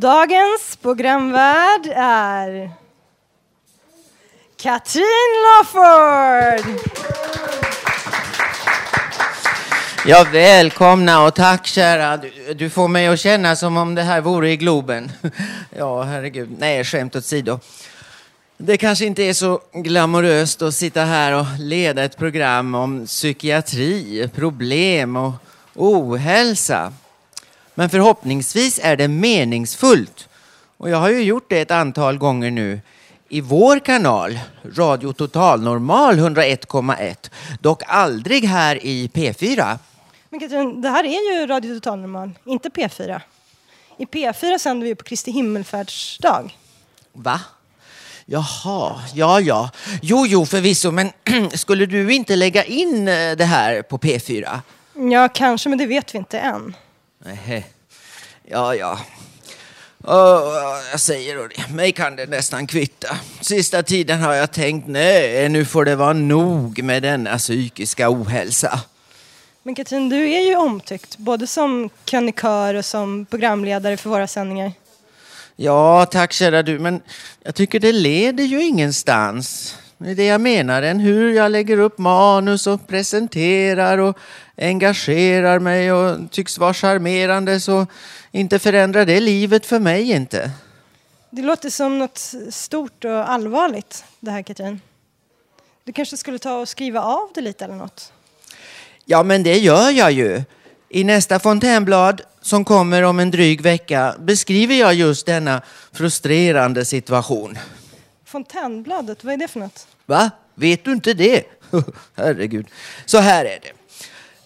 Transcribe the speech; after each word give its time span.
Dagens 0.00 0.76
programvärd 0.82 1.86
är 1.96 2.70
Katrin 4.56 5.04
Lawford. 5.44 6.80
Ja, 10.06 10.26
välkomna 10.32 11.24
och 11.24 11.34
tack 11.34 11.66
kära. 11.66 12.16
Du, 12.16 12.54
du 12.54 12.70
får 12.70 12.88
mig 12.88 13.06
att 13.06 13.20
känna 13.20 13.56
som 13.56 13.76
om 13.76 13.94
det 13.94 14.02
här 14.02 14.20
vore 14.20 14.50
i 14.50 14.56
Globen. 14.56 15.12
Ja, 15.78 16.02
herregud. 16.02 16.48
Nej, 16.58 16.84
skämt 16.84 17.16
åsido. 17.16 17.60
Det 18.56 18.76
kanske 18.76 19.04
inte 19.04 19.22
är 19.22 19.32
så 19.32 19.60
glamoröst 19.72 20.62
att 20.62 20.74
sitta 20.74 21.04
här 21.04 21.32
och 21.32 21.46
leda 21.58 22.04
ett 22.04 22.16
program 22.16 22.74
om 22.74 23.06
psykiatri, 23.06 24.28
problem 24.34 25.16
och 25.16 25.32
ohälsa. 25.74 26.92
Men 27.78 27.90
förhoppningsvis 27.90 28.80
är 28.82 28.96
det 28.96 29.08
meningsfullt. 29.08 30.28
Och 30.76 30.90
jag 30.90 30.98
har 30.98 31.10
ju 31.10 31.22
gjort 31.22 31.46
det 31.48 31.60
ett 31.60 31.70
antal 31.70 32.18
gånger 32.18 32.50
nu 32.50 32.80
i 33.28 33.40
vår 33.40 33.78
kanal, 33.78 34.38
Radio 34.76 35.12
Total 35.12 35.62
Normal 35.62 36.18
101,1. 36.18 37.30
Dock 37.60 37.82
aldrig 37.86 38.44
här 38.44 38.86
i 38.86 39.10
P4. 39.14 39.78
Men 40.30 40.40
Katrin, 40.40 40.80
det 40.80 40.88
här 40.88 41.04
är 41.04 41.40
ju 41.40 41.46
Radio 41.46 41.74
Total 41.74 41.98
Normal, 41.98 42.30
inte 42.44 42.68
P4. 42.68 43.20
I 43.98 44.04
P4 44.04 44.58
sänder 44.58 44.86
vi 44.86 44.94
på 44.94 45.04
Kristi 45.04 45.30
himmelfärdsdag. 45.30 46.56
Va? 47.12 47.40
Jaha, 48.24 49.00
ja, 49.14 49.40
ja. 49.40 49.70
Jo, 50.02 50.26
jo, 50.26 50.46
förvisso, 50.46 50.90
men 50.90 51.10
skulle 51.54 51.86
du 51.86 52.12
inte 52.14 52.36
lägga 52.36 52.64
in 52.64 53.08
eh, 53.08 53.36
det 53.36 53.44
här 53.44 53.82
på 53.82 53.98
P4? 53.98 54.60
Ja, 55.12 55.28
kanske, 55.28 55.68
men 55.68 55.78
det 55.78 55.86
vet 55.86 56.14
vi 56.14 56.18
inte 56.18 56.38
än. 56.38 56.76
Nähä. 57.26 57.62
Ja, 58.44 58.74
ja. 58.74 58.98
Åh, 60.04 60.78
jag 60.90 61.00
säger 61.00 61.36
då 61.36 61.46
det, 61.46 61.74
mig 61.74 61.92
kan 61.92 62.16
det 62.16 62.26
nästan 62.26 62.66
kvitta. 62.66 63.16
Sista 63.40 63.82
tiden 63.82 64.20
har 64.20 64.34
jag 64.34 64.52
tänkt, 64.52 64.88
nej, 64.88 65.48
nu 65.48 65.64
får 65.64 65.84
det 65.84 65.96
vara 65.96 66.12
nog 66.12 66.82
med 66.82 67.02
denna 67.02 67.38
psykiska 67.38 68.10
ohälsa. 68.10 68.80
Men 69.62 69.74
Katrin, 69.74 70.08
du 70.08 70.30
är 70.30 70.40
ju 70.40 70.56
omtyckt, 70.56 71.18
både 71.18 71.46
som 71.46 71.90
krönikör 72.04 72.74
och 72.74 72.84
som 72.84 73.26
programledare 73.26 73.96
för 73.96 74.10
våra 74.10 74.26
sändningar. 74.26 74.72
Ja, 75.56 76.06
tack 76.06 76.32
kära 76.32 76.62
du, 76.62 76.78
men 76.78 77.00
jag 77.42 77.54
tycker 77.54 77.80
det 77.80 77.92
leder 77.92 78.44
ju 78.44 78.62
ingenstans. 78.62 79.76
Det 79.98 80.10
är 80.10 80.14
det 80.14 80.26
jag 80.26 80.40
menar, 80.40 80.82
än 80.82 81.00
hur 81.00 81.32
jag 81.32 81.52
lägger 81.52 81.78
upp 81.78 81.98
manus 81.98 82.66
och 82.66 82.86
presenterar 82.86 83.98
och 83.98 84.18
engagerar 84.56 85.58
mig 85.58 85.92
och 85.92 86.30
tycks 86.30 86.58
vara 86.58 86.74
charmerande 86.74 87.60
så 87.60 87.86
inte 88.32 88.58
förändrar 88.58 89.04
det 89.04 89.20
livet 89.20 89.66
för 89.66 89.78
mig 89.78 90.10
inte. 90.10 90.50
Det 91.30 91.42
låter 91.42 91.70
som 91.70 91.98
något 91.98 92.34
stort 92.50 93.04
och 93.04 93.30
allvarligt, 93.30 94.04
det 94.20 94.30
här 94.30 94.42
Katrin. 94.42 94.80
Du 95.84 95.92
kanske 95.92 96.16
skulle 96.16 96.38
ta 96.38 96.58
och 96.58 96.68
skriva 96.68 97.02
av 97.02 97.28
det 97.34 97.40
lite 97.40 97.64
eller 97.64 97.74
något? 97.74 98.12
Ja, 99.04 99.22
men 99.22 99.42
det 99.42 99.58
gör 99.58 99.90
jag 99.90 100.12
ju. 100.12 100.42
I 100.88 101.04
nästa 101.04 101.38
fontänblad 101.38 102.22
som 102.40 102.64
kommer 102.64 103.02
om 103.02 103.20
en 103.20 103.30
dryg 103.30 103.60
vecka 103.60 104.14
beskriver 104.18 104.74
jag 104.74 104.94
just 104.94 105.26
denna 105.26 105.62
frustrerande 105.92 106.84
situation. 106.84 107.58
Fontänbladet, 108.36 109.24
vad 109.24 109.34
är 109.34 109.38
det 109.38 109.48
för 109.48 109.60
något? 109.60 109.86
Va? 110.06 110.30
Vet 110.54 110.84
du 110.84 110.92
inte 110.92 111.14
det? 111.14 111.44
Herregud. 112.16 112.66
Så 113.06 113.18
här 113.18 113.44
är 113.44 113.58
det. 113.62 113.72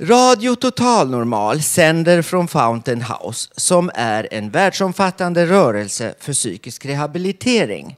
Radio 0.07 0.55
Total 0.55 1.11
Normal 1.11 1.63
sänder 1.63 2.23
från 2.23 2.49
Fountain 2.49 3.03
House 3.03 3.51
som 3.57 3.91
är 3.95 4.29
en 4.31 4.51
världsomfattande 4.51 5.47
rörelse 5.47 6.15
för 6.21 6.33
psykisk 6.33 6.87
rehabilitering 6.87 7.97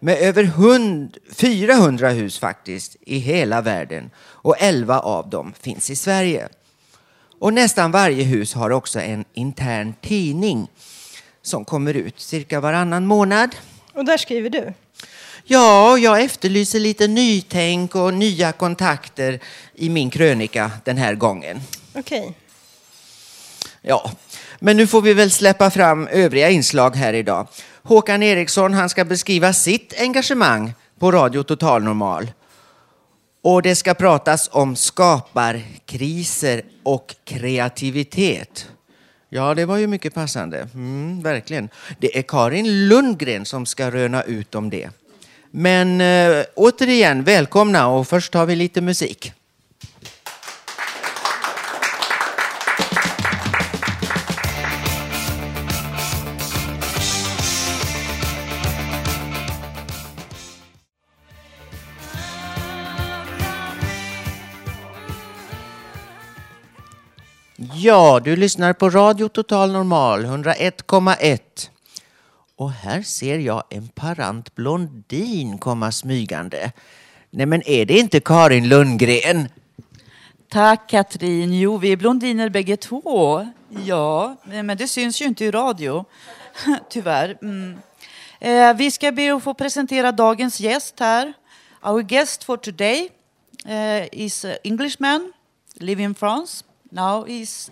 med 0.00 0.18
över 0.18 0.44
100, 0.44 1.18
400 1.34 2.10
hus 2.10 2.38
faktiskt 2.38 2.96
i 3.00 3.18
hela 3.18 3.60
världen 3.60 4.10
och 4.18 4.56
11 4.58 5.00
av 5.00 5.30
dem 5.30 5.52
finns 5.60 5.90
i 5.90 5.96
Sverige. 5.96 6.48
Och 7.38 7.54
nästan 7.54 7.90
varje 7.90 8.24
hus 8.24 8.54
har 8.54 8.70
också 8.70 9.00
en 9.00 9.24
intern 9.34 9.94
tidning 10.00 10.68
som 11.42 11.64
kommer 11.64 11.94
ut 11.94 12.20
cirka 12.20 12.60
varannan 12.60 13.06
månad. 13.06 13.56
Och 13.94 14.04
där 14.04 14.16
skriver 14.16 14.50
du? 14.50 14.72
Ja, 15.44 15.98
jag 15.98 16.22
efterlyser 16.22 16.80
lite 16.80 17.08
nytänk 17.08 17.94
och 17.94 18.14
nya 18.14 18.52
kontakter 18.52 19.40
i 19.74 19.88
min 19.88 20.10
krönika 20.10 20.70
den 20.84 20.96
här 20.96 21.14
gången. 21.14 21.60
Okej. 21.94 22.34
Ja, 23.82 24.12
men 24.58 24.76
nu 24.76 24.86
får 24.86 25.02
vi 25.02 25.14
väl 25.14 25.30
släppa 25.30 25.70
fram 25.70 26.06
övriga 26.06 26.50
inslag 26.50 26.96
här 26.96 27.12
idag. 27.12 27.46
Håkan 27.82 28.22
Eriksson, 28.22 28.74
han 28.74 28.88
ska 28.88 29.04
beskriva 29.04 29.52
sitt 29.52 30.00
engagemang 30.00 30.74
på 30.98 31.12
Radio 31.12 31.42
Total 31.42 31.82
Normal. 31.82 32.32
Och 33.42 33.62
det 33.62 33.74
ska 33.74 33.94
pratas 33.94 34.48
om 34.52 34.76
skaparkriser 34.76 36.62
och 36.82 37.14
kreativitet. 37.24 38.68
Ja, 39.28 39.54
det 39.54 39.64
var 39.64 39.76
ju 39.76 39.86
mycket 39.86 40.14
passande. 40.14 40.68
Mm, 40.74 41.22
verkligen. 41.22 41.68
Det 41.98 42.18
är 42.18 42.22
Karin 42.22 42.88
Lundgren 42.88 43.44
som 43.44 43.66
ska 43.66 43.90
röna 43.90 44.22
ut 44.22 44.54
om 44.54 44.70
det. 44.70 44.90
Men 45.54 46.00
eh, 46.00 46.44
återigen, 46.54 47.24
välkomna 47.24 47.88
och 47.88 48.08
först 48.08 48.34
har 48.34 48.46
vi 48.46 48.56
lite 48.56 48.80
musik. 48.80 49.32
Ja, 67.74 68.20
du 68.24 68.36
lyssnar 68.36 68.72
på 68.72 68.90
Radio 68.90 69.28
Total 69.28 69.72
Normal 69.72 70.24
101,1. 70.24 71.38
Och 72.62 72.72
här 72.72 73.02
ser 73.02 73.38
jag 73.38 73.62
en 73.70 73.88
parant 73.88 74.54
blondin 74.54 75.58
komma 75.58 75.92
smygande. 75.92 76.72
Nej 77.30 77.46
men 77.46 77.68
är 77.68 77.84
det 77.86 77.98
inte 77.98 78.20
Karin 78.20 78.68
Lundgren? 78.68 79.48
Tack 80.48 80.88
Katrin. 80.88 81.54
Jo, 81.54 81.78
vi 81.78 81.92
är 81.92 81.96
blondiner 81.96 82.48
bägge 82.48 82.76
två. 82.76 83.46
Ja, 83.86 84.36
men 84.44 84.76
det 84.76 84.88
syns 84.88 85.22
ju 85.22 85.24
inte 85.24 85.44
i 85.44 85.50
radio. 85.50 86.04
Tyvärr. 86.90 87.38
Mm. 87.42 87.78
Eh, 88.40 88.74
vi 88.74 88.90
ska 88.90 89.12
be 89.12 89.34
att 89.34 89.42
få 89.42 89.54
presentera 89.54 90.12
dagens 90.12 90.60
gäst 90.60 91.00
här. 91.00 91.32
Our 91.82 92.02
guest 92.02 92.44
for 92.44 92.56
today 92.56 93.08
uh, 93.66 94.06
is 94.12 94.44
an 94.44 94.56
Englishman, 94.64 95.32
live 95.74 96.02
in 96.02 96.14
France. 96.14 96.64
Now 96.90 97.26
he's 97.26 97.70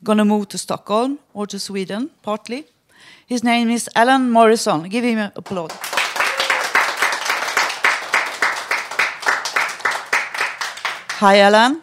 gonna 0.00 0.24
move 0.24 0.46
to 0.46 0.58
Stockholm 0.58 1.18
or 1.32 1.46
to 1.46 1.58
Sweden, 1.58 2.08
partly. 2.22 2.62
His 3.26 3.42
name 3.42 3.70
is 3.70 3.88
Alan 3.96 4.30
Morrison. 4.30 4.88
Give 4.88 5.02
him 5.04 5.18
a 5.18 5.32
applause. 5.34 5.72
Hi, 11.20 11.38
Alan. 11.40 11.80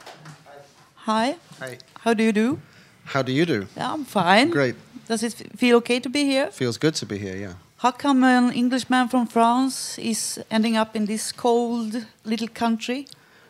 Hi. 0.95 1.35
Hi. 1.59 1.77
How 1.99 2.13
do 2.13 2.23
you 2.23 2.31
do? 2.31 2.59
How 3.05 3.21
do 3.23 3.31
you 3.31 3.45
do? 3.45 3.67
Yeah, 3.75 3.93
I'm 3.93 4.05
fine. 4.05 4.49
Great. 4.51 4.75
Does 5.07 5.23
it 5.23 5.33
feel 5.57 5.77
okay 5.77 5.99
to 5.99 6.09
be 6.09 6.23
here? 6.23 6.47
Feels 6.51 6.77
good 6.77 6.95
to 6.95 7.05
be 7.05 7.17
here, 7.17 7.35
yeah. 7.35 7.53
How 7.77 7.91
come 7.91 8.23
an 8.23 8.53
Englishman 8.53 9.09
from 9.09 9.27
France 9.27 9.97
is 9.99 10.39
ending 10.49 10.77
up 10.77 10.95
in 10.95 11.05
this 11.05 11.31
cold 11.33 12.05
little 12.23 12.47
country? 12.47 13.07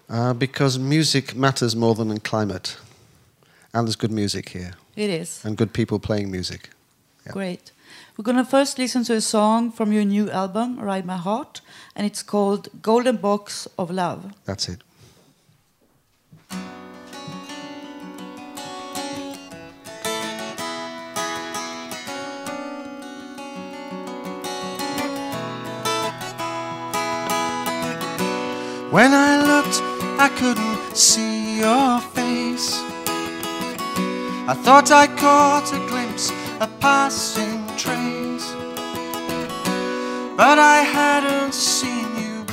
Uh, 0.10 0.34
because 0.34 0.80
music 0.80 1.36
matters 1.36 1.76
more 1.76 1.94
than 1.96 2.20
climate. 2.20 2.78
And 3.74 3.88
there's 3.88 3.96
good 3.96 4.12
music 4.12 4.50
here, 4.50 4.74
It 4.96 5.10
is. 5.10 5.44
and 5.46 5.58
good 5.58 5.74
people 5.74 6.00
playing 6.00 6.32
music. 6.32 6.70
Yeah. 7.26 7.34
Great. 7.34 7.72
We're 8.16 8.24
going 8.24 8.38
to 8.38 8.46
first 8.46 8.78
listen 8.78 9.04
to 9.06 9.14
a 9.16 9.22
song 9.22 9.72
from 9.72 9.92
your 9.92 10.06
new 10.06 10.30
album, 10.30 10.80
Ride 10.80 11.04
My 11.04 11.18
Heart, 11.18 11.62
and 11.96 12.06
it's 12.06 12.22
called 12.22 12.70
Golden 12.80 13.18
Box 13.18 13.68
of 13.76 13.90
Love. 13.90 14.36
That's 14.46 14.70
it. 14.70 14.84
When 28.92 29.12
I 29.12 29.42
looked, 29.42 29.82
I 30.22 30.30
couldn't 30.38 30.96
see 30.96 31.58
your 31.62 32.00
face. 32.14 32.78
I 34.46 34.54
thought 34.54 34.92
I 34.92 35.08
caught 35.08 35.74
a 35.74 35.80
glimpse, 35.88 36.30
a 36.64 36.68
passing 36.80 37.62
trace. 37.76 38.48
But 40.38 40.58
I 40.76 40.80
hadn't 40.98 41.54
seen 41.54 42.08
you. 42.24 42.46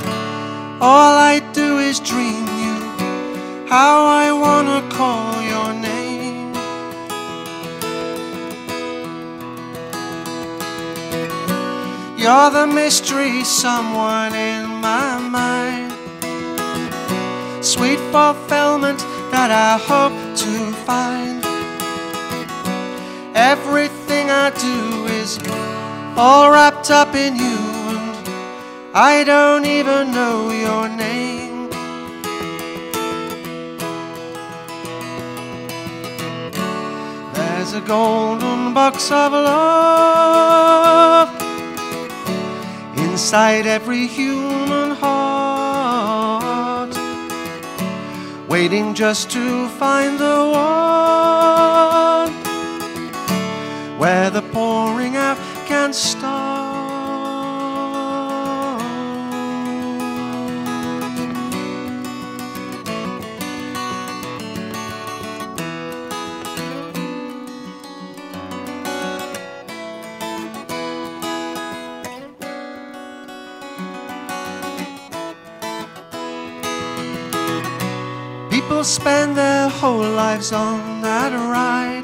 All 0.81 1.13
I 1.33 1.39
do 1.53 1.79
is 1.79 1.97
dream 2.01 2.45
you. 2.63 2.77
How 3.69 3.95
I 4.23 4.27
wanna 4.43 4.81
call 4.97 5.41
your 5.53 5.71
name. 5.89 6.51
You're 12.21 12.51
the 12.59 12.67
mystery, 12.67 13.45
someone 13.45 14.33
in 14.35 14.65
my 14.89 15.09
mind. 15.39 15.91
Sweet 17.63 18.01
fulfillment 18.11 18.99
that 19.31 19.49
I 19.69 19.71
hope 19.89 20.17
to 20.43 20.51
find. 20.87 21.40
Everything 23.33 24.29
I 24.29 24.49
do 24.49 25.05
is 25.07 25.39
all 26.17 26.51
wrapped 26.51 26.91
up 26.91 27.15
in 27.15 27.37
you, 27.37 27.45
and 27.45 28.17
I 28.93 29.23
don't 29.23 29.65
even 29.65 30.11
know 30.11 30.51
your 30.51 30.89
name. 30.89 31.69
There's 37.33 37.71
a 37.73 37.81
golden 37.81 38.73
box 38.73 39.09
of 39.11 39.31
love 39.31 41.29
inside 42.97 43.65
every 43.65 44.07
human 44.07 44.91
heart, 44.91 46.93
waiting 48.49 48.93
just 48.93 49.31
to 49.31 49.69
find 49.69 50.19
the 50.19 50.49
one 50.51 52.10
where 54.01 54.31
the 54.31 54.41
pouring 54.41 55.15
out 55.15 55.37
can 55.67 55.93
stop. 55.93 56.81
People 78.49 78.83
spend 78.83 79.37
their 79.37 79.69
whole 79.69 79.99
lives 79.99 80.51
on 80.51 81.03
that 81.03 81.31
ride. 81.33 82.00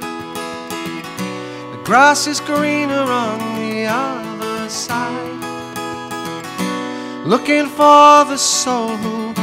Grass 1.88 2.28
is 2.28 2.42
greener 2.42 3.08
on 3.24 3.40
the 3.62 3.86
other 3.86 4.68
side. 4.68 5.24
Looking 7.26 7.68
for 7.68 8.26
the 8.26 8.36
soul 8.36 8.90
who 8.98 9.34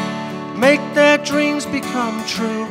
make 0.55 0.83
their 0.93 1.17
dreams 1.17 1.65
become 1.65 2.23
true. 2.27 2.69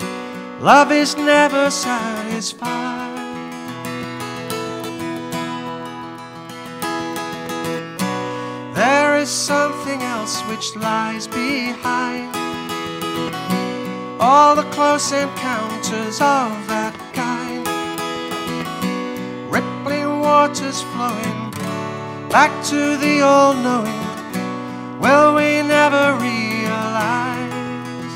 Love 0.60 0.92
is 0.92 1.18
never 1.18 1.72
satisfied. 1.72 3.18
There 8.76 9.18
is 9.18 9.31
something 9.31 10.04
else 10.04 10.40
which 10.42 10.76
lies 10.76 11.26
behind 11.26 12.30
all 14.22 14.56
the 14.56 14.69
close 14.69 15.12
encounters 15.12 16.22
of 16.22 16.68
that 16.68 16.93
waters 20.33 20.81
flowing 20.94 21.41
back 22.35 22.51
to 22.65 22.97
the 22.97 23.21
all 23.21 23.53
knowing. 23.65 24.06
Will 25.03 25.30
we 25.39 25.50
never 25.77 26.06
realize? 26.27 28.13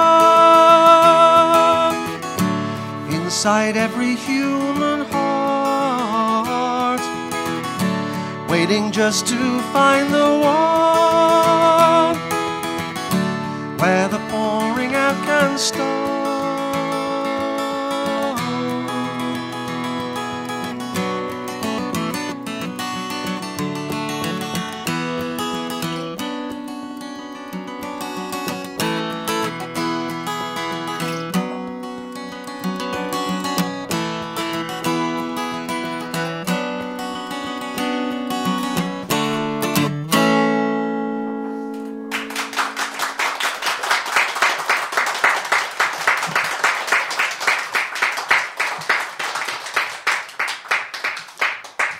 inside 3.17 3.75
every 3.87 4.13
human 4.15 4.99
heart 5.13 7.03
waiting 8.47 8.91
just 8.91 9.25
to 9.33 9.39
find 9.73 10.13
the 10.13 10.29
one 10.59 11.03
where 13.83 14.07
the 14.07 14.22
pouring 15.13 15.29
out 15.29 15.49
can 15.49 15.57
start. 15.57 15.82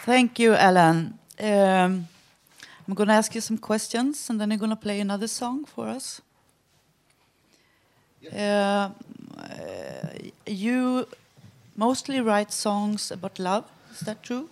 Thank 0.06 0.38
you, 0.38 0.54
Alan. 0.54 1.18
Um, 1.40 2.10
I'm 2.86 2.94
going 2.94 3.08
to 3.08 3.14
ask 3.14 3.34
you 3.34 3.40
some 3.40 3.58
questions, 3.58 4.30
and 4.30 4.40
then 4.40 4.50
you're 4.50 4.60
going 4.60 4.70
to 4.70 4.76
play 4.76 5.00
another 5.00 5.28
song 5.28 5.64
for 5.64 5.88
us. 5.88 6.22
Uh, 8.38 8.90
you 10.46 11.08
mostly 11.78 12.20
write 12.20 12.52
songs 12.52 13.12
about 13.12 13.40
love. 13.40 13.64
Is 13.94 14.02
that 14.02 14.22
true? 14.24 14.50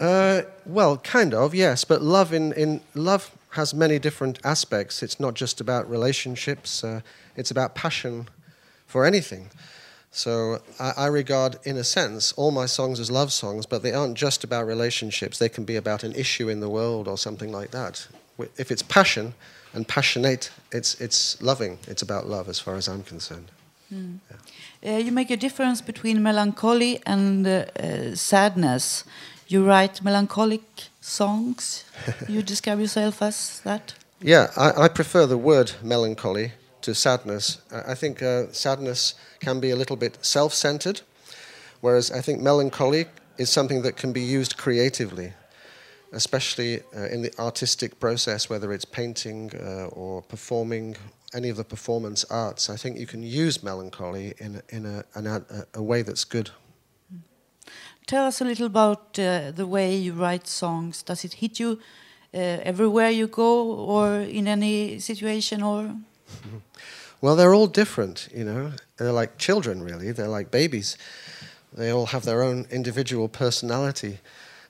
Uh, 0.00 0.42
well, 0.64 0.98
kind 0.98 1.34
of, 1.34 1.56
yes. 1.56 1.84
But 1.84 2.00
love 2.00 2.32
in, 2.32 2.52
in 2.52 2.80
love 2.94 3.32
has 3.50 3.74
many 3.74 3.98
different 3.98 4.38
aspects. 4.44 5.02
It's 5.02 5.18
not 5.18 5.34
just 5.34 5.60
about 5.60 5.90
relationships. 5.90 6.84
Uh, 6.84 7.00
it's 7.34 7.50
about 7.50 7.74
passion 7.74 8.28
for 8.86 9.04
anything. 9.04 9.50
So 10.14 10.62
I, 10.78 10.92
I 10.96 11.06
regard, 11.08 11.56
in 11.64 11.76
a 11.76 11.82
sense, 11.82 12.32
all 12.36 12.52
my 12.52 12.66
songs 12.66 13.00
as 13.00 13.10
love 13.10 13.32
songs, 13.32 13.66
but 13.66 13.82
they 13.82 13.92
aren't 13.92 14.16
just 14.16 14.44
about 14.44 14.64
relationships. 14.64 15.38
They 15.38 15.48
can 15.48 15.64
be 15.64 15.74
about 15.74 16.04
an 16.04 16.14
issue 16.14 16.48
in 16.48 16.60
the 16.60 16.68
world 16.68 17.08
or 17.08 17.18
something 17.18 17.50
like 17.50 17.72
that. 17.72 18.06
If 18.56 18.70
it's 18.70 18.82
passion 18.82 19.34
and 19.72 19.88
passionate, 19.88 20.50
it's 20.70 21.00
it's 21.00 21.42
loving. 21.42 21.78
It's 21.88 22.02
about 22.02 22.28
love, 22.28 22.48
as 22.48 22.60
far 22.60 22.76
as 22.76 22.88
I'm 22.88 23.02
concerned. 23.02 23.50
Uh, 23.92 24.90
you 24.90 25.12
make 25.12 25.30
a 25.30 25.36
difference 25.36 25.82
between 25.82 26.22
melancholy 26.22 27.00
and 27.06 27.46
uh, 27.46 27.64
uh, 27.76 28.14
sadness. 28.14 29.04
You 29.48 29.64
write 29.66 30.02
melancholic 30.02 30.62
songs. 31.00 31.84
you 32.28 32.42
describe 32.42 32.78
yourself 32.80 33.20
as 33.20 33.60
that. 33.64 33.94
Yeah, 34.20 34.50
I, 34.56 34.84
I 34.84 34.88
prefer 34.88 35.26
the 35.26 35.38
word 35.38 35.72
melancholy 35.82 36.52
to 36.84 36.94
sadness. 36.94 37.58
I, 37.70 37.92
I 37.92 37.94
think 37.94 38.22
uh, 38.22 38.52
sadness 38.52 39.14
can 39.40 39.60
be 39.60 39.70
a 39.70 39.76
little 39.76 39.96
bit 39.96 40.18
self 40.20 40.52
centered, 40.54 41.02
whereas 41.80 42.10
I 42.10 42.22
think 42.22 42.40
melancholy 42.40 43.06
is 43.36 43.50
something 43.50 43.82
that 43.82 43.96
can 43.96 44.12
be 44.12 44.22
used 44.38 44.56
creatively. 44.56 45.32
especially 46.14 46.80
uh, 46.96 47.06
in 47.14 47.22
the 47.22 47.32
artistic 47.38 47.98
process, 47.98 48.48
whether 48.48 48.72
it's 48.72 48.84
painting 48.84 49.50
uh, 49.54 49.86
or 49.86 50.22
performing, 50.22 50.96
any 51.34 51.50
of 51.50 51.56
the 51.56 51.64
performance 51.64 52.24
arts. 52.30 52.70
I 52.70 52.76
think 52.76 52.98
you 52.98 53.06
can 53.06 53.22
use 53.22 53.62
melancholy 53.62 54.34
in, 54.38 54.62
in 54.68 54.86
a, 54.86 55.04
an, 55.14 55.26
a, 55.26 55.44
a 55.74 55.82
way 55.82 56.02
that's 56.02 56.24
good. 56.24 56.50
Tell 58.06 58.26
us 58.26 58.40
a 58.40 58.44
little 58.44 58.66
about 58.66 59.18
uh, 59.18 59.50
the 59.50 59.66
way 59.66 59.96
you 59.96 60.12
write 60.12 60.46
songs. 60.46 61.02
Does 61.02 61.24
it 61.24 61.34
hit 61.34 61.58
you 61.58 61.80
uh, 62.32 62.38
everywhere 62.62 63.10
you 63.10 63.26
go, 63.26 63.72
or 63.72 64.20
in 64.20 64.46
any 64.46 64.98
situation, 65.00 65.62
or? 65.62 65.96
Well, 67.20 67.36
they're 67.36 67.54
all 67.54 67.68
different, 67.68 68.28
you 68.34 68.44
know. 68.44 68.72
They're 68.98 69.10
like 69.10 69.38
children, 69.38 69.82
really. 69.82 70.12
They're 70.12 70.28
like 70.28 70.50
babies. 70.50 70.98
They 71.72 71.88
all 71.90 72.04
have 72.06 72.26
their 72.26 72.42
own 72.42 72.66
individual 72.70 73.28
personality. 73.28 74.18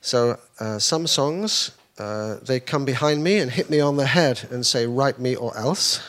So 0.00 0.38
uh, 0.60 0.78
some 0.78 1.08
songs, 1.08 1.72
uh, 1.98 2.36
they 2.42 2.60
come 2.60 2.84
behind 2.84 3.24
me 3.24 3.38
and 3.38 3.50
hit 3.50 3.70
me 3.70 3.80
on 3.80 3.96
the 3.96 4.06
head 4.06 4.46
and 4.52 4.64
say, 4.64 4.86
write 4.86 5.18
me 5.18 5.34
or 5.34 5.56
else. 5.56 6.00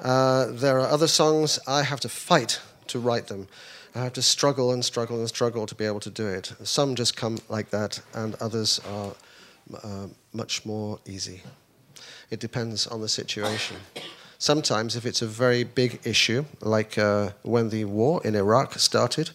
Uh, 0.00 0.46
there 0.52 0.80
are 0.80 0.88
other 0.88 1.06
songs 1.06 1.58
I 1.66 1.82
have 1.82 2.00
to 2.00 2.08
fight 2.08 2.60
to 2.86 2.98
write 2.98 3.26
them. 3.26 3.46
I 3.94 4.04
have 4.04 4.12
to 4.14 4.22
struggle 4.22 4.72
and 4.72 4.84
struggle 4.84 5.18
and 5.18 5.28
struggle 5.28 5.66
to 5.66 5.74
be 5.74 5.84
able 5.84 6.00
to 6.00 6.10
do 6.10 6.26
it. 6.28 6.52
Some 6.62 6.94
just 6.94 7.16
come 7.16 7.38
like 7.48 7.70
that, 7.70 8.00
and 8.14 8.36
others 8.36 8.80
are 8.88 9.12
uh, 9.82 10.06
much 10.32 10.64
more 10.64 10.98
easy. 11.04 11.42
It 12.30 12.40
depends 12.40 12.86
on 12.86 13.00
the 13.00 13.08
situation. 13.08 13.76
Sometimes, 14.40 14.94
if 14.94 15.04
it's 15.04 15.20
a 15.20 15.26
very 15.26 15.64
big 15.64 15.98
issue, 16.04 16.44
like 16.60 16.96
uh, 16.96 17.30
when 17.42 17.70
the 17.70 17.84
war 17.86 18.20
in 18.24 18.36
Iraq 18.36 18.78
started, 18.78 19.30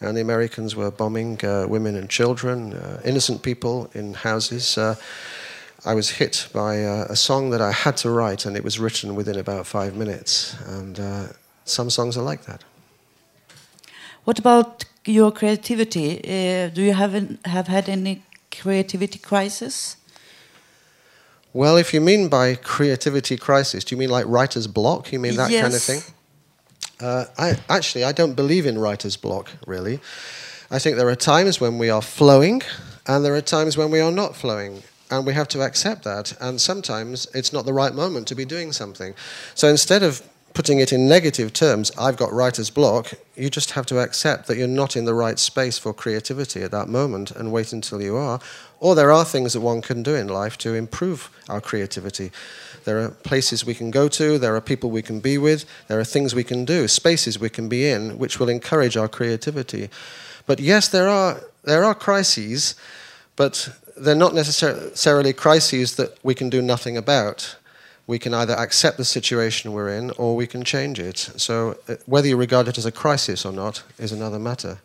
and 0.00 0.16
the 0.16 0.20
Americans 0.20 0.74
were 0.74 0.90
bombing 0.90 1.44
uh, 1.44 1.66
women 1.68 1.94
and 1.94 2.10
children, 2.10 2.72
uh, 2.72 3.00
innocent 3.04 3.42
people 3.42 3.88
in 3.94 4.14
houses, 4.14 4.76
uh, 4.76 4.96
I 5.84 5.94
was 5.94 6.10
hit 6.10 6.48
by 6.52 6.84
uh, 6.84 7.06
a 7.08 7.14
song 7.14 7.50
that 7.50 7.60
I 7.60 7.70
had 7.70 7.96
to 7.98 8.10
write, 8.10 8.44
and 8.44 8.56
it 8.56 8.64
was 8.64 8.80
written 8.80 9.14
within 9.14 9.38
about 9.38 9.68
five 9.68 9.94
minutes. 9.94 10.56
And 10.66 10.98
uh, 10.98 11.26
some 11.64 11.88
songs 11.88 12.16
are 12.16 12.24
like 12.24 12.44
that. 12.46 12.64
What 14.24 14.40
about 14.40 14.84
your 15.04 15.30
creativity? 15.30 16.18
Do 16.74 16.82
you 16.82 16.92
have 16.92 17.14
an, 17.14 17.38
have 17.44 17.68
had 17.68 17.88
any 17.88 18.24
creativity 18.50 19.20
crisis? 19.20 19.96
Well, 21.52 21.76
if 21.76 21.92
you 21.92 22.00
mean 22.00 22.28
by 22.28 22.54
creativity 22.54 23.36
crisis, 23.36 23.82
do 23.84 23.94
you 23.94 23.98
mean 23.98 24.10
like 24.10 24.24
writer's 24.28 24.66
block? 24.66 25.12
You 25.12 25.18
mean 25.18 25.36
that 25.36 25.50
kind 25.50 25.74
of 25.74 25.82
thing? 25.82 26.00
Uh, 27.00 27.24
I, 27.38 27.58
actually, 27.68 28.04
I 28.04 28.12
don't 28.12 28.34
believe 28.34 28.66
in 28.66 28.78
writer's 28.78 29.16
block, 29.16 29.50
really. 29.66 30.00
I 30.70 30.78
think 30.78 30.96
there 30.96 31.08
are 31.08 31.16
times 31.16 31.60
when 31.60 31.78
we 31.78 31.90
are 31.90 32.02
flowing, 32.02 32.62
and 33.06 33.24
there 33.24 33.34
are 33.34 33.40
times 33.40 33.76
when 33.76 33.90
we 33.90 34.00
are 34.00 34.12
not 34.12 34.36
flowing, 34.36 34.82
and 35.10 35.26
we 35.26 35.34
have 35.34 35.48
to 35.48 35.62
accept 35.62 36.04
that. 36.04 36.36
And 36.40 36.60
sometimes 36.60 37.26
it's 37.34 37.52
not 37.52 37.64
the 37.64 37.72
right 37.72 37.94
moment 37.94 38.28
to 38.28 38.34
be 38.36 38.44
doing 38.44 38.70
something. 38.70 39.14
So 39.54 39.68
instead 39.68 40.04
of 40.04 40.22
putting 40.54 40.78
it 40.78 40.92
in 40.92 41.08
negative 41.08 41.52
terms, 41.52 41.90
I've 41.98 42.16
got 42.16 42.32
writer's 42.32 42.70
block, 42.70 43.12
you 43.36 43.50
just 43.50 43.72
have 43.72 43.86
to 43.86 43.98
accept 44.00 44.46
that 44.46 44.56
you're 44.56 44.68
not 44.68 44.96
in 44.96 45.04
the 45.04 45.14
right 45.14 45.38
space 45.38 45.78
for 45.78 45.94
creativity 45.94 46.62
at 46.62 46.70
that 46.72 46.88
moment 46.88 47.30
and 47.30 47.52
wait 47.52 47.72
until 47.72 48.02
you 48.02 48.16
are. 48.16 48.40
Or 48.80 48.94
there 48.94 49.12
are 49.12 49.26
things 49.26 49.52
that 49.52 49.60
one 49.60 49.82
can 49.82 50.02
do 50.02 50.14
in 50.14 50.26
life 50.26 50.56
to 50.58 50.74
improve 50.74 51.30
our 51.50 51.60
creativity. 51.60 52.32
There 52.84 52.98
are 52.98 53.10
places 53.10 53.64
we 53.64 53.74
can 53.74 53.90
go 53.90 54.08
to, 54.08 54.38
there 54.38 54.56
are 54.56 54.60
people 54.62 54.90
we 54.90 55.02
can 55.02 55.20
be 55.20 55.36
with, 55.36 55.66
there 55.88 56.00
are 56.00 56.04
things 56.04 56.34
we 56.34 56.44
can 56.44 56.64
do, 56.64 56.88
spaces 56.88 57.38
we 57.38 57.50
can 57.50 57.68
be 57.68 57.86
in, 57.86 58.18
which 58.18 58.40
will 58.40 58.48
encourage 58.48 58.96
our 58.96 59.08
creativity. 59.08 59.90
But 60.46 60.60
yes, 60.60 60.88
there 60.88 61.08
are, 61.08 61.42
there 61.62 61.84
are 61.84 61.94
crises, 61.94 62.74
but 63.36 63.68
they're 63.98 64.14
not 64.14 64.34
necessarily 64.34 65.34
crises 65.34 65.96
that 65.96 66.18
we 66.24 66.34
can 66.34 66.48
do 66.48 66.62
nothing 66.62 66.96
about. 66.96 67.56
We 68.06 68.18
can 68.18 68.32
either 68.32 68.54
accept 68.54 68.96
the 68.96 69.04
situation 69.04 69.72
we're 69.72 69.90
in 69.90 70.10
or 70.12 70.34
we 70.34 70.46
can 70.46 70.64
change 70.64 70.98
it. 70.98 71.18
So, 71.36 71.76
uh, 71.86 71.96
whether 72.06 72.26
you 72.26 72.36
regard 72.36 72.66
it 72.66 72.78
as 72.78 72.86
a 72.86 72.90
crisis 72.90 73.44
or 73.44 73.52
not 73.52 73.82
is 73.98 74.10
another 74.10 74.38
matter. 74.38 74.78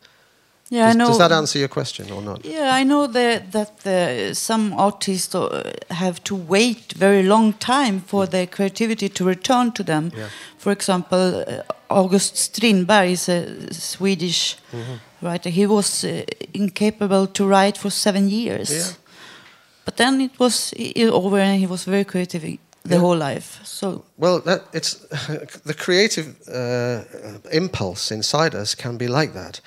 Yeah, 0.72 0.88
does, 0.88 0.96
I 0.96 0.98
know. 0.98 1.08
does 1.08 1.18
that 1.20 1.32
answer 1.32 1.60
your 1.60 1.68
question 1.68 2.12
or 2.12 2.22
not? 2.22 2.44
Yeah, 2.46 2.74
I 2.82 2.84
know 2.84 3.08
that 3.08 3.52
that 3.52 3.78
the, 3.84 4.34
some 4.34 4.74
artists 4.74 5.36
uh, 5.36 5.72
have 5.90 6.20
to 6.24 6.36
wait 6.36 6.94
very 7.00 7.22
long 7.24 7.54
time 7.54 8.00
for 8.08 8.28
their 8.28 8.48
creativity 8.48 9.10
to 9.10 9.26
return 9.26 9.72
to 9.74 9.84
them. 9.84 10.12
Yeah. 10.18 10.30
For 10.58 10.72
example, 10.72 11.18
uh, 11.48 11.62
August 11.90 12.36
Strindberg 12.38 13.10
is 13.12 13.30
a 13.30 13.72
Swedish 13.74 14.56
Mm-hmm. 14.72 15.26
writer. 15.26 15.50
He 15.52 15.66
was 15.68 16.04
uh, 16.04 16.24
incapable 16.54 17.28
to 17.28 17.46
write 17.48 17.78
for 17.78 17.92
seven 17.92 18.30
years, 18.30 18.70
Yeah. 18.72 18.94
but 19.86 19.96
then 19.98 20.22
it 20.22 20.32
was 20.40 20.74
over, 20.98 21.38
and 21.40 21.60
he 21.60 21.68
was 21.68 21.86
very 21.86 22.04
creative 22.06 22.42
the 22.42 22.58
Yeah. 22.96 23.00
whole 23.02 23.18
life. 23.34 23.60
So 23.64 24.04
Well, 24.18 24.42
that, 24.42 24.62
it's 24.74 24.96
the 25.66 25.74
creative 25.74 26.26
uh, 26.48 27.04
impulse 27.52 28.14
inside 28.16 28.56
us 28.62 28.76
can 28.76 28.98
be 28.98 29.08
like 29.08 29.34
that. 29.34 29.62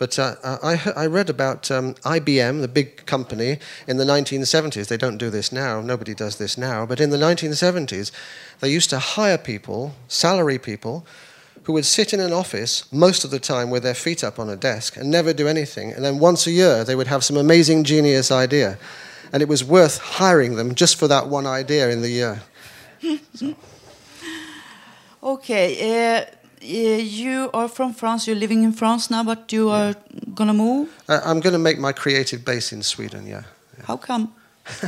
But 0.00 0.18
uh, 0.18 0.34
I, 0.42 0.80
I 0.96 1.04
read 1.04 1.28
about 1.28 1.70
um, 1.70 1.92
IBM, 1.96 2.62
the 2.62 2.68
big 2.68 3.04
company, 3.04 3.58
in 3.86 3.98
the 3.98 4.04
1970s. 4.04 4.88
They 4.88 4.96
don't 4.96 5.18
do 5.18 5.28
this 5.28 5.52
now. 5.52 5.82
Nobody 5.82 6.14
does 6.14 6.38
this 6.38 6.56
now. 6.56 6.86
But 6.86 7.00
in 7.00 7.10
the 7.10 7.18
1970s, 7.18 8.10
they 8.60 8.72
used 8.72 8.88
to 8.90 8.98
hire 8.98 9.36
people, 9.36 9.94
salary 10.08 10.58
people, 10.58 11.06
who 11.64 11.74
would 11.74 11.84
sit 11.84 12.14
in 12.14 12.20
an 12.20 12.32
office 12.32 12.90
most 12.90 13.26
of 13.26 13.30
the 13.30 13.38
time 13.38 13.68
with 13.68 13.82
their 13.82 13.92
feet 13.92 14.24
up 14.24 14.38
on 14.38 14.48
a 14.48 14.56
desk 14.56 14.96
and 14.96 15.10
never 15.10 15.34
do 15.34 15.46
anything. 15.46 15.92
And 15.92 16.02
then 16.02 16.18
once 16.18 16.46
a 16.46 16.50
year, 16.50 16.82
they 16.82 16.94
would 16.94 17.08
have 17.08 17.22
some 17.22 17.36
amazing 17.36 17.84
genius 17.84 18.30
idea. 18.30 18.78
And 19.34 19.42
it 19.42 19.50
was 19.50 19.62
worth 19.62 19.98
hiring 19.98 20.56
them 20.56 20.74
just 20.74 20.96
for 20.96 21.08
that 21.08 21.28
one 21.28 21.46
idea 21.46 21.90
in 21.90 22.00
the 22.00 22.08
year. 22.08 22.42
okay. 25.22 26.16
Uh, 26.16 26.22
uh, 26.22 26.24
you 26.60 27.50
are 27.52 27.68
from 27.68 27.92
France. 27.94 28.26
You're 28.26 28.36
living 28.36 28.64
in 28.64 28.72
France 28.72 29.10
now, 29.10 29.24
but 29.24 29.52
you 29.52 29.70
are 29.70 29.94
gonna 30.34 30.54
move. 30.54 30.88
Uh, 31.08 31.20
I'm 31.24 31.40
going 31.40 31.52
to 31.52 31.58
make 31.58 31.78
my 31.78 31.92
creative 31.92 32.44
base 32.44 32.72
in 32.72 32.82
Sweden, 32.82 33.26
yeah. 33.26 33.44
How 33.84 33.96
come? 33.96 34.34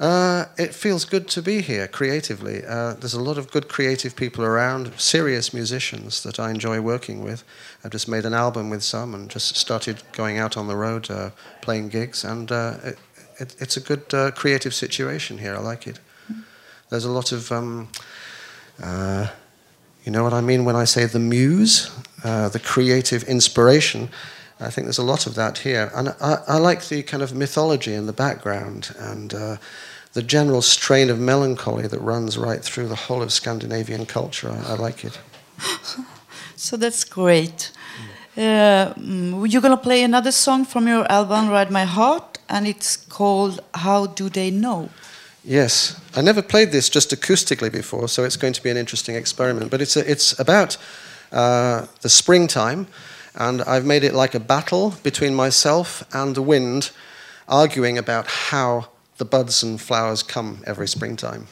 Uh, 0.00 0.46
it 0.58 0.74
feels 0.74 1.04
good 1.04 1.28
to 1.28 1.40
be 1.40 1.60
here 1.60 1.86
creatively. 1.86 2.64
Uh, 2.66 2.94
there's 2.94 3.14
a 3.14 3.22
lot 3.22 3.38
of 3.38 3.50
good 3.52 3.68
creative 3.68 4.16
people 4.16 4.44
around, 4.44 4.92
serious 4.98 5.54
musicians 5.54 6.22
that 6.24 6.40
I 6.40 6.50
enjoy 6.50 6.80
working 6.80 7.22
with. 7.22 7.44
I've 7.84 7.92
just 7.92 8.08
made 8.08 8.24
an 8.24 8.34
album 8.34 8.70
with 8.70 8.82
some 8.82 9.14
and 9.14 9.30
just 9.30 9.56
started 9.56 10.02
going 10.12 10.36
out 10.36 10.56
on 10.56 10.66
the 10.66 10.74
road 10.76 11.10
uh, 11.10 11.30
playing 11.60 11.90
gigs, 11.90 12.24
and 12.24 12.50
uh, 12.50 12.74
it, 12.82 12.98
it, 13.38 13.56
it's 13.60 13.76
a 13.76 13.80
good 13.80 14.12
uh, 14.12 14.32
creative 14.32 14.74
situation 14.74 15.38
here. 15.38 15.54
I 15.54 15.60
like 15.60 15.86
it. 15.86 16.00
There's 16.90 17.04
a 17.04 17.10
lot 17.10 17.30
of, 17.30 17.52
um, 17.52 17.88
uh, 18.82 19.28
you 20.04 20.12
know 20.12 20.22
what 20.22 20.32
I 20.32 20.40
mean 20.40 20.64
when 20.64 20.76
I 20.76 20.84
say 20.84 21.06
the 21.06 21.18
muse, 21.18 21.90
uh, 22.22 22.48
the 22.48 22.60
creative 22.60 23.24
inspiration. 23.24 24.10
I 24.60 24.70
think 24.70 24.86
there's 24.86 24.98
a 24.98 25.04
lot 25.04 25.26
of 25.26 25.34
that 25.34 25.58
here. 25.58 25.90
And 25.94 26.10
I, 26.20 26.38
I 26.46 26.58
like 26.58 26.88
the 26.88 27.02
kind 27.02 27.22
of 27.22 27.34
mythology 27.34 27.94
in 27.94 28.06
the 28.06 28.12
background 28.12 28.94
and 28.98 29.34
uh, 29.34 29.56
the 30.12 30.22
general 30.22 30.62
strain 30.62 31.10
of 31.10 31.18
melancholy 31.18 31.88
that 31.88 32.00
runs 32.00 32.38
right 32.38 32.62
through 32.62 32.88
the 32.88 32.94
whole 32.94 33.22
of 33.22 33.32
Scandinavian 33.32 34.06
culture. 34.06 34.50
I, 34.50 34.72
I 34.72 34.74
like 34.76 35.04
it. 35.04 35.18
So 36.56 36.76
that's 36.76 37.04
great. 37.04 37.72
Uh, 38.36 38.94
mm, 38.94 39.50
you're 39.50 39.60
gonna 39.60 39.76
play 39.76 40.02
another 40.02 40.32
song 40.32 40.64
from 40.64 40.88
your 40.88 41.04
album 41.10 41.48
"Ride 41.48 41.70
My 41.70 41.84
Heart," 41.84 42.38
and 42.48 42.66
it's 42.66 42.96
called 42.96 43.60
"How 43.74 44.06
Do 44.06 44.28
They 44.28 44.50
Know." 44.50 44.88
Yes, 45.46 46.00
I 46.16 46.22
never 46.22 46.40
played 46.40 46.72
this 46.72 46.88
just 46.88 47.10
acoustically 47.10 47.70
before, 47.70 48.08
so 48.08 48.24
it's 48.24 48.38
going 48.38 48.54
to 48.54 48.62
be 48.62 48.70
an 48.70 48.78
interesting 48.78 49.14
experiment. 49.14 49.70
But 49.70 49.82
it's, 49.82 49.94
a, 49.94 50.10
it's 50.10 50.38
about 50.38 50.78
uh, 51.32 51.86
the 52.00 52.08
springtime, 52.08 52.86
and 53.34 53.60
I've 53.62 53.84
made 53.84 54.04
it 54.04 54.14
like 54.14 54.34
a 54.34 54.40
battle 54.40 54.94
between 55.02 55.34
myself 55.34 56.02
and 56.14 56.34
the 56.34 56.40
wind, 56.40 56.92
arguing 57.46 57.98
about 57.98 58.26
how 58.26 58.88
the 59.18 59.26
buds 59.26 59.62
and 59.62 59.78
flowers 59.78 60.22
come 60.22 60.62
every 60.66 60.88
springtime. 60.88 61.46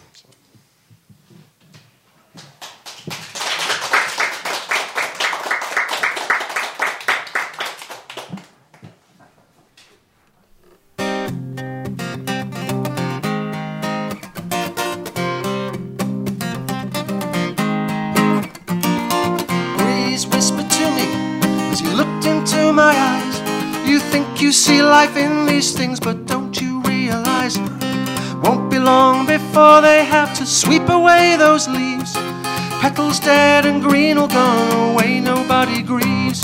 Life 25.06 25.16
in 25.16 25.46
these 25.46 25.72
things, 25.72 25.98
but 25.98 26.26
don't 26.26 26.60
you 26.60 26.80
realize? 26.82 27.58
Won't 28.44 28.70
be 28.70 28.78
long 28.78 29.26
before 29.26 29.80
they 29.80 30.04
have 30.04 30.32
to 30.38 30.46
sweep 30.46 30.88
away 30.88 31.34
those 31.36 31.66
leaves. 31.66 32.12
Petals 32.80 33.18
dead 33.18 33.66
and 33.66 33.82
green 33.82 34.16
all 34.16 34.28
gone 34.28 34.70
away, 34.90 35.18
nobody 35.18 35.82
grieves. 35.82 36.40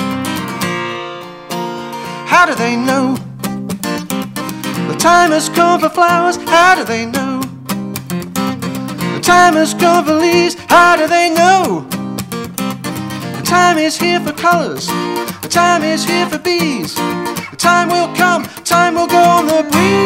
How 2.33 2.45
do 2.47 2.55
they 2.57 2.75
know? 2.75 3.17
The 4.89 4.99
The 4.99 5.05
time 5.05 5.31
has 5.31 5.49
come 5.49 5.79
for 5.79 5.89
flowers, 5.91 6.39
how 6.39 6.75
do 6.75 6.83
they 6.83 7.07
know? 7.07 7.41
The 9.15 9.21
time 9.23 9.55
has 9.55 9.73
come 9.73 10.05
for 10.05 10.15
leaves, 10.15 10.57
how 10.67 10.97
do 10.97 11.07
they 11.07 11.31
know? 11.31 11.87
The 13.37 13.43
time 13.45 13.79
is 13.79 13.97
here 13.97 14.19
for 14.19 14.33
colors, 14.33 14.89
the 15.41 15.49
time 15.49 15.85
is 15.85 16.05
here 16.05 16.27
for 16.29 16.39
bees. 16.39 16.99
Time 17.59 17.89
will 17.89 18.15
come, 18.15 18.45
time 18.65 18.95
will 18.95 19.09
go 19.09 19.19
on 19.19 19.47
the 19.47 19.63
breeze. 19.71 19.99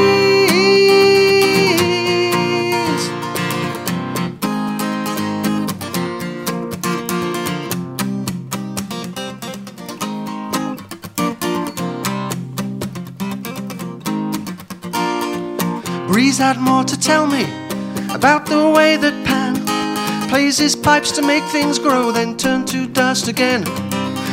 Breeze 16.08 16.38
had 16.38 16.58
more 16.58 16.84
to 16.84 16.98
tell 16.98 17.26
me 17.26 17.44
about 18.14 18.46
the 18.46 18.70
way 18.74 18.96
that 18.96 19.12
Pan 19.26 19.56
plays 20.30 20.56
his 20.56 20.74
pipes 20.74 21.12
to 21.12 21.22
make 21.22 21.44
things 21.44 21.78
grow, 21.78 22.10
then 22.10 22.36
turn 22.38 22.64
to 22.64 22.86
dust 22.86 23.28
again. 23.28 23.64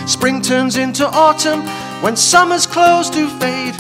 Spring 0.08 0.42
turns 0.42 0.78
into 0.78 1.06
autumn 1.06 1.62
when 2.02 2.16
summer's 2.16 2.66
clothes 2.66 3.10
do 3.10 3.28
fade. 3.40 3.76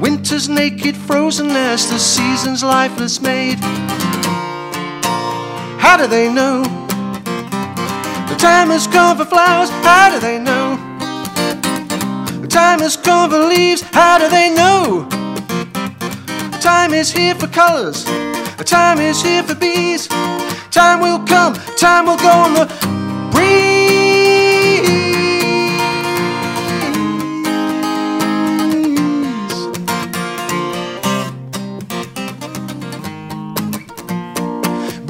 Winter's 0.00 0.48
naked 0.48 0.94
frozenness, 0.94 1.90
the 1.90 1.98
season's 1.98 2.62
lifeless 2.62 3.20
maid. 3.20 3.58
How 5.78 5.96
do 5.96 6.06
they 6.06 6.32
know? 6.32 6.62
The 8.28 8.36
time 8.38 8.70
has 8.70 8.86
come 8.86 9.18
for 9.18 9.24
flowers, 9.24 9.70
how 9.84 10.10
do 10.10 10.20
they 10.20 10.38
know? 10.38 10.76
The 12.40 12.48
time 12.48 12.80
has 12.80 12.96
come 12.96 13.30
for 13.30 13.38
leaves, 13.38 13.82
how 13.82 14.18
do 14.18 14.28
they 14.28 14.54
know? 14.54 15.06
The 16.52 16.64
Time 16.64 16.92
is 16.92 17.10
here 17.10 17.34
for 17.34 17.46
colors. 17.46 18.04
the 18.04 18.64
Time 18.64 18.98
is 18.98 19.22
here 19.22 19.42
for 19.42 19.54
bees. 19.54 20.08
Time 20.70 21.00
will 21.00 21.18
come. 21.26 21.54
Time 21.76 22.04
will 22.04 22.18
go 22.18 22.28
on 22.28 22.52
the 22.52 22.99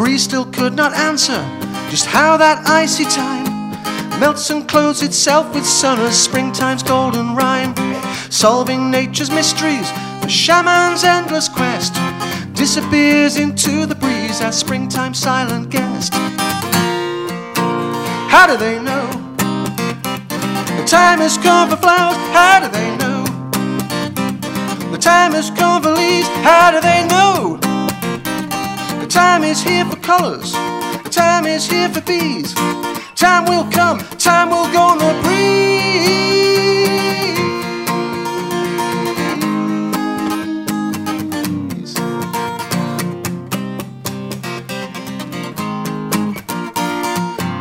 Breeze 0.00 0.22
still 0.22 0.46
could 0.46 0.72
not 0.72 0.94
answer 0.94 1.44
just 1.90 2.06
how 2.06 2.38
that 2.38 2.66
icy 2.66 3.04
time 3.04 3.44
melts 4.18 4.48
and 4.48 4.66
clothes 4.66 5.02
itself 5.02 5.54
with 5.54 5.66
sun 5.66 5.98
as 6.00 6.18
springtime's 6.18 6.82
golden 6.82 7.34
rhyme, 7.34 7.74
solving 8.30 8.90
nature's 8.90 9.30
mysteries. 9.30 9.92
The 10.22 10.28
shaman's 10.30 11.04
endless 11.04 11.50
quest 11.50 11.92
disappears 12.54 13.36
into 13.36 13.84
the 13.84 13.94
breeze 13.94 14.40
as 14.40 14.58
springtime's 14.58 15.18
silent 15.18 15.68
guest. 15.68 16.14
How 18.32 18.46
do 18.46 18.56
they 18.56 18.78
know? 18.78 19.06
The 20.80 20.86
time 20.86 21.18
has 21.18 21.36
come 21.36 21.68
for 21.68 21.76
flowers. 21.76 22.16
How 22.32 22.58
do 22.64 22.68
they 22.72 22.96
know? 22.96 23.24
The 24.92 24.98
time 24.98 25.32
has 25.32 25.50
come 25.50 25.82
for 25.82 25.90
leaves. 25.90 26.26
How 26.40 26.70
do 26.70 26.80
they 26.80 27.06
know? 27.06 27.58
The 29.00 29.06
time 29.06 29.42
is 29.42 29.60
here 29.60 29.89
colors. 30.10 30.50
Time 31.14 31.46
is 31.46 31.70
here 31.70 31.88
for 31.88 32.00
bees. 32.00 32.52
Time 33.14 33.44
will 33.44 33.66
come. 33.70 34.00
Time 34.18 34.50
will 34.50 34.68
go 34.72 34.82
on 34.92 34.98
the 34.98 35.12
breeze. 35.22 35.54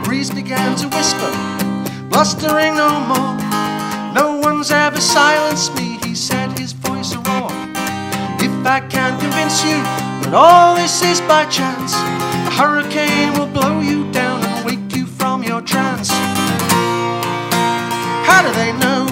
Breeze 0.04 0.32
began 0.32 0.76
to 0.78 0.88
whisper, 0.96 1.32
blustering 2.10 2.74
no 2.76 2.90
more. 3.12 3.36
No 4.20 4.40
one's 4.42 4.72
ever 4.72 5.00
silenced 5.00 5.76
me, 5.76 6.00
he 6.04 6.16
said, 6.16 6.58
his 6.58 6.74
voice 6.74 7.14
a 7.14 7.20
roar. 7.30 7.52
If 8.42 8.54
I 8.66 8.80
can 8.90 9.20
convince 9.20 9.64
you 9.64 9.78
that 10.24 10.34
all 10.34 10.74
this 10.74 11.04
is 11.04 11.22
by 11.22 11.46
chance, 11.46 11.94
hurricane 12.60 13.32
will 13.40 13.48
blow 13.48 13.80
you 13.80 14.12
down 14.12 14.44
and 14.44 14.66
wake 14.66 14.94
you 14.94 15.06
from 15.06 15.42
your 15.42 15.62
trance. 15.62 16.10
How 18.28 18.42
do 18.46 18.52
they 18.52 18.74
know? 18.84 19.06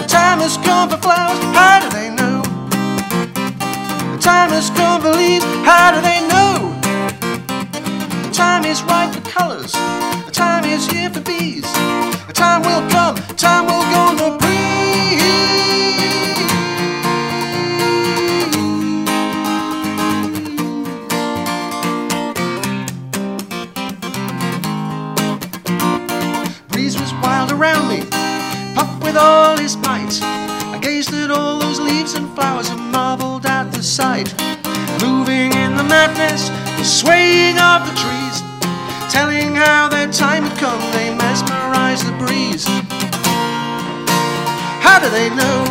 The 0.00 0.06
time 0.08 0.40
has 0.40 0.56
come 0.56 0.90
for 0.90 0.96
flowers. 0.96 1.38
How 1.54 1.78
do 1.78 1.88
they 1.96 2.10
know? 2.10 2.42
The 4.14 4.18
time 4.20 4.50
has 4.50 4.68
come 4.70 5.00
for 5.00 5.12
leaves. 5.12 5.44
How 5.64 5.94
do 5.94 6.00
they 6.00 6.20
know? 6.32 6.74
The 8.26 8.32
time 8.34 8.64
is 8.64 8.82
right 8.82 9.14
for 9.14 9.20
colors. 9.30 9.70
The 9.70 10.32
time 10.32 10.64
is 10.64 10.90
here 10.90 11.08
for 11.08 11.20
bees. 11.20 11.72
The 12.26 12.32
time 12.34 12.62
will 12.62 12.82
come. 12.90 13.14
Time 13.36 13.66
will 13.66 13.86
go 13.94 14.32
on 14.34 14.45
swaying 36.86 37.58
of 37.58 37.82
the 37.84 37.94
trees, 37.98 38.42
telling 39.10 39.56
how 39.56 39.88
their 39.88 40.06
time 40.06 40.44
had 40.44 40.56
come, 40.56 40.80
they 40.92 41.12
mesmerized 41.14 42.06
the 42.06 42.12
breeze. 42.12 42.64
How 44.80 45.00
do 45.00 45.10
they 45.10 45.28
know? 45.30 45.64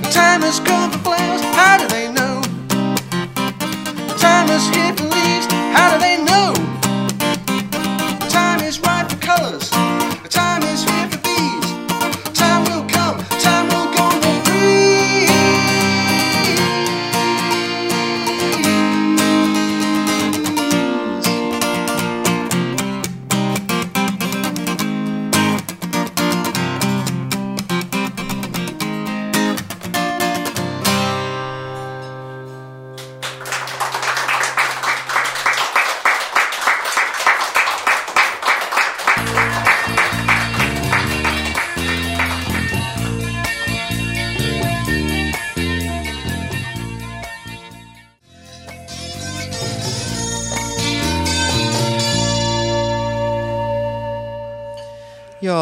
The 0.00 0.10
time 0.10 0.40
has 0.40 0.60
come 0.60 0.90
for 0.90 0.98
flowers. 0.98 1.42
How 1.54 1.76
do 1.76 1.86
they 1.88 2.10
know? 2.10 2.40
The 4.08 4.16
time 4.18 4.48
is 4.48 4.66
here 4.74 4.89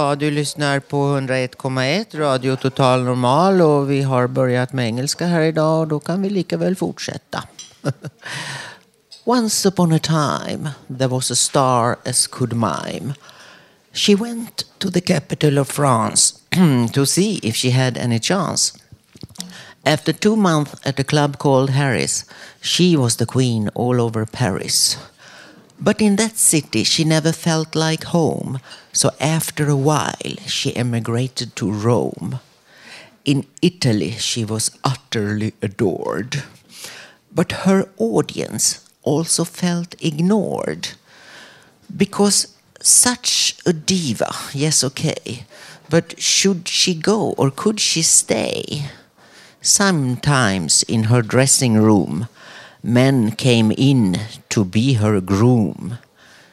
Ja, 0.09 0.15
du 0.15 0.31
lyssnar 0.31 0.81
på 0.81 0.97
101,1 0.97 2.19
Radio 2.19 2.57
Total 2.57 3.05
Normal 3.05 3.61
och 3.63 3.91
vi 3.91 4.03
har 4.03 4.27
börjat 4.27 4.73
med 4.73 4.87
engelska 4.87 5.27
här 5.27 5.41
idag 5.41 5.81
och 5.81 5.89
då 5.89 6.01
kan 6.01 6.23
vi 6.23 6.31
lika 6.31 6.57
väl 6.57 6.77
fortsätta. 6.77 7.45
Once 9.25 9.69
upon 9.69 9.93
a 9.93 9.99
time 9.99 10.71
there 10.99 11.09
was 11.09 11.31
a 11.31 11.35
star 11.35 11.97
as 12.05 12.27
could 12.27 12.53
mime. 12.53 13.15
She 13.93 14.15
went 14.15 14.67
to 14.79 14.91
the 14.91 15.01
capital 15.01 15.59
of 15.59 15.69
France 15.69 16.35
to 16.93 17.07
see 17.07 17.41
if 17.43 17.57
she 17.57 17.71
had 17.71 17.99
any 17.99 18.21
chance. 18.21 18.79
After 19.85 20.13
two 20.13 20.37
months 20.37 20.75
at 20.85 21.01
a 21.01 21.05
club 21.05 21.37
called 21.39 21.71
Harris, 21.71 22.25
she 22.61 22.97
was 22.97 23.17
the 23.17 23.27
queen 23.27 23.71
all 23.75 24.01
over 24.01 24.27
Paris. 24.27 24.97
But 25.81 26.01
in 26.01 26.17
that 26.17 26.37
city, 26.37 26.83
she 26.85 27.05
never 27.05 27.33
felt 27.33 27.77
like 27.77 28.05
home, 28.05 28.61
so 28.93 29.11
after 29.21 29.69
a 29.69 29.77
while, 29.77 30.37
she 30.47 30.75
emigrated 30.75 31.55
to 31.57 31.71
Rome. 31.71 32.41
In 33.25 33.47
Italy, 33.63 34.13
she 34.13 34.45
was 34.45 34.71
utterly 34.83 35.55
adored. 35.63 36.43
But 37.33 37.53
her 37.65 37.89
audience 37.97 38.85
also 39.03 39.45
felt 39.45 39.95
ignored 40.03 40.89
because 41.95 42.55
such 42.81 43.57
a 43.65 43.73
diva, 43.73 44.31
yes, 44.53 44.83
okay, 44.83 45.45
but 45.89 46.21
should 46.21 46.69
she 46.69 46.95
go 46.95 47.33
or 47.39 47.51
could 47.51 47.81
she 47.81 48.03
stay? 48.03 48.91
Sometimes 49.61 50.83
in 50.85 51.05
her 51.05 51.23
dressing 51.23 51.75
room, 51.75 52.29
men 52.83 53.33
came 53.33 53.73
in 53.73 54.17
to 54.51 54.65
be 54.65 54.95
her 54.95 55.21
groom. 55.21 55.99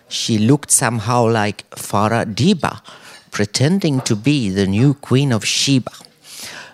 She 0.07 0.37
looked 0.37 0.71
somehow 0.71 1.27
like 1.27 1.69
Farah 1.71 2.25
Diba, 2.25 2.81
pretending 3.31 4.01
to 4.01 4.15
be 4.15 4.49
the 4.49 4.67
new 4.67 4.93
queen 4.93 5.31
of 5.31 5.45
Sheba. 5.45 5.91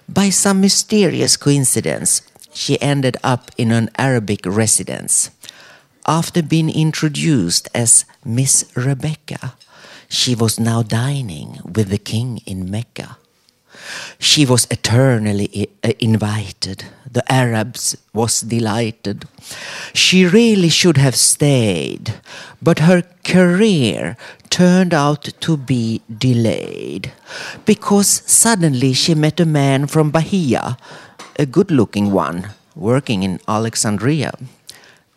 By 0.07 0.29
some 0.29 0.61
mysterious 0.61 1.37
coincidence, 1.37 2.21
she 2.53 2.81
ended 2.81 3.17
up 3.23 3.51
in 3.57 3.71
an 3.71 3.89
Arabic 3.97 4.41
residence. 4.45 5.31
After 6.05 6.41
being 6.41 6.69
introduced 6.69 7.69
as 7.73 8.05
Miss 8.25 8.65
Rebecca, 8.75 9.55
she 10.09 10.35
was 10.35 10.59
now 10.59 10.83
dining 10.83 11.59
with 11.63 11.89
the 11.89 11.97
king 11.97 12.41
in 12.45 12.69
Mecca. 12.69 13.17
She 14.19 14.45
was 14.45 14.67
eternally 14.71 15.69
uh, 15.83 15.91
invited. 15.99 16.85
The 17.11 17.29
Arabs 17.31 17.97
was 18.13 18.41
delighted. 18.41 19.25
She 19.93 20.25
really 20.25 20.69
should 20.69 20.97
have 20.97 21.15
stayed, 21.15 22.13
but 22.61 22.79
her 22.79 23.03
career 23.25 24.15
turned 24.49 24.93
out 24.93 25.23
to 25.39 25.57
be 25.57 26.01
delayed 26.09 27.11
because 27.65 28.21
suddenly 28.25 28.93
she 28.93 29.15
met 29.15 29.39
a 29.39 29.45
man 29.45 29.87
from 29.87 30.11
Bahia, 30.11 30.77
a 31.37 31.45
good-looking 31.45 32.11
one, 32.11 32.51
working 32.75 33.23
in 33.23 33.39
Alexandria. 33.47 34.31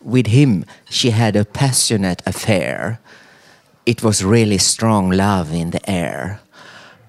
With 0.01 0.27
him, 0.27 0.65
she 0.89 1.11
had 1.11 1.35
a 1.35 1.45
passionate 1.45 2.21
affair. 2.25 2.99
It 3.85 4.03
was 4.03 4.23
really 4.23 4.57
strong 4.57 5.11
love 5.11 5.53
in 5.53 5.71
the 5.71 5.89
air. 5.89 6.41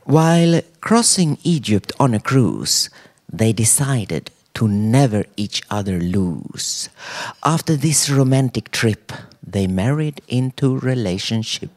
While 0.06 0.60
crossing 0.80 1.36
Egypt 1.42 1.90
on 1.98 2.14
a 2.14 2.20
cruise, 2.20 2.90
they 3.28 3.52
decided 3.52 4.30
to 4.54 4.68
never 4.68 5.24
each 5.36 5.62
other 5.68 5.98
lose. 5.98 6.88
After 7.42 7.74
this 7.74 8.08
romantic 8.08 8.70
trip, 8.70 9.12
they 9.44 9.66
married 9.66 10.20
into 10.28 10.78
relationship. 10.78 11.72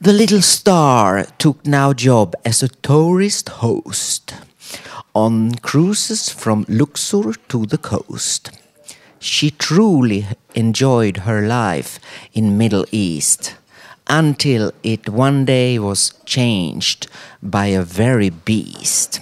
The 0.00 0.12
little 0.12 0.42
star 0.42 1.26
took 1.38 1.64
now 1.64 1.92
job 1.92 2.34
as 2.44 2.60
a 2.60 2.74
tourist 2.82 3.50
host 3.50 4.34
on 5.14 5.54
cruises 5.62 6.28
from 6.28 6.66
Luxor 6.68 7.34
to 7.50 7.66
the 7.66 7.78
coast. 7.78 8.50
She 9.20 9.52
truly 9.52 10.26
enjoyed 10.56 11.18
her 11.18 11.46
life 11.46 12.00
in 12.32 12.58
Middle 12.58 12.84
East 12.90 13.54
until 14.12 14.70
it 14.82 15.08
one 15.08 15.46
day 15.46 15.78
was 15.78 16.12
changed 16.26 17.06
by 17.42 17.66
a 17.66 17.82
very 17.82 18.28
beast. 18.28 19.20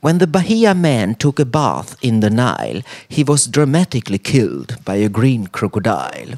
When 0.00 0.18
the 0.18 0.26
Bahia 0.26 0.74
man 0.74 1.14
took 1.14 1.38
a 1.38 1.44
bath 1.44 1.94
in 2.02 2.18
the 2.18 2.28
Nile, 2.28 2.82
he 3.08 3.22
was 3.22 3.46
dramatically 3.46 4.18
killed 4.18 4.84
by 4.84 4.96
a 4.96 5.08
green 5.08 5.46
crocodile. 5.46 6.34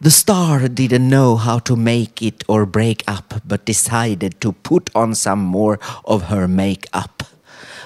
The 0.00 0.10
star 0.10 0.68
didn't 0.68 1.08
know 1.08 1.36
how 1.36 1.58
to 1.60 1.76
make 1.76 2.22
it 2.22 2.42
or 2.48 2.64
break 2.64 3.04
up, 3.06 3.42
but 3.46 3.66
decided 3.66 4.40
to 4.40 4.52
put 4.52 4.88
on 4.94 5.14
some 5.14 5.40
more 5.40 5.78
of 6.06 6.24
her 6.24 6.48
makeup. 6.48 7.24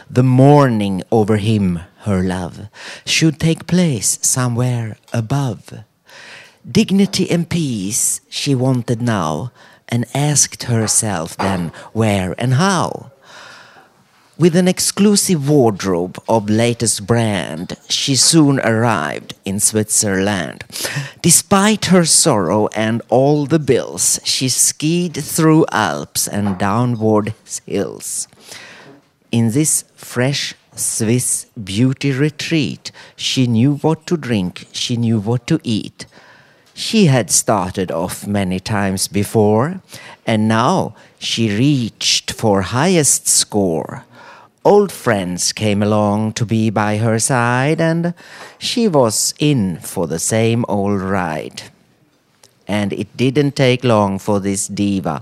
The 0.09 0.23
mourning 0.23 1.03
over 1.11 1.37
him, 1.37 1.81
her 2.07 2.23
love, 2.23 2.69
should 3.05 3.41
take 3.41 3.67
place 3.67 4.21
somewhere 4.23 4.99
above. 5.13 5.85
Dignity 6.71 7.31
and 7.31 7.49
peace 7.49 8.21
she 8.29 8.55
wanted 8.55 9.01
now, 9.01 9.53
and 9.89 10.05
asked 10.15 10.65
herself 10.65 11.37
then 11.37 11.73
where 11.93 12.35
and 12.37 12.55
how. 12.55 13.11
With 14.39 14.55
an 14.55 14.69
exclusive 14.69 15.49
wardrobe 15.49 16.23
of 16.29 16.51
latest 16.51 17.07
brand, 17.07 17.77
she 17.89 18.15
soon 18.15 18.61
arrived 18.61 19.35
in 19.45 19.61
Switzerland. 19.61 20.63
Despite 21.23 21.87
her 21.87 22.05
sorrow 22.05 22.69
and 22.69 23.03
all 23.09 23.47
the 23.47 23.59
bills, 23.59 24.21
she 24.23 24.49
skied 24.49 25.17
through 25.17 25.65
Alps 25.73 26.29
and 26.29 26.59
downward 26.59 27.35
hills. 27.67 28.29
In 29.33 29.53
this 29.53 29.85
fresh 29.97 30.55
Swiss 30.77 31.47
beauty 31.63 32.13
retreat, 32.13 32.93
she 33.17 33.47
knew 33.47 33.77
what 33.77 34.07
to 34.07 34.17
drink, 34.17 34.67
she 34.71 34.97
knew 34.97 35.19
what 35.19 35.47
to 35.49 35.59
eat. 35.65 36.07
She 36.79 37.07
had 37.07 37.29
started 37.29 37.91
off 37.91 38.25
many 38.25 38.61
times 38.61 39.09
before, 39.09 39.83
and 40.25 40.47
now 40.47 40.95
she 41.19 41.51
reached 41.51 42.31
for 42.31 42.63
highest 42.63 43.27
score. 43.27 44.05
Old 44.65 44.93
friends 44.93 45.53
came 45.53 45.83
along 45.83 46.35
to 46.35 46.47
be 46.47 46.71
by 46.71 46.99
her 46.99 47.19
side, 47.19 47.81
and 47.81 48.15
she 48.59 48.87
was 48.87 49.35
in 49.41 49.81
for 49.81 50.07
the 50.07 50.21
same 50.21 50.65
old 50.69 51.01
ride. 51.01 51.63
And 52.69 52.93
it 52.93 53.09
didn't 53.17 53.57
take 53.57 53.83
long 53.83 54.21
for 54.21 54.39
this 54.39 54.69
diva 54.69 55.21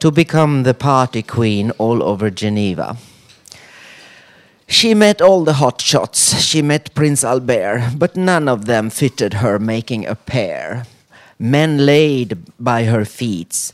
to 0.00 0.10
become 0.10 0.64
the 0.64 0.74
party 0.74 1.22
queen 1.22 1.70
all 1.78 2.02
over 2.02 2.28
Geneva. 2.28 2.98
She 4.70 4.94
met 4.94 5.20
all 5.20 5.42
the 5.42 5.54
hot 5.54 5.80
shots. 5.80 6.40
She 6.40 6.62
met 6.62 6.94
Prince 6.94 7.24
Albert, 7.24 7.94
but 7.98 8.16
none 8.16 8.48
of 8.48 8.66
them 8.66 8.88
fitted 8.88 9.34
her 9.42 9.58
making 9.58 10.06
a 10.06 10.14
pair. 10.14 10.84
Men 11.40 11.84
laid 11.84 12.38
by 12.60 12.84
her 12.84 13.04
feet, 13.04 13.72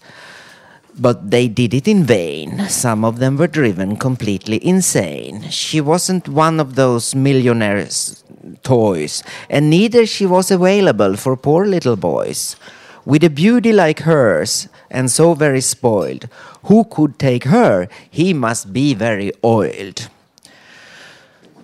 but 0.98 1.30
they 1.30 1.48
did 1.48 1.74
it 1.74 1.86
in 1.86 2.04
vain. 2.04 2.66
Some 2.70 3.04
of 3.04 3.18
them 3.18 3.36
were 3.36 3.46
driven 3.46 3.98
completely 3.98 4.56
insane. 4.66 5.50
She 5.50 5.82
wasn't 5.82 6.30
one 6.30 6.58
of 6.58 6.76
those 6.76 7.14
millionaires' 7.14 8.24
toys, 8.62 9.22
and 9.50 9.68
neither 9.68 10.06
she 10.06 10.24
was 10.24 10.50
available 10.50 11.16
for 11.16 11.36
poor 11.36 11.66
little 11.66 11.96
boys. 11.96 12.56
With 13.04 13.22
a 13.22 13.28
beauty 13.28 13.70
like 13.70 14.00
hers, 14.00 14.68
and 14.90 15.10
so 15.10 15.34
very 15.34 15.60
spoiled, 15.60 16.30
who 16.64 16.84
could 16.84 17.18
take 17.18 17.44
her? 17.44 17.86
He 18.10 18.32
must 18.32 18.72
be 18.72 18.94
very 18.94 19.30
oiled. 19.44 20.08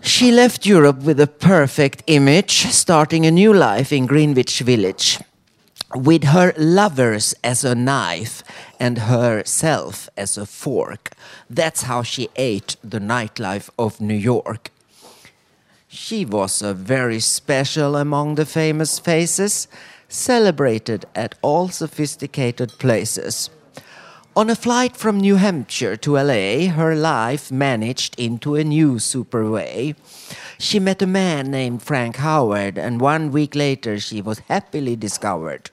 She 0.05 0.33
left 0.33 0.67
Europe 0.67 1.05
with 1.05 1.21
a 1.21 1.29
perfect 1.29 2.03
image, 2.09 2.67
starting 2.67 3.25
a 3.25 3.31
new 3.31 3.55
life 3.55 3.93
in 3.93 4.07
Greenwich 4.07 4.59
Village. 4.59 5.21
With 5.95 6.25
her 6.25 6.53
lovers 6.59 7.35
as 7.45 7.63
a 7.63 7.77
knife 7.77 8.43
and 8.81 8.99
herself 8.99 10.09
as 10.17 10.37
a 10.37 10.45
fork. 10.45 11.11
That's 11.49 11.83
how 11.83 12.03
she 12.03 12.31
ate 12.35 12.77
the 12.83 12.99
nightlife 12.99 13.71
of 13.79 14.01
New 14.01 14.17
York. 14.17 14.71
She 15.87 16.25
was 16.25 16.63
a 16.63 16.75
very 16.75 17.21
special 17.21 17.95
among 17.95 18.35
the 18.35 18.47
famous 18.47 18.99
faces, 18.99 19.69
celebrated 20.09 21.07
at 21.15 21.37
all 21.43 21.69
sophisticated 21.69 22.71
places. 22.81 23.51
On 24.35 24.49
a 24.49 24.57
flight 24.57 24.97
from 24.97 25.21
New 25.21 25.37
Hampshire 25.37 25.95
to 25.99 26.17
LA, 26.17 26.71
her 26.71 26.95
life 26.95 27.53
managed 27.53 28.19
into 28.19 28.55
a 28.55 28.65
new 28.65 28.99
super 28.99 29.51
way. 29.51 29.95
She 30.59 30.81
met 30.81 31.03
a 31.03 31.07
man 31.07 31.51
named 31.51 31.83
Frank 31.83 32.17
Howard, 32.17 32.79
and 32.79 32.99
one 32.99 33.31
week 33.31 33.55
later 33.55 34.01
she 34.01 34.23
was 34.23 34.39
happily 34.49 34.97
discovered. 34.97 35.71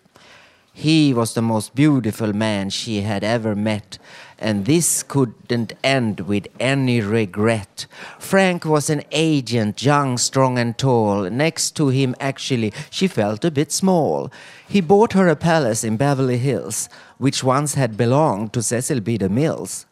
He 0.74 1.14
was 1.14 1.36
the 1.36 1.42
most 1.42 1.74
beautiful 1.74 2.34
man 2.34 2.70
she 2.70 3.00
had 3.00 3.24
ever 3.24 3.56
met, 3.56 3.98
and 4.40 4.66
this 4.66 5.04
couldn't 5.04 5.74
end 5.84 6.22
with 6.22 6.48
any 6.60 7.02
regret. 7.02 7.86
Frank 8.18 8.66
was 8.66 8.90
an 8.90 9.04
agent, 9.12 9.84
young, 9.84 10.18
strong, 10.18 10.58
and 10.58 10.78
tall. 10.78 11.30
Next 11.30 11.76
to 11.76 11.90
him, 11.90 12.16
actually, 12.20 12.74
she 12.90 13.08
felt 13.08 13.44
a 13.44 13.52
bit 13.52 13.72
small. 13.72 14.32
He 14.68 14.82
bought 14.82 15.14
her 15.14 15.28
a 15.28 15.36
palace 15.36 15.84
in 15.84 15.98
Beverly 15.98 16.38
Hills, 16.38 16.90
which 17.18 17.44
once 17.44 17.76
had 17.76 17.98
belonged 17.98 18.54
to 18.54 18.64
Cecil 18.64 19.02
B. 19.02 19.18
DeMills. 19.18 19.86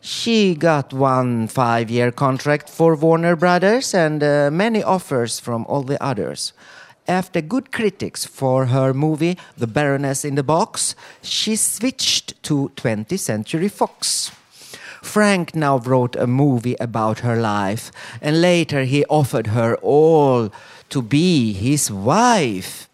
She 0.00 0.54
got 0.54 0.92
one 0.92 1.48
five 1.48 1.90
year 1.90 2.12
contract 2.12 2.68
for 2.68 2.94
Warner 2.94 3.34
Brothers 3.34 3.94
and 3.94 4.22
uh, 4.22 4.50
many 4.52 4.82
offers 4.82 5.40
from 5.40 5.64
all 5.68 5.82
the 5.82 6.02
others. 6.02 6.52
After 7.08 7.40
good 7.40 7.70
critics 7.70 8.24
for 8.24 8.66
her 8.66 8.92
movie 8.92 9.38
The 9.56 9.68
Baroness 9.68 10.24
in 10.24 10.34
the 10.34 10.42
Box, 10.42 10.96
she 11.22 11.54
switched 11.54 12.42
to 12.42 12.72
20th 12.76 13.20
Century 13.20 13.68
Fox. 13.68 14.32
Frank 15.02 15.54
now 15.54 15.78
wrote 15.78 16.16
a 16.16 16.26
movie 16.26 16.76
about 16.80 17.20
her 17.20 17.36
life, 17.36 17.92
and 18.20 18.40
later 18.40 18.82
he 18.82 19.04
offered 19.04 19.48
her 19.48 19.76
all 19.76 20.50
to 20.88 21.00
be 21.00 21.52
his 21.52 21.92
wife. 21.92 22.88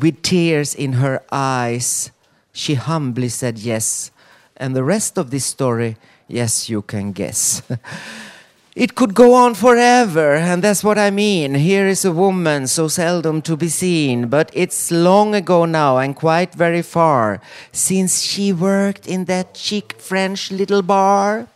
With 0.00 0.22
tears 0.22 0.74
in 0.74 0.94
her 0.94 1.22
eyes, 1.30 2.10
she 2.52 2.74
humbly 2.74 3.28
said 3.28 3.58
yes, 3.58 4.10
and 4.56 4.74
the 4.74 4.84
rest 4.84 5.18
of 5.18 5.30
this 5.30 5.44
story, 5.44 5.96
yes, 6.28 6.70
you 6.70 6.80
can 6.80 7.12
guess. 7.12 7.60
It 8.74 8.94
could 8.94 9.12
go 9.12 9.34
on 9.34 9.54
forever, 9.54 10.34
and 10.34 10.64
that's 10.64 10.82
what 10.82 10.96
I 10.96 11.10
mean. 11.10 11.56
Here 11.56 11.86
is 11.86 12.06
a 12.06 12.10
woman 12.10 12.66
so 12.66 12.88
seldom 12.88 13.42
to 13.42 13.54
be 13.54 13.68
seen, 13.68 14.28
but 14.28 14.50
it's 14.54 14.90
long 14.90 15.34
ago 15.34 15.66
now 15.66 15.98
and 15.98 16.16
quite 16.16 16.54
very 16.54 16.80
far 16.80 17.42
since 17.70 18.22
she 18.22 18.50
worked 18.50 19.06
in 19.06 19.26
that 19.26 19.58
chic 19.58 19.96
French 19.98 20.50
little 20.50 20.80
bar. 20.80 21.48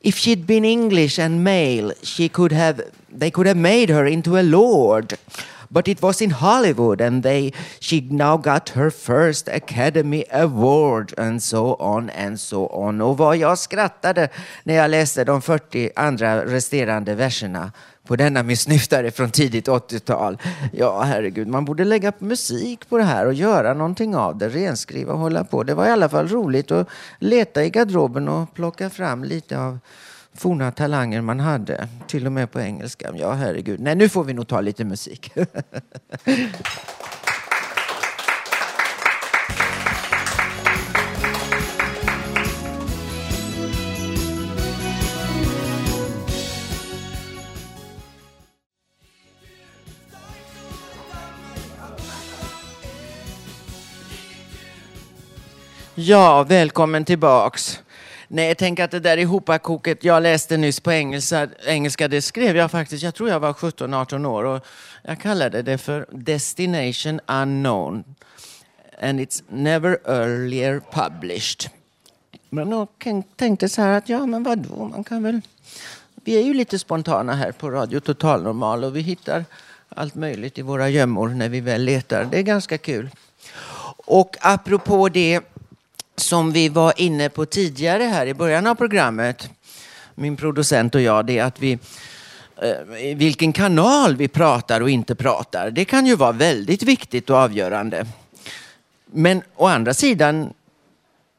if 0.00 0.16
she'd 0.16 0.46
been 0.46 0.64
English 0.64 1.18
and 1.18 1.44
male, 1.44 1.92
she 2.02 2.28
could 2.28 2.52
have, 2.52 2.80
they 3.12 3.30
could 3.30 3.46
have 3.46 3.56
made 3.56 3.90
her 3.90 4.06
into 4.06 4.38
a 4.38 4.42
lord. 4.42 5.18
But 5.72 5.88
it 5.88 6.02
was 6.02 6.22
in 6.22 6.30
Hollywood 6.30 7.00
and 7.00 7.22
they, 7.22 7.52
she 7.80 8.00
now 8.00 8.36
got 8.36 8.68
her 8.70 8.90
first 8.90 9.48
Academy 9.48 10.24
Award 10.32 11.14
and 11.18 11.42
so 11.42 11.76
on 11.78 12.10
and 12.10 12.40
so 12.40 12.66
on. 12.66 13.00
Och 13.00 13.18
vad 13.18 13.36
jag 13.36 13.58
skrattade 13.58 14.28
när 14.64 14.74
jag 14.74 14.90
läste 14.90 15.24
de 15.24 15.42
40 15.42 15.90
andra 15.96 16.44
resterande 16.44 17.14
verserna 17.14 17.72
på 18.06 18.16
denna 18.16 18.42
min 18.42 18.56
snyftare 18.56 19.10
från 19.10 19.30
tidigt 19.30 19.68
80-tal. 19.68 20.38
Ja, 20.72 21.02
herregud, 21.02 21.48
man 21.48 21.64
borde 21.64 21.84
lägga 21.84 22.12
musik 22.18 22.88
på 22.88 22.98
det 22.98 23.04
här 23.04 23.26
och 23.26 23.34
göra 23.34 23.74
någonting 23.74 24.16
av 24.16 24.38
det, 24.38 24.48
renskriva 24.48 25.12
och 25.12 25.18
hålla 25.18 25.44
på. 25.44 25.62
Det 25.62 25.74
var 25.74 25.86
i 25.86 25.90
alla 25.90 26.08
fall 26.08 26.28
roligt 26.28 26.70
att 26.70 26.88
leta 27.18 27.64
i 27.64 27.70
garderoben 27.70 28.28
och 28.28 28.54
plocka 28.54 28.90
fram 28.90 29.24
lite 29.24 29.58
av 29.58 29.78
forna 30.34 30.70
talanger 30.72 31.20
man 31.20 31.40
hade, 31.40 31.88
till 32.06 32.26
och 32.26 32.32
med 32.32 32.50
på 32.50 32.60
engelska. 32.60 33.10
Ja, 33.16 33.32
herregud. 33.32 33.80
Nej, 33.80 33.94
nu 33.94 34.08
får 34.08 34.24
vi 34.24 34.32
nog 34.32 34.48
ta 34.48 34.60
lite 34.60 34.84
musik. 34.84 35.32
Ja, 56.02 56.42
välkommen 56.42 57.04
tillbaks. 57.04 57.80
Nej, 58.32 58.48
jag 58.48 58.58
tänker 58.58 58.84
att 58.84 58.90
det 58.90 59.00
där 59.00 59.16
ihopakoket 59.16 60.04
jag 60.04 60.22
läste 60.22 60.56
nyss 60.56 60.80
på 60.80 60.92
engelska, 60.92 61.48
engelska, 61.66 62.08
det 62.08 62.22
skrev 62.22 62.56
jag 62.56 62.70
faktiskt, 62.70 63.02
jag 63.02 63.14
tror 63.14 63.28
jag 63.28 63.40
var 63.40 63.52
17-18 63.52 64.26
år 64.26 64.44
och 64.44 64.66
jag 65.02 65.20
kallade 65.20 65.62
det 65.62 65.78
för 65.78 66.06
Destination 66.10 67.20
Unknown. 67.26 68.04
And 69.00 69.20
it's 69.20 69.42
never 69.48 69.98
earlier 70.04 70.80
published. 70.92 71.70
Men 72.50 72.70
jag 72.70 72.88
tänkte 73.36 73.68
så 73.68 73.82
här 73.82 73.98
att 73.98 74.08
ja, 74.08 74.26
men 74.26 74.42
vadå, 74.42 74.84
man 74.84 75.04
kan 75.04 75.22
väl... 75.22 75.40
Vi 76.14 76.36
är 76.36 76.42
ju 76.42 76.54
lite 76.54 76.78
spontana 76.78 77.34
här 77.34 77.52
på 77.52 77.70
Radio 77.70 78.00
Total 78.00 78.42
Normal 78.42 78.84
och 78.84 78.96
vi 78.96 79.00
hittar 79.00 79.44
allt 79.88 80.14
möjligt 80.14 80.58
i 80.58 80.62
våra 80.62 80.88
gömmor 80.88 81.28
när 81.28 81.48
vi 81.48 81.60
väl 81.60 81.84
letar. 81.84 82.24
Det 82.30 82.38
är 82.38 82.42
ganska 82.42 82.78
kul. 82.78 83.10
Och 84.06 84.36
apropå 84.40 85.08
det 85.08 85.40
som 86.22 86.52
vi 86.52 86.68
var 86.68 86.92
inne 86.96 87.28
på 87.28 87.46
tidigare 87.46 88.02
här 88.02 88.26
i 88.26 88.34
början 88.34 88.66
av 88.66 88.74
programmet, 88.74 89.50
min 90.14 90.36
producent 90.36 90.94
och 90.94 91.00
jag, 91.00 91.26
det 91.26 91.38
är 91.38 91.44
att 91.44 91.60
vi 91.60 91.78
eh, 92.62 93.14
vilken 93.16 93.52
kanal 93.52 94.16
vi 94.16 94.28
pratar 94.28 94.80
och 94.80 94.90
inte 94.90 95.14
pratar. 95.14 95.70
Det 95.70 95.84
kan 95.84 96.06
ju 96.06 96.16
vara 96.16 96.32
väldigt 96.32 96.82
viktigt 96.82 97.30
och 97.30 97.36
avgörande. 97.36 98.06
Men 99.06 99.42
å 99.56 99.66
andra 99.66 99.94
sidan 99.94 100.52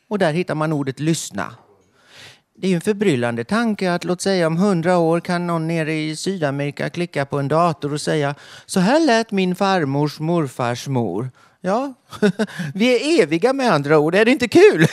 och 0.07 0.19
där 0.19 0.33
hittar 0.33 0.55
man 0.55 0.73
ordet 0.73 0.99
lyssna. 0.99 1.55
Det 2.57 2.67
är 2.67 2.69
ju 2.69 2.75
en 2.75 2.81
förbryllande 2.81 3.43
tanke 3.43 3.93
att 3.93 4.03
låt 4.03 4.21
säga 4.21 4.47
om 4.47 4.57
hundra 4.57 4.97
år 4.97 5.19
kan 5.19 5.47
någon 5.47 5.67
nere 5.67 5.93
i 5.93 6.15
Sydamerika 6.15 6.89
klicka 6.89 7.25
på 7.25 7.39
en 7.39 7.47
dator 7.47 7.93
och 7.93 8.01
säga 8.01 8.35
så 8.65 8.79
här 8.79 8.99
lät 8.99 9.31
min 9.31 9.55
farmors 9.55 10.19
morfars 10.19 10.87
mor. 10.87 11.31
Ja, 11.61 11.93
vi 12.73 12.95
är 12.95 13.23
eviga 13.23 13.53
med 13.53 13.73
andra 13.73 13.99
ord. 13.99 14.15
Är 14.15 14.25
det 14.25 14.31
inte 14.31 14.47
kul? 14.47 14.87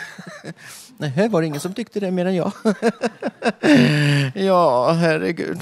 Nej, 1.02 1.28
var 1.28 1.40
det 1.40 1.46
ingen 1.46 1.60
som 1.60 1.74
tyckte 1.74 2.00
det 2.00 2.10
mer 2.10 2.26
än 2.26 2.34
jag? 2.34 2.52
ja, 4.34 4.92
herregud. 4.92 5.60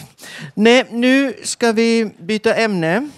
Nej, 0.55 0.87
nu 0.91 1.35
ska 1.43 1.73
vi 1.73 2.15
byta 2.19 2.55
ämne. 2.55 3.09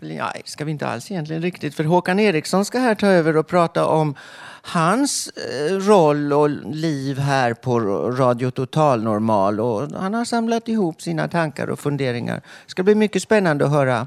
Nej, 0.00 0.42
ska 0.44 0.64
vi 0.64 0.70
inte 0.70 0.86
alls 0.86 1.10
egentligen 1.10 1.42
riktigt. 1.42 1.74
För 1.74 1.84
Håkan 1.84 2.20
Eriksson 2.20 2.64
ska 2.64 2.78
här 2.78 2.94
ta 2.94 3.06
över 3.06 3.36
och 3.36 3.46
prata 3.46 3.86
om 3.86 4.14
hans 4.62 5.28
eh, 5.28 5.74
roll 5.74 6.32
och 6.32 6.50
liv 6.74 7.18
här 7.18 7.54
på 7.54 7.80
Radio 8.10 8.50
Total 8.50 9.02
Normal. 9.02 9.60
Och 9.60 9.90
han 10.00 10.14
har 10.14 10.24
samlat 10.24 10.68
ihop 10.68 11.02
sina 11.02 11.28
tankar 11.28 11.70
och 11.70 11.78
funderingar. 11.78 12.36
Det 12.36 12.70
ska 12.70 12.82
bli 12.82 12.94
mycket 12.94 13.22
spännande 13.22 13.64
att 13.64 13.70
höra. 13.70 14.06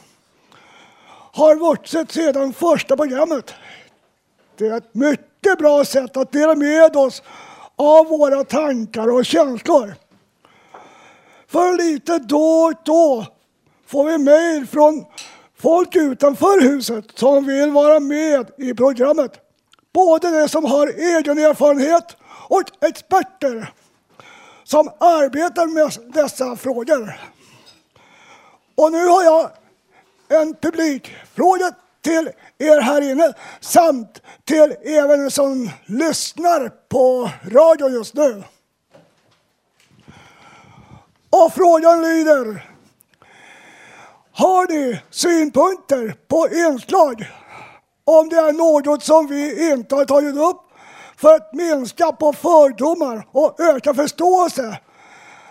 har 1.34 1.56
vuxit 1.56 2.12
sedan 2.12 2.54
första 2.54 2.98
programmet 2.98 3.54
det 4.62 4.68
är 4.68 4.78
ett 4.78 4.96
mycket 4.96 5.58
bra 5.58 5.86
sätt 5.86 6.18
att 6.18 6.32
dela 6.32 6.56
med 6.56 6.96
oss 6.96 7.24
av 7.76 8.08
våra 8.08 8.44
tankar 8.44 9.08
och 9.08 9.26
känslor. 9.26 9.96
För 11.48 11.78
lite 11.78 12.20
då 12.20 12.64
och 12.64 12.74
då 12.84 13.26
får 13.88 14.06
vi 14.06 14.18
mejl 14.18 14.68
från 14.68 15.06
folk 15.58 15.96
utanför 15.96 16.62
huset 16.62 17.06
som 17.16 17.46
vill 17.46 17.72
vara 17.72 18.00
med 18.00 18.50
i 18.58 18.74
programmet. 18.74 19.32
Både 19.94 20.42
de 20.42 20.50
som 20.50 20.66
har 20.66 20.88
egen 20.88 21.38
erfarenhet 21.38 22.18
och 22.48 22.64
experter 22.82 23.74
som 24.64 24.90
arbetar 25.00 25.68
med 25.68 26.14
dessa 26.14 26.56
frågor. 26.56 27.20
Och 28.76 28.92
nu 28.92 29.08
har 29.08 29.24
jag 29.24 29.52
en 30.42 30.54
publikfråga 30.54 31.72
till 32.02 32.30
er 32.60 32.82
här 32.82 33.12
inne 33.12 33.34
samt 33.60 34.22
till 34.46 34.76
även 34.84 35.32
som 35.32 35.70
lyssnar 35.86 36.70
på 36.90 37.30
radio 37.44 37.90
just 37.90 38.14
nu. 38.14 38.44
Och 41.30 41.54
frågan 41.54 42.02
lyder. 42.02 42.68
Har 44.34 44.68
ni 44.68 45.02
synpunkter 45.10 46.16
på 46.28 46.48
inslag 46.50 47.26
om 48.04 48.30
det 48.30 48.36
är 48.36 48.54
något 48.54 49.04
som 49.04 49.28
vi 49.28 49.72
inte 49.72 49.96
har 49.96 50.06
tagit 50.06 50.36
upp 50.36 50.62
för 51.18 51.36
att 51.36 51.54
minska 51.54 52.12
på 52.12 52.34
fördomar 52.34 53.28
och 53.32 53.60
öka 53.60 53.94
förståelse. 53.94 54.80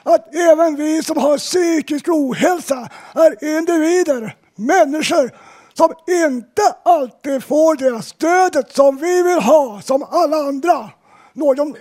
Att 0.02 0.34
även 0.34 0.76
vi 0.76 1.02
som 1.02 1.16
har 1.16 1.38
psykisk 1.38 2.08
ohälsa 2.08 2.88
är 3.14 3.58
individer, 3.58 4.36
människor 4.54 5.30
som 5.74 5.94
inte 6.06 6.62
alltid 6.82 7.44
får 7.44 7.76
det 7.76 8.02
stödet 8.02 8.72
som 8.72 8.96
vi 8.96 9.22
vill 9.22 9.42
ha 9.42 9.80
som 9.82 10.02
alla 10.02 10.36
andra. 10.36 10.90
Någon 11.32 11.74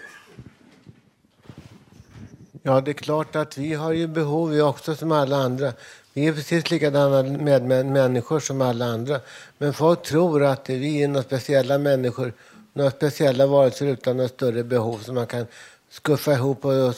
Ja, 2.63 2.81
det 2.81 2.91
är 2.91 2.93
klart 2.93 3.35
att 3.35 3.57
vi 3.57 3.73
har 3.73 3.91
ju 3.91 4.07
behov 4.07 4.49
vi 4.49 4.61
också 4.61 4.95
som 4.95 5.11
alla 5.11 5.37
andra. 5.37 5.73
Vi 6.13 6.27
är 6.27 6.33
precis 6.33 6.71
likadana 6.71 7.23
med, 7.23 7.63
med 7.63 7.85
människor 7.85 8.39
som 8.39 8.61
alla 8.61 8.85
andra. 8.85 9.19
Men 9.57 9.73
folk 9.73 10.03
tror 10.03 10.43
att 10.43 10.69
vi 10.69 11.03
är 11.03 11.07
några 11.07 11.23
speciella 11.23 11.77
människor, 11.77 12.33
några 12.73 12.91
speciella 12.91 13.47
varelser 13.47 13.85
utan 13.85 14.17
några 14.17 14.29
större 14.29 14.63
behov 14.63 14.97
som 14.97 15.15
man 15.15 15.27
kan 15.27 15.45
skuffa 15.89 16.33
ihop 16.33 16.65
och 16.65 16.95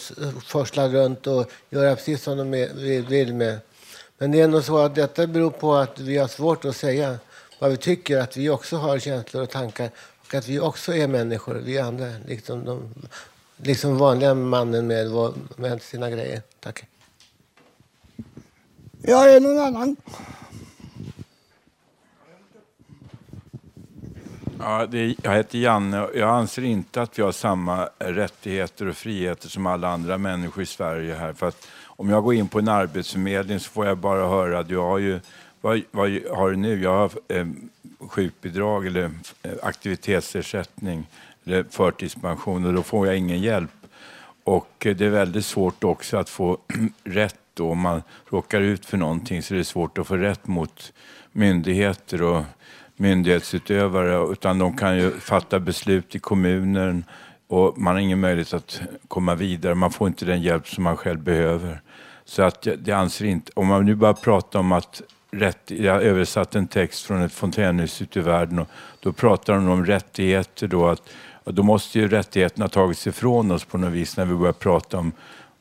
forsla 0.47 0.87
runt 0.87 1.27
och 1.27 1.51
göra 1.69 1.95
precis 1.95 2.23
som 2.23 2.37
de 2.37 2.51
vill 3.07 3.33
med. 3.33 3.59
Men 4.21 4.31
det 4.31 4.41
är 4.41 4.47
nog 4.47 4.63
så 4.63 4.77
att 4.77 4.95
detta 4.95 5.27
beror 5.27 5.49
på 5.49 5.75
att 5.75 5.99
vi 5.99 6.17
har 6.17 6.27
svårt 6.27 6.65
att 6.65 6.75
säga 6.75 7.17
vad 7.59 7.71
vi 7.71 7.77
tycker, 7.77 8.17
att 8.17 8.37
vi 8.37 8.49
också 8.49 8.77
har 8.77 8.99
känslor 8.99 9.43
och 9.43 9.49
tankar 9.49 9.89
och 10.27 10.33
att 10.33 10.47
vi 10.47 10.59
också 10.59 10.93
är 10.93 11.07
människor, 11.07 11.55
vi 11.55 11.79
andra, 11.79 12.05
liksom, 12.27 12.65
de, 12.65 12.93
liksom 13.57 13.97
vanliga 13.97 14.33
mannen 14.33 14.87
med, 14.87 15.07
med 15.55 15.81
sina 15.81 16.09
grejer. 16.09 16.41
Tack. 16.59 16.85
Jag 19.01 19.33
är 19.33 19.39
någon 19.39 19.59
annan. 19.59 19.95
Ja, 24.59 24.85
det, 24.85 25.15
jag 25.23 25.35
heter 25.35 25.57
Janne 25.57 26.01
och 26.01 26.15
jag 26.15 26.29
anser 26.29 26.63
inte 26.63 27.01
att 27.01 27.19
vi 27.19 27.23
har 27.23 27.31
samma 27.31 27.89
rättigheter 27.99 28.87
och 28.87 28.97
friheter 28.97 29.49
som 29.49 29.65
alla 29.65 29.87
andra 29.87 30.17
människor 30.17 30.63
i 30.63 30.65
Sverige 30.65 31.13
här. 31.13 31.33
För 31.33 31.47
att 31.47 31.67
om 32.01 32.09
jag 32.09 32.23
går 32.23 32.33
in 32.33 32.47
på 32.47 32.59
en 32.59 32.67
arbetsförmedling 32.67 33.59
så 33.59 33.69
får 33.69 33.85
jag 33.85 33.97
bara 33.97 34.27
höra 34.27 34.59
att 34.59 34.69
jag 34.69 34.83
har 34.83 34.97
ju, 34.97 35.19
vad, 35.61 35.81
vad 35.91 36.19
har 36.31 36.51
du 36.51 36.57
nu? 36.57 36.81
Jag 36.81 36.97
har 36.97 37.11
eh, 37.27 37.47
sjukbidrag 37.99 38.85
eller 38.85 39.11
eh, 39.43 39.51
aktivitetsersättning 39.63 41.07
eller 41.45 41.65
förtidspension 41.69 42.65
och 42.65 42.73
då 42.73 42.83
får 42.83 43.07
jag 43.07 43.17
ingen 43.17 43.41
hjälp. 43.41 43.71
Och 44.43 44.85
eh, 44.85 44.95
det 44.95 45.05
är 45.05 45.09
väldigt 45.09 45.45
svårt 45.45 45.83
också 45.83 46.17
att 46.17 46.29
få 46.29 46.57
rätt 47.03 47.39
då. 47.53 47.71
Om 47.71 47.79
man 47.79 48.03
råkar 48.29 48.61
ut 48.61 48.85
för 48.85 48.97
någonting 48.97 49.43
så 49.43 49.53
är 49.53 49.57
det 49.57 49.65
svårt 49.65 49.97
att 49.97 50.07
få 50.07 50.17
rätt 50.17 50.47
mot 50.47 50.93
myndigheter 51.31 52.21
och 52.21 52.43
myndighetsutövare 52.95 54.31
utan 54.31 54.59
de 54.59 54.77
kan 54.77 54.97
ju 54.97 55.11
fatta 55.11 55.59
beslut 55.59 56.15
i 56.15 56.19
kommunen 56.19 57.03
och 57.47 57.77
man 57.77 57.93
har 57.93 58.01
ingen 58.01 58.19
möjlighet 58.19 58.53
att 58.53 58.81
komma 59.07 59.35
vidare. 59.35 59.75
Man 59.75 59.91
får 59.91 60.07
inte 60.07 60.25
den 60.25 60.41
hjälp 60.41 60.67
som 60.67 60.83
man 60.83 60.97
själv 60.97 61.19
behöver. 61.19 61.81
Så 62.31 62.41
att 62.41 62.65
jag, 62.65 62.87
jag 62.87 62.99
anser 62.99 63.25
inte, 63.25 63.51
om 63.55 63.67
man 63.67 63.85
nu 63.85 63.95
bara 63.95 64.13
pratar 64.13 64.59
om 64.59 64.71
att 64.71 65.01
rätt, 65.31 65.71
jag 65.71 66.03
översatte 66.03 66.57
en 66.57 66.67
text 66.67 67.05
från 67.05 67.21
ett 67.21 67.33
fontänhus 67.33 68.01
ute 68.01 68.19
i 68.19 68.21
världen 68.21 68.59
och 68.59 68.67
då 68.99 69.13
pratar 69.13 69.53
de 69.53 69.69
om 69.69 69.85
rättigheter 69.85 70.67
då 70.67 70.87
att 70.87 71.01
då 71.43 71.63
måste 71.63 71.99
ju 71.99 72.07
rättigheterna 72.07 72.67
tagits 72.67 73.07
ifrån 73.07 73.51
oss 73.51 73.65
på 73.65 73.77
något 73.77 73.91
vis 73.91 74.17
när 74.17 74.25
vi 74.25 74.35
börjar 74.35 74.53
prata 74.53 74.97
om 74.97 75.11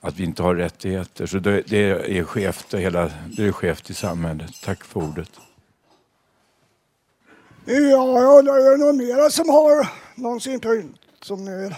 att 0.00 0.16
vi 0.16 0.24
inte 0.24 0.42
har 0.42 0.54
rättigheter. 0.54 1.26
Så 1.26 1.38
det, 1.38 1.62
det 1.66 1.90
är 2.18 2.24
skevt, 2.24 2.74
hela, 2.74 3.10
det 3.36 3.46
är 3.46 3.52
skevt 3.52 3.90
i 3.90 3.94
samhället. 3.94 4.50
Tack 4.64 4.84
för 4.84 5.00
ordet. 5.00 5.30
Ja, 7.64 8.42
det 8.42 8.50
är 8.50 8.76
någon 8.78 8.96
mera 8.96 9.30
som 9.30 9.48
har 9.48 9.88
någon 10.14 10.40
synpunkt 10.40 10.98
som 11.22 11.44
ni 11.44 11.62
vill? 11.62 11.74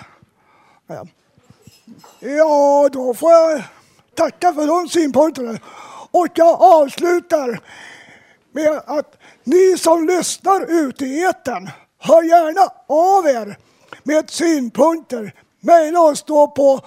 ja, 2.20 2.88
då 2.92 3.14
får 3.14 3.31
jag 3.31 3.62
tacka 4.14 4.55
för 4.55 4.66
de 4.66 4.88
synpunkterna. 4.88 5.59
Och 6.11 6.27
jag 6.35 6.62
avslutar 6.62 7.61
med 8.53 8.83
att 8.87 9.16
ni 9.44 9.79
som 9.79 10.07
lyssnar 10.07 10.87
ute 10.87 11.05
i 11.05 11.25
etern, 11.25 11.70
hör 11.98 12.22
gärna 12.22 12.68
av 12.87 13.27
er 13.27 13.57
med 14.03 14.31
synpunkter. 14.31 15.35
Mejla 15.61 16.01
oss 16.01 16.22
då 16.22 16.46
på 16.46 16.81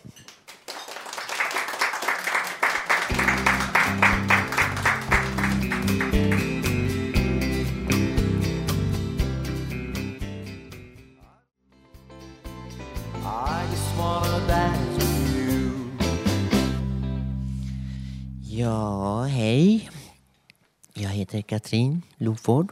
Heter 21.29 21.41
Katrin 21.41 22.01
Loford 22.17 22.71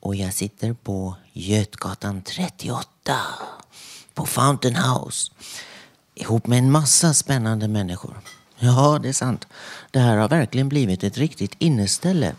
och 0.00 0.14
jag 0.14 0.34
sitter 0.34 0.72
på 0.72 1.16
Götgatan 1.32 2.22
38 2.22 3.16
på 4.14 4.26
Fountain 4.26 4.76
House 4.76 5.32
ihop 6.14 6.46
med 6.46 6.58
en 6.58 6.70
massa 6.70 7.14
spännande 7.14 7.68
människor. 7.68 8.20
Ja, 8.58 8.98
det 9.02 9.08
är 9.08 9.12
sant. 9.12 9.46
Det 9.90 9.98
här 9.98 10.16
har 10.16 10.28
verkligen 10.28 10.68
blivit 10.68 11.04
ett 11.04 11.18
riktigt 11.18 11.54
inneställe 11.58 12.34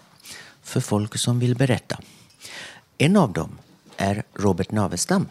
för 0.64 0.80
folk 0.80 1.18
som 1.18 1.40
vill 1.40 1.56
berätta. 1.56 2.00
En 2.98 3.18
av 3.18 3.34
dem 3.34 3.58
är 3.98 4.24
Robert 4.34 4.72
Navestam. 4.72 5.28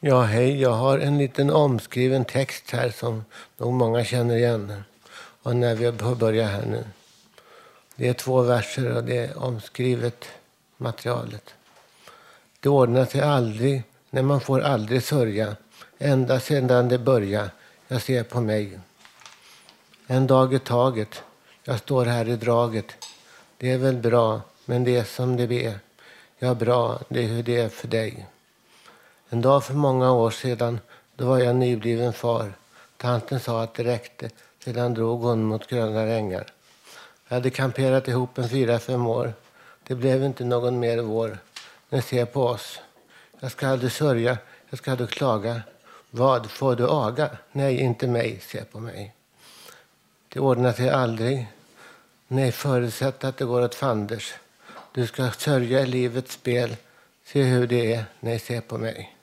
Ja, 0.00 0.22
hej. 0.22 0.60
Jag 0.60 0.72
har 0.72 0.98
en 0.98 1.18
liten 1.18 1.50
omskriven 1.50 2.24
text 2.24 2.70
här 2.70 2.90
som 2.90 3.24
nog 3.56 3.72
många 3.72 4.04
känner 4.04 4.36
igen. 4.36 4.82
Och 5.48 5.56
när 5.56 5.74
vi 5.74 5.92
börjar 5.92 6.46
här 6.46 6.66
nu. 6.66 6.84
Det 7.96 8.08
är 8.08 8.12
två 8.12 8.42
verser 8.42 8.96
och 8.96 9.04
det 9.04 9.16
är 9.16 9.38
omskrivet 9.38 10.24
materialet. 10.76 11.54
Det 12.60 12.68
ordnar 12.68 13.04
sig 13.04 13.20
aldrig, 13.20 13.82
när 14.10 14.22
man 14.22 14.40
får 14.40 14.60
aldrig 14.60 15.02
sörja. 15.02 15.56
Ända 15.98 16.40
sedan 16.40 16.88
det 16.88 16.98
börjar, 16.98 17.50
jag 17.88 18.02
ser 18.02 18.22
på 18.22 18.40
mig. 18.40 18.78
En 20.06 20.26
dag 20.26 20.54
i 20.54 20.58
taget, 20.58 21.22
jag 21.64 21.78
står 21.78 22.04
här 22.04 22.28
i 22.28 22.36
draget. 22.36 23.06
Det 23.56 23.72
är 23.72 23.78
väl 23.78 23.96
bra, 23.96 24.40
men 24.64 24.84
det 24.84 24.96
är 24.96 25.04
som 25.04 25.36
det 25.36 25.66
är. 25.66 25.78
Ja, 26.38 26.54
bra, 26.54 27.00
det 27.08 27.24
är 27.24 27.28
hur 27.28 27.42
det 27.42 27.60
är 27.60 27.68
för 27.68 27.88
dig. 27.88 28.26
En 29.28 29.42
dag 29.42 29.64
för 29.64 29.74
många 29.74 30.12
år 30.12 30.30
sedan, 30.30 30.80
då 31.16 31.26
var 31.26 31.38
jag 31.38 31.56
nybliven 31.56 32.12
far. 32.12 32.52
Tanten 32.96 33.40
sa 33.40 33.62
att 33.62 33.74
det 33.74 33.84
räckte, 33.84 34.30
sedan 34.64 34.94
drog 34.94 35.20
hon 35.20 35.44
mot 35.44 35.66
gröna 35.66 36.02
ängar. 36.02 36.46
Jag 37.28 37.34
hade 37.36 37.50
kamperat 37.50 38.08
ihop 38.08 38.38
en 38.38 38.48
fyra, 38.48 38.78
fem 38.78 39.06
år. 39.06 39.32
Det 39.86 39.94
blev 39.94 40.24
inte 40.24 40.44
någon 40.44 40.80
mer 40.80 40.98
vår. 40.98 41.38
Men 41.88 42.02
se 42.02 42.26
på 42.26 42.46
oss. 42.46 42.80
Jag 43.40 43.50
ska 43.50 43.68
aldrig 43.68 43.92
sörja, 43.92 44.38
jag 44.70 44.78
ska 44.78 44.90
aldrig 44.90 45.10
klaga. 45.10 45.62
Vad, 46.10 46.50
får 46.50 46.76
du 46.76 46.88
aga? 46.90 47.30
Nej, 47.52 47.80
inte 47.80 48.06
mig, 48.06 48.40
se 48.40 48.64
på 48.64 48.80
mig. 48.80 49.14
Det 50.28 50.40
ordnar 50.40 50.72
sig 50.72 50.90
aldrig. 50.90 51.46
Nej, 52.28 52.52
förutsätt 52.52 53.24
att 53.24 53.36
det 53.36 53.44
går 53.44 53.62
åt 53.62 53.74
fanders. 53.74 54.34
Du 54.92 55.06
ska 55.06 55.30
sörja 55.30 55.80
i 55.80 55.86
livets 55.86 56.32
spel. 56.34 56.76
Se 57.24 57.42
hur 57.42 57.66
det 57.66 57.94
är. 57.94 58.04
Nej, 58.20 58.38
se 58.38 58.60
på 58.60 58.78
mig. 58.78 59.16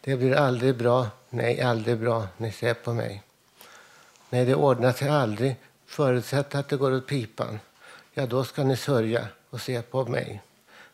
Det 0.00 0.16
blir 0.16 0.34
aldrig 0.34 0.76
bra. 0.76 1.06
Nej, 1.30 1.60
aldrig 1.60 1.98
bra. 1.98 2.26
Nej, 2.36 2.52
se 2.52 2.74
på 2.74 2.92
mig. 2.92 3.22
Nej, 4.30 4.44
det 4.44 4.54
ordnar 4.54 4.92
sig 4.92 5.08
aldrig. 5.08 5.56
Förutsätt 5.86 6.54
att 6.54 6.68
det 6.68 6.76
går 6.76 6.92
åt 6.92 7.06
pipan. 7.06 7.58
Ja, 8.14 8.26
då 8.26 8.44
ska 8.44 8.64
ni 8.64 8.76
sörja 8.76 9.28
och 9.50 9.60
se 9.60 9.82
på 9.82 10.06
mig. 10.06 10.42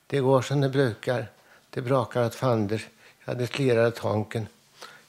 Det 0.07 0.20
går 0.20 0.43
som 0.43 0.61
det 0.61 0.68
brukar. 0.68 1.26
Det 1.70 1.82
brakar 1.82 2.24
åt 2.24 2.34
fanders. 2.34 2.87
Ja, 3.24 3.34
det 3.34 3.47
slirar 3.47 3.87
åt 3.87 3.99
honken. 3.99 4.47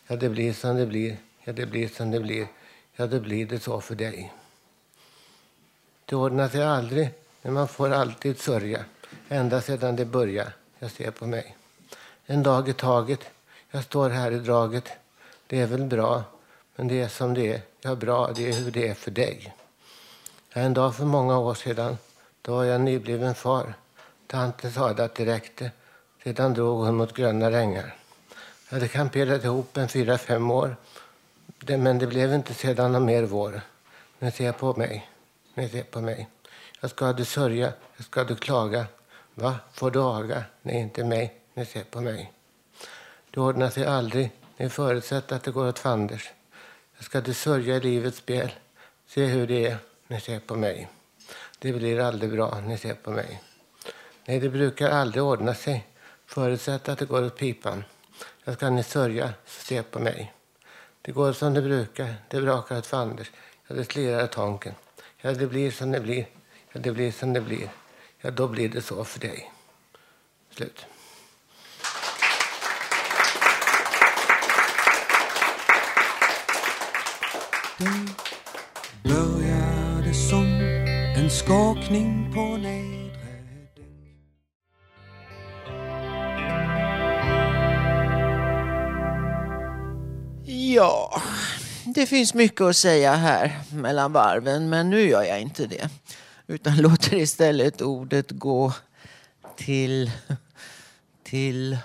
Ja, 0.08 0.16
det 0.16 0.30
blir 0.30 0.54
som 0.54 0.76
det 0.76 0.86
blir. 0.86 1.18
Ja, 1.44 1.54
det 1.54 1.66
blir 1.66 1.88
som 1.88 2.12
det 2.12 2.20
blir. 2.20 2.48
Ja, 2.96 3.08
det 3.08 3.20
blir 3.20 3.46
det 3.46 3.60
så 3.60 3.82
för 3.82 3.96
dig. 3.96 4.34
Det 6.06 6.16
ordnar 6.16 6.50
sig 6.50 6.64
aldrig, 6.64 7.10
men 7.42 7.54
man 7.54 7.68
får 7.68 7.92
alltid 7.92 8.40
sörja. 8.40 8.86
Ända 9.30 9.62
sedan 9.62 9.96
det 9.96 10.06
börjar. 10.06 10.54
Jag 10.80 10.92
ser 10.92 11.12
på 11.12 11.28
mig. 11.28 11.56
En 12.26 12.44
dag 12.44 12.70
i 12.70 12.74
taget. 12.74 13.20
Jag 13.72 13.84
står 13.84 14.10
här 14.10 14.32
i 14.32 14.40
draget. 14.40 14.90
Det 15.48 15.60
är 15.60 15.68
väl 15.68 15.84
bra, 15.84 16.24
men 16.76 16.88
det 16.88 17.02
är 17.02 17.08
som 17.08 17.34
det 17.34 17.54
är. 17.54 17.62
Ja, 17.88 17.96
bra, 17.96 18.32
det 18.36 18.50
är 18.50 18.54
hur 18.54 18.72
det 18.72 18.88
är 18.88 18.94
för 18.94 19.12
dig. 19.12 19.56
En 20.50 20.74
dag 20.74 20.96
för 20.96 21.06
många 21.06 21.40
år 21.40 21.54
sedan, 21.54 21.98
då 22.42 22.56
var 22.56 22.64
jag 22.64 22.82
nybliven 22.82 23.36
far. 23.36 23.74
Tanten 24.28 24.72
sa 24.72 24.90
att 24.90 25.16
det 25.16 25.26
räckte. 25.26 25.72
Sedan 26.24 26.54
drog 26.54 26.86
hon 26.86 26.96
mot 26.96 27.14
gröna 27.14 27.52
rängar. 27.52 27.96
Jag 28.70 28.76
hade 28.76 28.88
kamperat 28.88 29.44
ihop 29.44 29.78
en 29.78 29.88
fyra, 29.88 30.18
fem 30.18 30.52
år 30.52 30.76
men 31.68 32.00
det 32.00 32.08
blev 32.08 32.34
inte 32.34 32.54
sedan 32.54 32.92
någon 32.92 33.06
mer 33.06 33.24
vår. 33.24 33.62
Ni 34.20 34.32
ser 34.32 34.52
på 34.52 34.74
mig. 34.74 35.10
Ni 35.54 35.70
ser 35.70 35.84
på 35.84 36.02
mig. 36.02 36.28
Jag 36.80 36.90
ska 36.90 37.14
du 37.14 37.26
sörja, 37.26 37.74
jag 37.96 38.06
ska 38.06 38.24
du 38.24 38.36
klaga. 38.36 38.86
Va, 39.34 39.56
får 39.74 39.92
du 39.92 40.04
aga? 40.04 40.44
Nej, 40.62 40.76
inte 40.76 41.04
mig. 41.04 41.34
Ni 41.54 41.66
ser 41.66 41.84
på 41.84 42.02
mig. 42.02 42.32
Det 43.32 43.40
ordnar 43.40 43.70
sig 43.70 43.86
aldrig. 43.86 44.32
Ni 44.58 44.70
förutsätter 44.70 45.36
att 45.36 45.44
det 45.44 45.52
går 45.52 45.68
åt 45.68 45.80
fanders. 45.80 46.32
Jag 46.98 47.06
ska 47.06 47.22
du 47.22 47.34
sörja 47.34 47.76
i 47.76 47.80
livets 47.80 48.18
spel. 48.18 48.52
Se 49.08 49.26
hur 49.26 49.48
det 49.48 49.66
är. 49.66 49.78
Ni 50.08 50.22
ser 50.22 50.40
på 50.40 50.56
mig. 50.56 50.88
Det 51.60 51.74
blir 51.74 52.00
aldrig 52.00 52.32
bra. 52.32 52.60
Ni 52.60 52.78
ser 52.78 52.94
på 52.94 53.12
mig. 53.12 53.42
Nej, 54.26 54.40
det 54.40 54.50
brukar 54.50 54.90
aldrig 54.90 55.24
ordna 55.24 55.54
sig. 55.54 55.88
Förutsätt 56.26 56.90
att 56.90 57.00
det 57.00 57.06
går 57.06 57.26
åt 57.26 57.38
pipan. 57.38 57.84
Jag 58.44 58.56
ska 58.56 58.70
ni 58.70 58.84
sörja, 58.84 59.34
så 59.46 59.66
se 59.66 59.84
på 59.84 60.00
mig. 60.00 60.34
Det 61.02 61.12
går 61.12 61.34
som 61.34 61.54
det 61.54 61.62
brukar. 61.62 62.16
Det 62.30 62.42
brakar 62.42 62.78
åt 62.78 62.88
fanders. 62.88 63.32
Ja, 63.68 63.76
det 63.76 63.86
slirar 63.86 64.26
i 64.26 64.28
tanken. 64.28 64.74
Ja, 65.18 65.32
det 65.32 65.48
blir 65.48 65.72
som 65.72 65.92
det 65.92 66.00
blir. 66.00 66.28
Ja, 66.72 66.80
det 66.80 66.92
blir 66.92 67.12
som 67.12 67.34
det 67.34 67.42
blir. 67.42 67.70
Ja, 68.22 68.32
då 68.32 68.48
blir 68.48 68.70
det 68.70 68.82
så 68.82 69.04
för 69.04 69.20
dig. 69.20 69.52
Slut. 70.52 70.86
Natten 77.80 78.10
började 79.04 80.14
som 80.14 80.46
en 81.18 81.30
skakning 81.30 82.32
på 82.34 82.58
nedre 82.58 83.44
däck 83.76 83.86
Ja, 90.46 91.22
det 91.86 92.06
finns 92.06 92.34
mycket 92.34 92.62
att 92.62 92.76
säga 92.76 93.16
här 93.16 93.60
mellan 93.74 94.14
varven, 94.14 94.70
men 94.70 94.90
nu 94.90 95.10
gör 95.10 95.24
jag 95.24 95.42
inte 95.42 95.68
det. 95.68 95.90
Utan 96.48 96.78
låter 96.82 97.18
istället 97.18 97.82
ordet 97.82 98.32
gå 98.32 98.74
till, 99.56 100.12
till, 101.24 101.78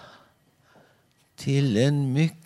till 1.36 1.76
en 1.76 2.12
mycket 2.12 2.41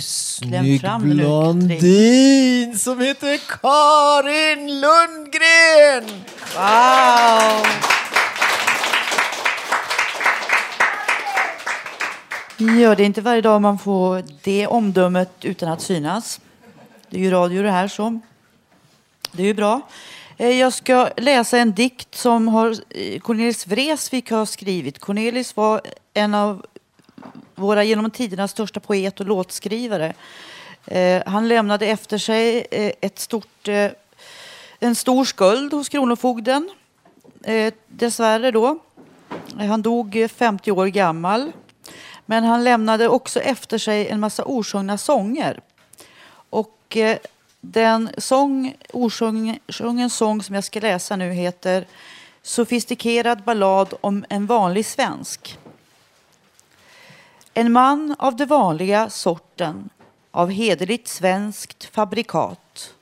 snygg 0.00 0.80
blondin 1.00 2.78
som 2.78 3.00
heter 3.00 3.40
Karin 3.48 4.80
Lundgren. 4.80 6.22
Wow! 6.56 7.66
Ja, 12.80 12.94
det 12.94 13.02
är 13.02 13.06
inte 13.06 13.20
varje 13.20 13.40
dag 13.40 13.62
man 13.62 13.78
får 13.78 14.22
det 14.42 14.66
omdömet 14.66 15.30
utan 15.44 15.68
att 15.68 15.82
synas. 15.82 16.40
Det 17.10 17.16
är 17.16 17.20
ju 17.20 17.30
radio 17.30 17.62
det 17.62 17.70
här 17.70 17.88
som. 17.88 18.20
Det 19.32 19.42
är 19.42 19.46
ju 19.46 19.54
bra. 19.54 19.80
Eh, 20.36 20.48
Jag 20.50 20.72
ska 20.72 21.08
läsa 21.16 21.58
en 21.58 21.72
dikt 21.72 22.14
som 22.14 22.48
har 22.48 22.76
eh, 22.90 23.20
Cornelis 23.20 23.66
Vreeswijk 23.66 24.30
har 24.30 24.46
skrivit. 24.46 24.98
Cornelis 24.98 25.56
var 25.56 25.80
en 26.14 26.34
av 26.34 26.66
våra 27.54 27.84
genom 27.84 28.10
tiderna 28.10 28.48
största 28.48 28.80
poet 28.80 29.20
och 29.20 29.26
låtskrivare. 29.26 30.12
Eh, 30.86 31.22
Han 31.26 31.48
lämnade 31.48 31.86
efter 31.86 32.18
sig 32.18 32.66
eh, 32.70 32.92
ett 33.00 33.18
stort, 33.18 33.68
eh, 33.68 33.90
en 34.80 34.94
stor 34.94 35.24
skuld 35.24 35.72
hos 35.72 35.88
Kronofogden. 35.88 36.70
Eh, 37.44 37.74
Dessvärre 37.88 38.50
då. 38.50 38.78
Han 39.58 39.82
dog 39.82 40.26
50 40.34 40.72
år 40.72 40.86
gammal. 40.86 41.52
Men 42.26 42.44
han 42.44 42.64
lämnade 42.64 43.08
också 43.08 43.40
efter 43.40 43.78
sig 43.78 44.08
en 44.08 44.20
massa 44.20 44.44
osjungna 44.44 44.98
sånger. 44.98 45.60
Och 46.50 46.96
eh, 46.96 47.18
den 47.60 48.10
sång, 48.18 48.74
osjungen 48.92 50.10
sång 50.10 50.42
som 50.42 50.54
jag 50.54 50.64
ska 50.64 50.80
läsa 50.80 51.16
nu 51.16 51.32
heter 51.32 51.86
Sofistikerad 52.42 53.42
ballad 53.42 53.94
om 54.00 54.24
en 54.28 54.46
vanlig 54.46 54.86
svensk. 54.86 55.58
En 57.54 57.72
man 57.72 58.16
av 58.18 58.36
det 58.36 58.46
vanliga 58.46 59.10
sorten, 59.10 59.90
av 60.30 60.50
hederligt 60.50 61.08
svenskt 61.08 61.84
fabrikat. 61.84 62.94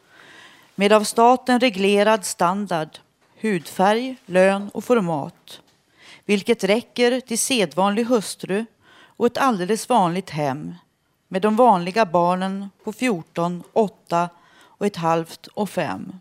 Med 0.75 0.93
av 0.93 1.05
staten 1.05 1.61
reglerad 1.61 2.25
standard, 2.25 2.99
hudfärg, 3.41 4.17
lön 4.27 4.71
och 4.75 4.85
format. 4.85 5.61
Vilket 6.25 6.65
räcker 6.65 7.21
till 7.21 7.39
sedvanlig 7.39 8.05
hustru 8.05 8.65
och 9.17 9.27
ett 9.27 9.39
alldeles 9.39 9.89
vanligt 9.89 10.31
hem 10.31 10.75
med 11.29 11.43
de 11.43 11.57
vanliga 11.57 12.07
barnen 12.07 12.71
på 12.85 12.93
14, 12.93 13.63
8 13.73 14.29
och 14.63 14.87
ett 14.87 14.97
halvt 14.97 15.47
och 15.47 15.71
5. 15.71 16.13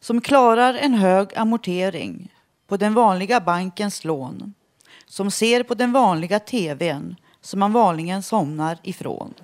Som 0.00 0.20
klarar 0.20 0.74
en 0.74 0.94
hög 0.94 1.36
amortering 1.36 2.34
på 2.66 2.76
den 2.76 2.94
vanliga 2.94 3.40
bankens 3.40 4.04
lån. 4.04 4.54
Som 5.06 5.30
ser 5.30 5.62
på 5.62 5.74
den 5.74 5.92
vanliga 5.92 6.38
tvn 6.38 7.16
som 7.40 7.60
man 7.60 7.72
vanligen 7.72 8.22
somnar 8.22 8.78
ifrån. 8.82 9.34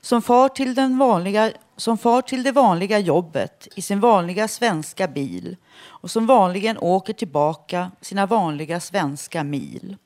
Som 0.00 0.22
far 0.22 0.48
till, 0.48 0.74
den 0.74 0.98
vanliga, 0.98 1.52
som 1.76 1.98
far 1.98 2.22
till 2.22 2.42
det 2.42 2.52
vanliga 2.52 2.98
jobbet 2.98 3.68
i 3.74 3.82
sin 3.82 4.00
vanliga 4.00 4.48
svenska 4.48 5.08
bil 5.08 5.56
och 5.86 6.10
som 6.10 6.26
vanligen 6.26 6.78
åker 6.78 7.12
tillbaka 7.12 7.90
sina 8.00 8.26
vanliga 8.26 8.80
svenska 8.80 9.44
mil. 9.44 9.96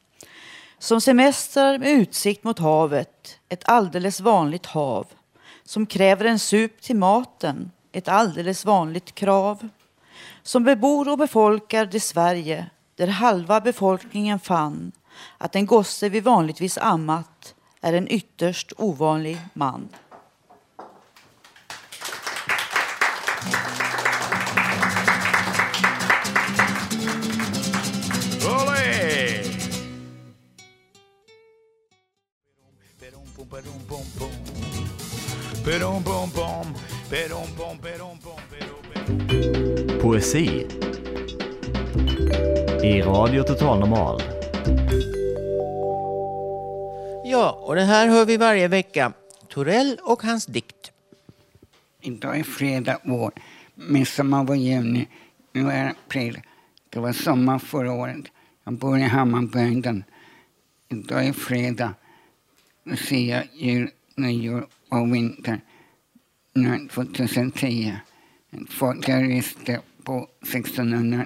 Som 0.79 1.01
semestrar 1.01 1.79
med 1.79 1.89
utsikt 1.89 2.45
mot 2.45 2.59
havet, 2.59 3.39
ett 3.49 3.69
alldeles 3.69 4.21
vanligt 4.21 4.67
hav. 4.67 5.07
Som 5.65 5.87
kräver 5.87 6.25
en 6.25 6.39
sup 6.39 6.81
till 6.81 6.97
maten, 6.97 7.71
ett 7.93 8.09
alldeles 8.09 8.65
vanligt 8.65 9.15
krav. 9.15 9.69
Som 10.43 10.65
bebor 10.65 11.09
och 11.09 11.19
befolkar 11.19 11.87
det 11.87 12.01
Sverige 12.01 12.67
där 12.99 13.07
halva 13.07 13.61
befolkningen 13.61 14.39
fann 14.39 14.93
att 15.39 15.57
en 15.57 15.67
gosse 15.67 16.09
vi 16.09 16.21
vanligtvis 16.21 16.79
ammat 16.79 17.55
är 17.81 17.93
en 17.93 18.09
ytterst 18.09 18.73
ovanlig 18.77 19.39
man. 19.55 19.89
Poesi 40.01 40.67
i 42.83 43.03
Radio 43.03 43.43
Total 43.43 43.81
Normal. 43.81 44.23
Ja, 47.25 47.51
och 47.63 47.75
det 47.75 47.83
här 47.83 48.09
hör 48.09 48.25
vi 48.25 48.37
varje 48.37 48.69
vecka. 48.69 49.13
Torell 49.49 49.99
och 50.03 50.23
hans 50.23 50.47
dikt. 50.47 50.93
Idag 52.01 52.39
är 52.39 52.43
fredag 52.43 52.99
vår. 53.05 53.33
Midsommar 53.75 54.45
var 54.45 54.55
juni. 54.55 55.09
Nu 55.53 55.71
är 55.71 55.91
april. 55.91 56.41
Det 56.91 57.01
var 57.01 57.13
sommar 57.13 57.59
förra 57.59 57.93
året. 57.93 58.25
Jag 58.65 58.75
bor 58.75 58.99
i 58.99 59.03
Hammarbygden. 59.03 60.05
Idag 60.89 61.27
är 61.27 61.33
fredag. 61.33 61.95
Lucia, 62.85 63.43
jul, 63.55 63.91
nyår 64.17 64.67
och 64.91 65.15
vinter. 65.15 65.61
Nu 66.53 66.75
är 66.75 66.89
2010. 66.89 67.97
En 68.51 68.67
folkterrorister 68.67 69.81
på 70.05 70.29
1600 70.43 71.25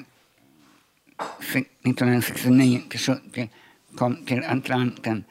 1969 1.83 2.83
till 2.89 3.01
70 3.01 3.51
kom 3.97 4.17
till 4.27 4.45
Atlanten, 4.45 5.25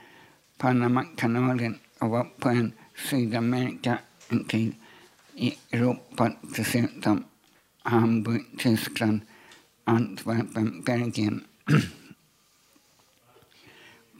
Panamakanalen 0.57 1.79
och 1.99 2.09
var 2.09 2.23
på 2.23 2.49
en 2.49 2.73
Sydamerika 3.09 3.99
en 4.29 4.43
tid. 4.43 4.75
I 5.36 5.53
Europa 5.71 6.32
dessutom 6.41 7.23
Hamburg, 7.84 8.45
Tyskland, 8.57 9.21
Antwerpen, 9.84 10.82
Belgien. 10.86 11.43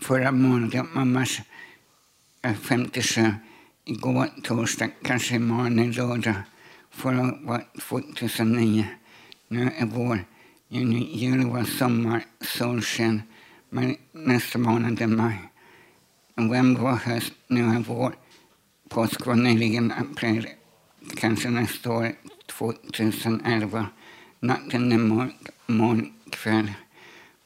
Förra 0.02 0.32
månaden 0.32 0.88
var 0.96 1.06
mars 1.06 1.42
eh, 2.42 2.54
57. 2.54 3.34
Igår 3.86 4.30
torsdag, 4.44 4.90
kanske 5.04 5.36
imorgon 5.36 5.92
lördag. 5.92 6.36
Förra 6.90 7.38
var 7.42 7.66
2009. 7.90 8.88
Nu 9.48 9.72
är 9.78 9.86
vår. 9.86 10.26
Juni, 10.74 11.10
juli 11.14 11.46
var 11.46 11.64
sommar, 11.64 12.26
solsken. 12.42 13.22
Men 13.70 13.96
nästa 14.12 14.60
månad 14.60 15.02
är 15.02 15.08
maj. 15.08 15.40
November 16.36 16.82
var 16.82 16.96
höst, 16.96 17.34
nu 17.48 17.64
är 17.64 17.80
vår. 17.80 18.16
Påsk 18.90 19.26
var 19.26 19.36
nyligen 19.36 19.92
april. 19.92 20.48
Kanske 21.18 21.50
nästa 21.50 21.92
år, 21.92 22.12
2011. 22.46 23.88
Natten 24.40 24.92
är 24.92 24.98
mörk, 24.98 25.36
molnkväll. 25.68 26.72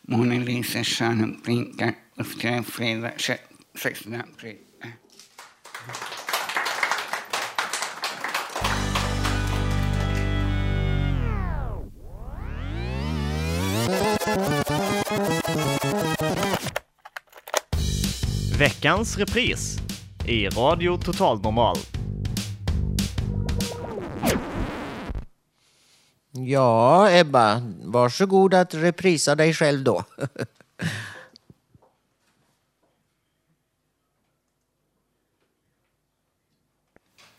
Månen 0.02 0.46
lyser, 0.46 0.84
stjärnor 0.84 1.40
blinkar. 1.44 1.94
Luftiga 2.16 2.64
fredag, 2.64 3.12
16 3.76 4.16
april. 4.16 4.58
Veckans 18.60 19.18
repris 19.18 19.78
i 20.28 20.48
Radio 20.48 20.98
Total 20.98 21.42
Normal. 21.42 21.78
Ja, 26.32 27.12
Ebba, 27.12 27.62
varsågod 27.84 28.54
att 28.54 28.74
reprisa 28.74 29.36
dig 29.36 29.54
själv 29.54 29.84
då. 29.84 30.04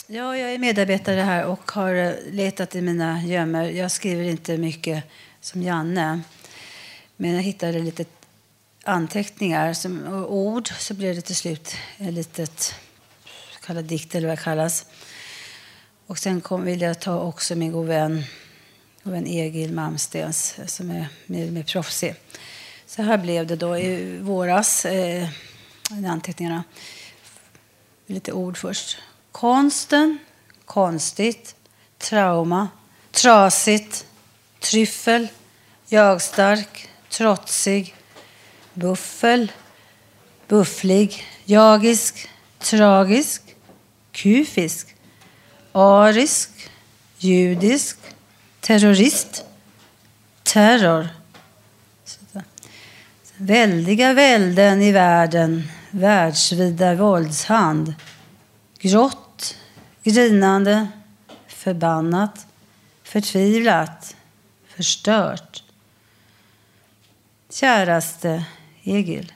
Ja, 0.08 0.36
jag 0.36 0.52
är 0.54 0.58
medarbetare 0.58 1.20
här 1.20 1.44
och 1.44 1.70
har 1.70 1.94
eh, 1.94 2.12
letat 2.30 2.74
i 2.74 2.82
mina 2.82 3.22
gömmor. 3.22 3.62
Jag 3.62 3.90
skriver 3.90 4.24
inte 4.24 4.58
mycket 4.58 5.04
som 5.40 5.62
Janne. 5.62 6.20
Men 7.16 7.34
jag 7.34 7.42
hittade 7.42 7.78
lite 7.78 8.04
anteckningar 8.86 9.72
som, 9.74 10.06
och 10.06 10.34
ord. 10.34 10.68
Så 10.78 10.94
blev 10.94 11.14
det 11.14 11.22
till 11.22 11.36
slut 11.36 11.74
en 11.96 12.14
litet 12.14 12.74
kallad 13.62 13.84
dikt 13.84 14.14
eller 14.14 14.28
vad 14.28 14.38
det 14.38 14.42
kallas. 14.42 14.86
Och 16.06 16.18
sen 16.18 16.40
kom, 16.40 16.64
vill 16.64 16.80
jag 16.80 17.00
ta 17.00 17.20
också 17.20 17.54
min 17.54 17.72
god 17.72 17.86
vän, 17.86 18.24
god 19.02 19.12
vän 19.12 19.26
Egil 19.26 19.72
Malmstens 19.72 20.56
som 20.66 20.90
är 20.90 21.08
mer, 21.26 21.50
mer 21.50 21.62
proffsig. 21.62 22.14
Så 22.86 23.02
här 23.02 23.18
blev 23.18 23.46
det 23.46 23.56
då 23.56 23.78
i 23.78 24.18
våras, 24.18 24.84
eh, 24.84 25.28
i 26.02 26.06
anteckningarna. 26.06 26.64
Lite 28.06 28.32
ord 28.32 28.56
först. 28.56 28.98
Konsten, 29.32 30.18
konstigt, 30.64 31.54
trauma, 31.98 32.68
trasigt, 33.10 34.06
tryffel, 34.60 35.28
jagstark, 35.88 36.88
trotsig, 37.08 37.94
buffel, 38.76 39.52
bufflig, 40.48 41.24
jagisk, 41.46 42.28
tragisk, 42.58 43.56
kufisk, 44.12 44.94
arisk, 45.72 46.70
judisk, 47.18 47.98
terrorist, 48.60 49.44
terror. 50.42 51.08
Väldiga 53.36 54.12
välden 54.12 54.82
i 54.82 54.92
världen, 54.92 55.62
världsvida 55.90 56.94
våldshand, 56.94 57.94
grått, 58.78 59.56
grinande, 60.04 60.88
förbannat, 61.46 62.46
förtvivlat, 63.02 64.16
förstört. 64.66 65.62
Käraste. 67.50 68.44
Egil. 68.86 69.32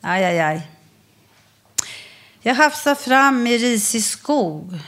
Aj, 0.00 0.24
aj, 0.24 0.40
aj. 0.40 0.60
Jag 2.42 2.54
hafsar 2.54 2.94
fram 2.94 3.46
i 3.46 3.58
risig 3.58 4.04
skog 4.04 4.78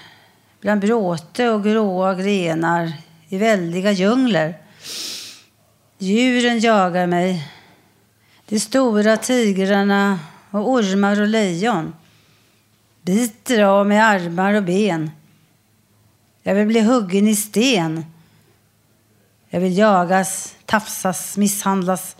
bland 0.60 0.80
bråte 0.80 1.50
och 1.50 1.64
gråa 1.64 2.14
grenar 2.14 2.92
i 3.28 3.38
väldiga 3.38 3.92
djungler. 3.92 4.58
Djuren 5.98 6.60
jagar 6.60 7.06
mig. 7.06 7.52
De 8.48 8.60
stora 8.60 9.16
tigrarna 9.16 10.18
och 10.50 10.70
ormar 10.70 11.20
och 11.20 11.28
lejon 11.28 11.92
biter 13.02 13.62
av 13.62 13.86
mig 13.86 13.98
armar 13.98 14.54
och 14.54 14.62
ben. 14.62 15.10
Jag 16.42 16.54
vill 16.54 16.66
bli 16.66 16.80
huggen 16.80 17.28
i 17.28 17.36
sten. 17.36 18.04
Jag 19.48 19.60
vill 19.60 19.78
jagas, 19.78 20.54
tafsas, 20.66 21.36
misshandlas 21.36 22.16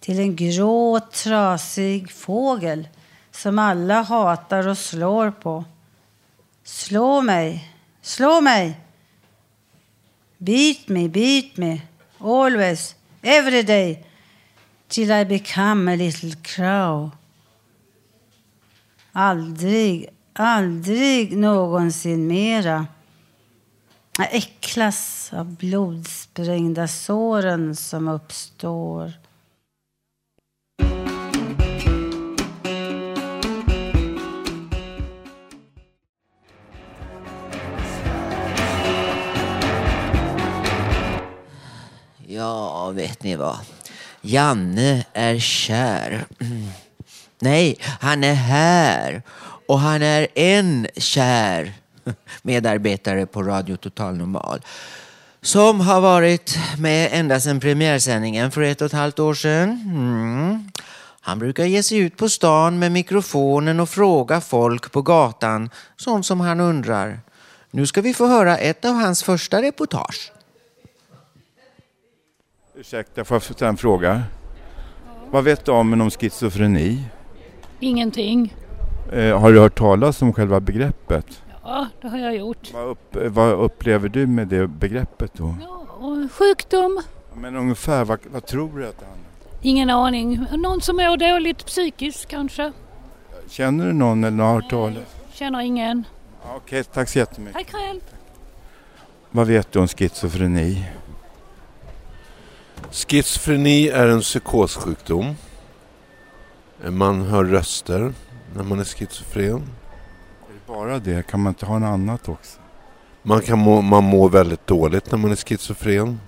till 0.00 0.18
en 0.18 0.36
grå, 0.36 1.00
trasig 1.00 2.12
fågel 2.12 2.88
som 3.30 3.58
alla 3.58 4.02
hatar 4.02 4.68
och 4.68 4.78
slår 4.78 5.30
på. 5.30 5.64
Slå 6.64 7.22
mig, 7.22 7.74
slå 8.02 8.40
mig. 8.40 8.80
Beat 10.38 10.88
me, 10.88 11.08
beat 11.08 11.56
me, 11.56 11.80
always, 12.18 12.94
every 13.22 13.62
day, 13.62 14.06
till 14.88 15.10
I 15.10 15.24
become 15.24 15.92
a 15.92 15.96
little 15.96 16.34
crow. 16.42 17.10
Aldrig, 19.12 20.08
aldrig 20.32 21.36
någonsin 21.36 22.26
mera. 22.26 22.86
Jag 24.18 24.34
äcklas 24.34 25.30
av 25.32 25.56
blodsprängda 25.56 26.88
såren 26.88 27.76
som 27.76 28.08
uppstår. 28.08 29.12
Ja, 42.88 42.92
vet 42.92 43.22
ni 43.22 43.36
vad? 43.36 43.58
Janne 44.20 45.04
är 45.12 45.38
kär. 45.38 46.24
Nej, 47.40 47.78
han 48.00 48.24
är 48.24 48.34
här. 48.34 49.22
Och 49.66 49.80
han 49.80 50.02
är 50.02 50.28
en 50.34 50.86
kär 50.96 51.72
medarbetare 52.42 53.26
på 53.26 53.42
Radio 53.42 53.76
Total 53.76 54.16
Normal. 54.16 54.60
Som 55.42 55.80
har 55.80 56.00
varit 56.00 56.58
med 56.78 57.08
ända 57.12 57.40
sedan 57.40 57.60
premiärsändningen 57.60 58.50
för 58.50 58.60
ett 58.60 58.80
och 58.80 58.86
ett 58.86 58.92
halvt 58.92 59.18
år 59.18 59.34
sedan. 59.34 59.70
Mm. 59.70 60.70
Han 61.20 61.38
brukar 61.38 61.64
ge 61.64 61.82
sig 61.82 61.98
ut 61.98 62.16
på 62.16 62.28
stan 62.28 62.78
med 62.78 62.92
mikrofonen 62.92 63.80
och 63.80 63.88
fråga 63.88 64.40
folk 64.40 64.92
på 64.92 65.02
gatan 65.02 65.70
sånt 65.96 66.26
som 66.26 66.40
han 66.40 66.60
undrar. 66.60 67.20
Nu 67.70 67.86
ska 67.86 68.00
vi 68.00 68.14
få 68.14 68.26
höra 68.26 68.58
ett 68.58 68.84
av 68.84 68.94
hans 68.94 69.22
första 69.22 69.62
reportage. 69.62 70.32
Ursäkta, 72.78 73.24
får 73.24 73.34
jag 73.34 73.42
ställa 73.42 73.68
en 73.68 73.76
fråga? 73.76 74.22
Vad 75.30 75.44
vet 75.44 75.64
du 75.64 75.72
om, 75.72 76.00
om 76.00 76.10
schizofreni? 76.10 77.04
Ingenting. 77.80 78.54
Eh, 79.12 79.40
har 79.40 79.52
du 79.52 79.60
hört 79.60 79.78
talas 79.78 80.22
om 80.22 80.32
själva 80.32 80.60
begreppet? 80.60 81.42
Ja, 81.64 81.86
det 82.00 82.08
har 82.08 82.18
jag 82.18 82.36
gjort. 82.36 82.72
Vad, 82.72 82.88
upp, 82.88 83.16
vad 83.26 83.52
upplever 83.52 84.08
du 84.08 84.26
med 84.26 84.48
det 84.48 84.66
begreppet 84.66 85.34
då? 85.34 85.54
Och 85.98 86.32
sjukdom? 86.32 87.02
Men 87.34 87.56
ungefär, 87.56 88.04
vad, 88.04 88.18
vad 88.32 88.46
tror 88.46 88.78
du 88.78 88.86
att 88.86 88.98
det 88.98 89.06
handlar 89.06 89.28
om? 89.28 89.58
Ingen 89.62 89.90
aning. 89.90 90.46
Någon 90.52 90.80
som 90.80 90.96
mår 90.96 91.16
dåligt 91.16 91.66
psykiskt 91.66 92.26
kanske? 92.26 92.72
Känner 93.48 93.86
du 93.86 93.92
någon 93.92 94.24
eller 94.24 94.44
har 94.44 94.54
hört 94.54 94.70
talas? 94.70 95.16
Känner 95.32 95.60
ingen. 95.60 96.04
Ja, 96.44 96.54
Okej, 96.56 96.84
tack 96.84 97.08
så 97.08 97.18
jättemycket. 97.18 97.54
Tack 97.54 97.72
själv. 97.72 98.00
Vad 99.30 99.46
vet 99.46 99.72
du 99.72 99.78
om 99.78 99.88
schizofreni? 99.88 100.84
Schizofreni 102.90 103.88
är 103.88 104.06
en 104.06 104.20
psykossjukdom. 104.20 105.34
Man 106.90 107.22
hör 107.22 107.44
röster 107.44 108.12
när 108.54 108.62
man 108.62 108.80
är 108.80 108.84
schizofren. 108.84 109.62
Är 110.48 110.52
det 110.52 110.66
bara 110.66 110.98
det? 110.98 111.26
Kan 111.26 111.40
man 111.40 111.50
inte 111.50 111.66
ha 111.66 111.78
något 111.78 111.86
annat 111.86 112.28
också? 112.28 112.58
Man 113.22 113.40
kan 113.40 113.58
må, 113.58 113.80
man 113.80 114.04
mår 114.04 114.28
väldigt 114.28 114.66
dåligt 114.66 115.10
när 115.10 115.18
man 115.18 115.30
är 115.30 115.36
schizofren. 115.36 116.20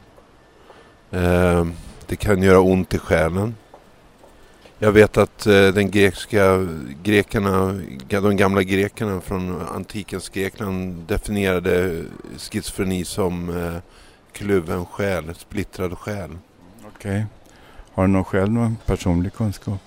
Eh, 1.10 1.66
det 2.06 2.16
kan 2.16 2.42
göra 2.42 2.60
ont 2.60 2.94
i 2.94 2.98
själen. 2.98 3.54
Jag 4.78 4.92
vet 4.92 5.16
att 5.16 5.46
eh, 5.46 5.68
den 5.68 5.90
grekiska 5.90 6.68
grekerna, 7.02 7.80
de 8.08 8.36
gamla 8.36 8.62
grekerna 8.62 9.20
från 9.20 9.62
antikens 9.74 10.28
Grekland 10.28 10.94
definierade 11.06 12.04
schizofreni 12.38 13.04
som 13.04 13.48
eh, 13.58 13.76
kluven 14.32 14.86
själ, 14.86 15.34
splittrad 15.34 15.98
själ. 15.98 16.30
Okej. 17.00 17.26
Har 17.94 18.02
du 18.06 18.12
någon 18.12 18.24
själv 18.24 18.52
någon 18.52 18.76
personlig 18.86 19.32
kunskap? 19.32 19.78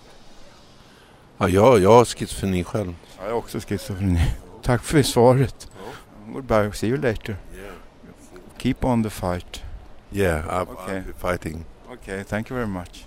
Ja, 1.38 1.50
jag, 1.50 1.80
jag 1.80 1.94
har 1.94 2.06
schizofreni 2.06 2.64
själv. 2.64 2.96
Ja, 3.18 3.24
jag 3.24 3.32
har 3.32 3.38
också 3.38 3.60
schizofreni. 3.60 4.32
Tack 4.62 4.84
för 4.84 5.04
svaret. 5.04 5.68
Goodbye, 6.28 6.72
see 6.74 6.88
you 6.88 6.98
later. 6.98 7.38
Keep 8.58 8.76
on 8.82 9.04
the 9.04 9.10
fight. 9.10 9.64
Yeah, 10.12 10.48
I'll, 10.48 10.70
Okay. 10.70 11.00
I'll 11.00 11.06
be 11.06 11.32
fighting. 11.32 11.66
Okej, 11.94 12.24
thank 12.24 12.50
you 12.52 12.58
very 12.60 12.70
much. 12.70 13.06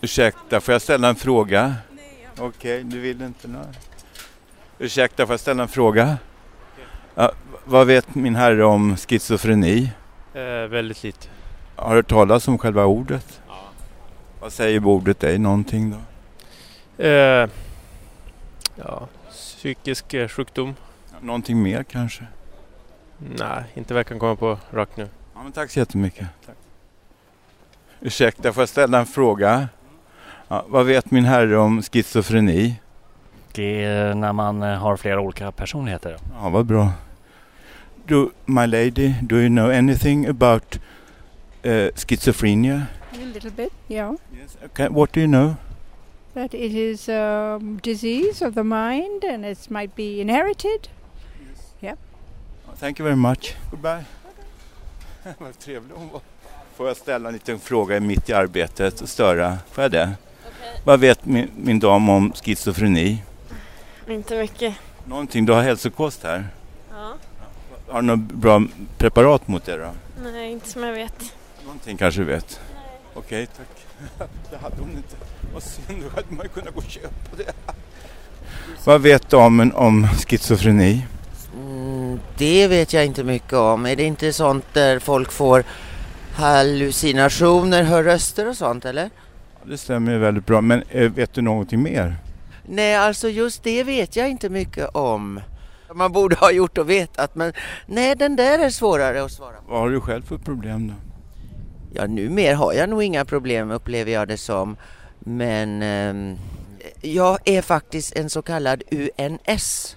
Ursäkta, 0.00 0.60
får 0.60 0.72
jag 0.72 0.82
ställa 0.82 1.08
en 1.08 1.16
fråga? 1.16 1.74
Okej, 2.38 2.84
du 2.84 3.00
vill 3.00 3.22
inte 3.22 3.48
något? 3.48 3.76
Ursäkta, 4.78 5.26
får 5.26 5.32
jag 5.32 5.40
ställa 5.40 5.62
en 5.62 5.68
fråga? 5.68 6.18
Ja, 7.14 7.32
vad 7.64 7.86
vet 7.86 8.14
min 8.14 8.36
herre 8.36 8.64
om 8.64 8.96
schizofreni? 8.96 9.90
Eh, 10.34 10.68
väldigt 10.68 11.02
lite. 11.02 11.28
Har 11.76 11.90
du 11.90 11.96
hört 11.96 12.08
talas 12.08 12.48
om 12.48 12.58
själva 12.58 12.84
ordet? 12.84 13.40
Ja. 13.48 13.54
Vad 14.40 14.52
säger 14.52 14.86
ordet 14.86 15.20
dig 15.20 15.38
någonting 15.38 15.90
då? 15.90 15.98
Eh, 17.04 17.48
ja, 18.76 19.08
psykisk 19.30 20.14
eh, 20.14 20.28
sjukdom. 20.28 20.74
Någonting 21.20 21.62
mer 21.62 21.82
kanske? 21.82 22.26
Nej, 23.18 23.64
inte 23.74 23.94
vad 23.94 23.98
jag 23.98 24.06
kan 24.06 24.18
komma 24.18 24.36
på 24.36 24.58
rakt 24.70 24.96
nu. 24.96 25.08
Ja, 25.34 25.42
men 25.42 25.52
tack 25.52 25.70
så 25.70 25.78
jättemycket. 25.78 26.26
Tack. 26.46 26.56
Ursäkta, 28.00 28.52
får 28.52 28.60
jag 28.62 28.68
ställa 28.68 28.98
en 28.98 29.06
fråga? 29.06 29.68
Ja, 30.48 30.64
vad 30.68 30.86
vet 30.86 31.10
min 31.10 31.24
herre 31.24 31.56
om 31.58 31.82
schizofreni? 31.82 32.80
Det 33.52 33.84
är 33.84 34.14
när 34.14 34.32
man 34.32 34.62
eh, 34.62 34.78
har 34.78 34.96
flera 34.96 35.20
olika 35.20 35.52
personligheter. 35.52 36.16
Ja, 36.42 36.48
vad 36.48 36.66
bra. 36.66 36.92
Do, 38.10 38.32
my 38.46 38.66
lady, 38.66 39.14
do 39.24 39.36
you 39.36 39.48
know 39.48 39.70
anything 39.70 40.26
about 40.26 40.78
uh, 41.64 41.92
schizophrenia? 41.94 42.88
A 43.12 43.16
little 43.18 43.52
bit, 43.52 43.72
yeah. 43.86 44.16
Okay, 44.64 44.88
what 44.88 45.12
do 45.12 45.20
you 45.20 45.28
know? 45.28 45.56
That 46.34 46.52
it 46.52 46.74
is 46.74 47.08
a 47.08 47.60
disease 47.82 48.42
of 48.42 48.54
the 48.56 48.64
mind 48.64 49.22
and 49.22 49.44
it 49.44 49.70
might 49.70 49.94
be 49.94 50.20
inherited. 50.20 50.88
Yeah. 51.80 51.94
Thank 52.74 52.98
you 52.98 53.04
very 53.04 53.16
much. 53.16 53.54
Goodbye. 53.70 54.04
Vad 55.38 55.58
trevlig 55.58 55.94
hon 55.94 56.08
var. 56.08 56.20
Får 56.76 56.88
jag 56.88 56.96
ställa 56.96 57.28
en 57.28 57.34
liten 57.34 57.58
fråga 57.58 58.00
mitt 58.00 58.28
i 58.28 58.32
arbetet 58.32 59.00
och 59.00 59.08
störa? 59.08 59.58
Får 59.72 59.84
jag 59.84 59.90
det? 59.90 60.12
Vad 60.84 61.00
vet 61.00 61.26
min, 61.26 61.50
min 61.56 61.78
dam 61.78 62.08
om 62.08 62.32
schizofreni? 62.32 63.22
Inte 64.08 64.38
mycket. 64.38 64.74
Någonting, 65.04 65.46
du 65.46 65.52
har 65.52 65.62
hälsokost 65.62 66.22
här. 66.22 66.48
Har 67.90 68.00
du 68.02 68.06
något 68.06 68.18
bra 68.18 68.62
preparat 68.98 69.48
mot 69.48 69.64
det 69.64 69.76
då? 69.76 69.90
Nej, 70.22 70.52
inte 70.52 70.68
som 70.68 70.82
jag 70.82 70.92
vet. 70.92 71.34
Någonting 71.64 71.96
kanske 71.96 72.20
du 72.20 72.24
vet? 72.24 72.60
Okej, 73.14 73.46
tack. 73.56 73.86
Det 74.50 74.56
hade 74.56 74.76
hon 74.80 74.90
inte. 74.90 75.16
Vad 75.52 75.62
synd, 75.62 76.02
då 76.02 76.08
hade 76.08 76.26
man 76.28 76.46
ju 76.46 76.48
kunnat 76.48 76.74
gå 76.74 76.78
och 76.80 76.84
köpa 76.90 77.36
det. 77.36 77.52
Vad 78.84 79.00
vet 79.02 79.30
damen 79.30 79.72
om 79.72 80.08
schizofreni? 80.08 81.06
Mm, 81.56 82.20
det 82.38 82.68
vet 82.68 82.92
jag 82.92 83.06
inte 83.06 83.24
mycket 83.24 83.52
om. 83.52 83.86
Är 83.86 83.96
det 83.96 84.02
inte 84.04 84.32
sånt 84.32 84.64
där 84.72 84.98
folk 84.98 85.32
får 85.32 85.64
hallucinationer, 86.34 87.82
hör 87.82 88.02
röster 88.04 88.48
och 88.48 88.56
sånt 88.56 88.84
eller? 88.84 89.10
Ja, 89.62 89.70
Det 89.70 89.78
stämmer 89.78 90.12
ju 90.12 90.18
väldigt 90.18 90.46
bra, 90.46 90.60
men 90.60 90.82
eh, 90.90 91.10
vet 91.12 91.34
du 91.34 91.42
någonting 91.42 91.82
mer? 91.82 92.16
Nej, 92.66 92.96
alltså 92.96 93.28
just 93.28 93.62
det 93.62 93.84
vet 93.84 94.16
jag 94.16 94.28
inte 94.30 94.48
mycket 94.48 94.88
om. 94.88 95.40
Man 95.94 96.12
borde 96.12 96.36
ha 96.36 96.50
gjort 96.50 96.78
och 96.78 96.90
vetat, 96.90 97.34
men 97.34 97.52
nej, 97.86 98.16
den 98.16 98.36
där 98.36 98.58
är 98.58 98.70
svårare 98.70 99.22
att 99.24 99.32
svara 99.32 99.56
på. 99.56 99.72
Vad 99.72 99.80
har 99.80 99.90
du 99.90 100.00
själv 100.00 100.22
för 100.22 100.38
problem 100.38 100.88
då? 100.88 100.94
Ja, 101.92 102.06
numera 102.06 102.56
har 102.56 102.72
jag 102.72 102.88
nog 102.88 103.02
inga 103.02 103.24
problem 103.24 103.70
upplever 103.70 104.12
jag 104.12 104.28
det 104.28 104.36
som. 104.36 104.76
Men 105.18 105.82
ehm, 105.82 106.36
jag 107.00 107.38
är 107.44 107.62
faktiskt 107.62 108.16
en 108.16 108.30
så 108.30 108.42
kallad 108.42 108.82
UNS. 108.90 109.96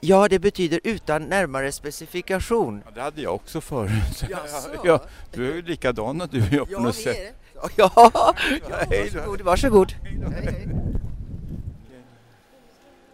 Ja, 0.00 0.28
det 0.28 0.38
betyder 0.38 0.80
utan 0.84 1.22
närmare 1.22 1.72
specifikation. 1.72 2.82
Ja, 2.84 2.90
det 2.94 3.00
hade 3.00 3.22
jag 3.22 3.34
också 3.34 3.60
förut. 3.60 4.24
Jaså? 4.30 4.68
ja, 4.84 5.02
du 5.34 5.50
är 5.50 5.54
ju 5.54 5.62
likadana 5.62 6.26
du 6.26 6.40
och 6.42 6.52
jag 6.52 6.66
på 6.66 6.72
Ja, 6.72 6.78
något 6.78 6.94
sätt. 6.94 7.34
Ja, 7.76 7.90
ja, 7.96 8.32
hej, 8.90 9.10
varsågod, 9.14 9.40
varsågod. 9.40 9.92
Hej, 10.42 10.68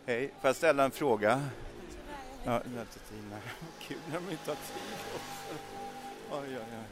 får 0.08 0.48
jag 0.48 0.56
ställa 0.56 0.84
en 0.84 0.90
fråga? 0.90 1.42
Ja, 2.44 2.60
Tina. 2.60 3.36
Kul 3.80 3.98
när 4.10 4.14
de 4.14 4.30
inte 4.30 4.50
har 4.50 4.56
tid 4.56 4.82
också. 5.14 5.54
Oj, 6.30 6.38
oj, 6.40 6.56
oj. 6.56 6.84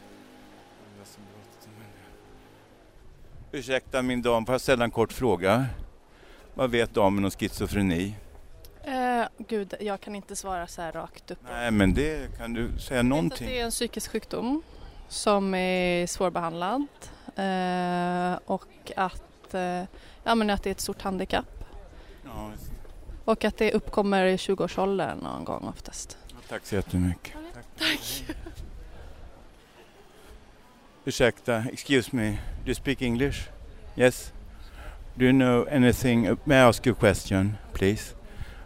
Jag 0.98 1.06
det. 3.50 3.58
Ursäkta 3.58 4.02
min 4.02 4.22
dam, 4.22 4.46
får 4.46 4.52
jag 4.52 4.60
ställa 4.60 4.84
en 4.84 4.90
kort 4.90 5.12
fråga? 5.12 5.66
Vad 6.54 6.70
vet 6.70 6.94
damen 6.94 7.24
om 7.24 7.30
schizofreni? 7.30 8.14
Eh, 8.84 9.24
gud, 9.38 9.74
jag 9.80 10.00
kan 10.00 10.14
inte 10.14 10.36
svara 10.36 10.66
så 10.66 10.82
här 10.82 10.92
rakt 10.92 11.30
upp. 11.30 11.38
Nej, 11.50 11.70
men 11.70 11.94
det 11.94 12.38
kan 12.38 12.54
du 12.54 12.60
säga 12.60 12.68
Jag 12.68 12.78
vet 12.90 12.98
att 12.98 13.06
någonting. 13.06 13.48
det 13.48 13.60
är 13.60 13.64
en 13.64 13.70
psykisk 13.70 14.10
sjukdom 14.10 14.62
som 15.08 15.54
är 15.54 16.06
svårbehandlad 16.06 16.86
eh, 17.36 18.38
och 18.46 18.92
att, 18.96 19.54
eh, 19.54 19.82
ja, 20.24 20.34
men 20.34 20.50
att 20.50 20.62
det 20.62 20.70
är 20.70 20.72
ett 20.72 20.80
stort 20.80 21.02
handikapp. 21.02 21.64
Ja, 22.24 22.50
Och 23.26 23.44
att 23.44 23.56
det 23.56 23.72
uppkommer 23.72 24.24
i 24.24 24.36
20-årsåldern 24.36 25.18
någon 25.18 25.44
gång 25.44 25.68
oftast. 25.68 26.18
Tack 26.48 26.66
så 26.66 26.74
jättemycket. 26.74 27.34
Tack. 27.78 28.24
Ursäkta, 31.04 31.64
excuse 31.72 32.16
me, 32.16 32.30
do 32.30 32.66
you 32.66 32.74
speak 32.74 33.02
English? 33.02 33.48
Yes? 33.96 34.32
Do 35.16 35.24
you 35.24 35.32
know 35.32 35.66
anything, 35.70 36.36
may 36.44 36.56
I 36.56 36.68
ask 36.68 36.86
you 36.86 36.92
a 36.92 36.98
question, 36.98 37.56
please? 37.72 38.14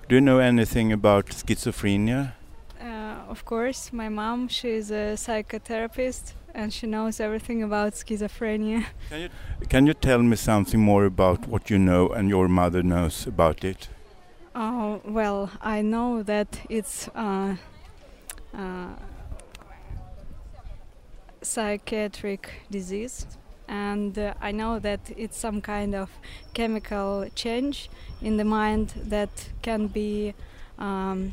Do 0.08 0.14
you 0.14 0.20
know 0.20 0.40
anything 0.40 0.92
about 0.92 1.26
schizophrenia? 1.30 2.32
Uh, 2.80 3.30
of 3.30 3.44
course, 3.44 3.92
my 3.92 4.08
mom, 4.08 4.48
she's 4.48 4.90
a 4.90 5.16
psychotherapist 5.16 6.34
and 6.54 6.72
she 6.72 6.86
knows 6.86 7.20
everything 7.20 7.62
about 7.62 7.94
schizophrenia. 7.94 8.84
Can 9.08 9.20
you, 9.20 9.28
can 9.68 9.86
you 9.86 9.94
tell 9.94 10.22
me 10.22 10.36
something 10.36 10.80
more 10.80 11.06
about 11.06 11.46
what 11.46 11.70
you 11.70 11.78
know 11.78 12.10
and 12.12 12.28
your 12.28 12.48
mother 12.48 12.82
knows 12.82 13.26
about 13.26 13.64
it? 13.64 13.88
Oh, 14.54 15.00
well, 15.04 15.50
I 15.60 15.82
know 15.82 16.22
that 16.24 16.60
it's 16.68 17.08
uh, 17.14 17.54
uh, 18.52 18.88
psychiatric 21.42 22.50
disease 22.70 23.26
and 23.68 24.18
uh, 24.18 24.34
I 24.40 24.50
know 24.50 24.80
that 24.80 25.00
it's 25.16 25.38
some 25.38 25.60
kind 25.60 25.94
of 25.94 26.10
chemical 26.52 27.28
change 27.36 27.88
in 28.20 28.36
the 28.36 28.44
mind 28.44 28.92
that 28.96 29.30
can 29.62 29.86
be 29.86 30.34
um, 30.78 31.32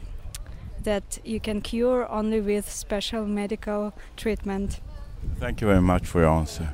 that 0.84 1.20
you 1.26 1.40
can 1.40 1.62
cure 1.62 2.10
only 2.12 2.40
with 2.40 2.70
special 2.70 3.26
medical 3.26 3.94
treatment. 4.16 4.80
Thank 5.40 5.62
you 5.62 5.68
very 5.68 5.82
much 5.82 6.06
for 6.06 6.22
your 6.22 6.30
answer. 6.30 6.72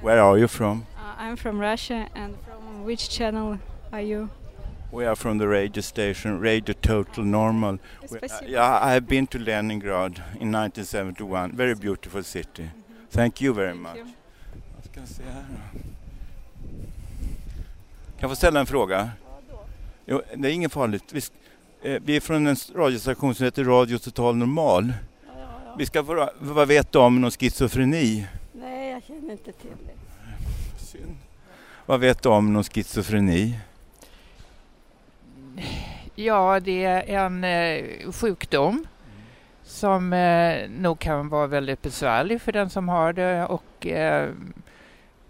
Where 0.00 0.20
are 0.20 0.38
you 0.38 0.46
from? 0.46 0.86
Uh, 0.96 1.14
I'm 1.18 1.36
from 1.36 1.58
Russia 1.58 2.08
and 2.14 2.36
from 2.44 2.84
which 2.84 3.10
channel 3.10 3.58
are 3.92 4.00
you? 4.00 4.30
We 4.92 5.06
are 5.06 5.16
from 5.16 5.38
the 5.38 5.48
radio 5.48 5.80
station, 5.80 6.38
Radio 6.38 6.74
Total 6.74 7.24
Normal. 7.24 7.78
We, 8.10 8.18
uh, 8.56 8.60
I 8.60 8.92
have 8.92 9.06
been 9.06 9.26
to 9.28 9.38
Leningrad 9.38 10.18
in 10.38 10.52
1971, 10.54 11.56
very 11.56 11.74
beautiful 11.74 12.22
city. 12.22 12.62
Mm 12.62 12.68
-hmm. 12.68 13.10
Thank 13.10 13.42
you 13.42 13.54
very 13.54 13.72
Thank 13.72 13.82
much. 13.82 13.96
You. 13.96 14.06
Kan 18.16 18.20
jag 18.20 18.30
få 18.30 18.36
ställa 18.36 18.60
en 18.60 18.66
fråga? 18.66 19.10
Jo, 20.06 20.22
det 20.36 20.48
är 20.48 20.52
inget 20.52 20.72
farligt. 20.72 21.04
Vi, 21.12 21.20
eh, 21.82 22.02
vi 22.04 22.16
är 22.16 22.20
från 22.20 22.46
en 22.46 22.56
radiostation 22.74 23.34
som 23.34 23.44
heter 23.44 23.64
Radio 23.64 23.98
Total 23.98 24.36
Normal. 24.36 24.92
Vi 25.78 25.86
ska 25.86 26.04
få 26.04 26.30
vad 26.40 26.68
vet 26.68 26.92
du 26.92 26.98
om 26.98 27.20
någon 27.20 27.30
schizofreni? 27.30 28.26
Nej, 28.52 28.90
jag 28.90 29.02
känner 29.02 29.32
inte 29.32 29.52
till 29.52 29.70
det. 29.86 29.94
Synd. 30.84 31.16
Vad 31.86 32.00
vet 32.00 32.22
du 32.22 32.28
om 32.28 32.52
någon 32.52 32.64
schizofreni? 32.64 33.58
Ja, 36.14 36.60
det 36.60 36.84
är 36.84 37.24
en 37.26 37.44
eh, 37.44 38.12
sjukdom 38.12 38.86
som 39.64 40.12
eh, 40.12 40.68
nog 40.70 40.98
kan 40.98 41.28
vara 41.28 41.46
väldigt 41.46 41.82
besvärlig 41.82 42.40
för 42.42 42.52
den 42.52 42.70
som 42.70 42.88
har 42.88 43.12
det 43.12 43.46
och 43.46 43.86
eh, 43.86 44.30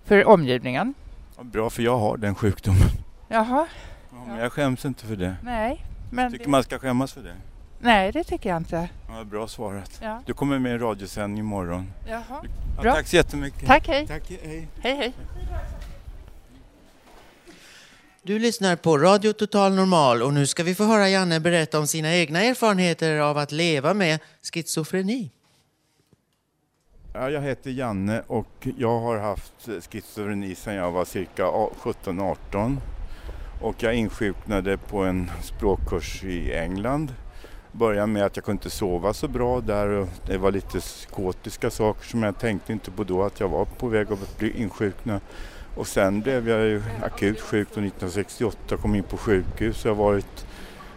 för 0.05 0.25
omgivningen. 0.29 0.95
Bra, 1.41 1.71
för 1.71 1.83
jag 1.83 1.99
har 1.99 2.17
den 2.17 2.35
sjukdomen. 2.35 2.89
Jaha, 3.29 3.67
Ja, 4.11 4.17
men 4.29 4.39
jag 4.39 4.53
skäms 4.53 4.85
inte 4.85 5.07
för 5.07 5.17
det. 5.17 5.37
nej. 5.43 5.85
Men 6.11 6.33
Tycker 6.33 6.45
det, 6.45 6.51
man 6.51 6.63
ska 6.63 6.79
skämmas 6.79 7.13
för 7.13 7.21
det? 7.23 7.35
nej, 7.81 8.13
det 8.13 8.25
tycker 8.25 8.49
jag 8.51 8.57
inte. 8.57 8.89
Ja, 9.09 9.25
bra 9.25 9.49
svarat. 9.49 9.99
Ja. 10.03 10.23
Du 10.27 10.33
kommer 10.35 10.59
med 10.59 10.71
i 10.71 10.73
en 10.73 10.81
radiosändning 10.81 11.41
imorgon. 11.41 11.93
Jaha. 12.09 12.23
Ja, 12.77 12.83
Bra. 12.83 12.93
tack 12.95 13.07
så 13.07 13.17
jättemycket. 13.17 13.67
Tack, 13.67 13.89
hej. 13.89 14.07
Tack, 14.07 14.23
hej. 14.29 14.69
Hej, 14.83 14.97
hej. 14.97 15.13
Du 18.25 18.39
lyssnar 18.39 18.77
på 18.77 18.99
Radio 18.99 19.33
Total 19.33 19.75
Normal 19.75 20.23
och 20.23 20.35
nu 20.35 20.47
ska 20.47 20.63
vi 20.63 20.75
få 20.75 20.85
höra 20.85 21.09
Janne 21.09 21.41
berätta 21.41 21.79
om 21.79 21.87
sina 21.87 22.15
egna 22.15 22.43
erfarenheter 22.43 23.19
av 23.19 23.39
att 23.39 23.53
leva 23.53 23.95
med 23.95 24.21
schizofreni. 24.53 25.31
Ja, 27.13 27.31
jag 27.31 27.41
heter 27.43 27.71
Janne 27.71 28.23
och 28.27 28.69
jag 28.79 29.01
har 29.01 29.19
haft 29.19 29.69
schizofreni 29.91 30.55
sedan 30.55 30.75
jag 30.75 30.93
var 30.93 31.05
cirka 31.05 31.45
17-18. 31.45 32.77
Och 33.61 33.83
jag 33.83 33.95
insjuknade 33.95 34.79
på 34.79 34.99
en 34.99 35.31
språkkurs 35.43 36.25
i 36.25 36.53
England. 36.53 37.15
Började 37.73 38.07
med 38.07 38.25
att 38.25 38.37
jag 38.37 38.45
kunde 38.45 38.59
inte 38.59 38.71
sova 38.71 39.13
så 39.13 39.29
bra 39.29 39.61
där 39.61 39.89
och 39.89 40.09
det 40.27 40.39
var 40.39 40.53
lite 40.53 40.81
psykotiska 40.81 41.71
saker 41.71 42.09
som 42.09 42.23
jag 42.23 42.39
tänkte 42.39 42.73
inte 42.73 42.91
på 42.91 43.05
då 43.05 43.23
att 43.23 43.41
jag 43.41 43.49
var 43.49 43.65
på 43.65 43.89
väg 43.89 44.13
att 44.13 44.39
bli 44.39 44.61
insjukna. 44.61 45.21
Och 45.77 45.87
sen 45.87 46.21
blev 46.21 46.49
jag 46.49 46.65
ju 46.65 46.83
akut 47.03 47.41
sjuk 47.41 47.69
då 47.69 47.81
1968 47.81 48.77
kom 48.77 48.95
in 48.95 49.03
på 49.03 49.17
sjukhus. 49.17 49.85
Jag 49.85 49.95
har 49.95 50.05
varit 50.05 50.47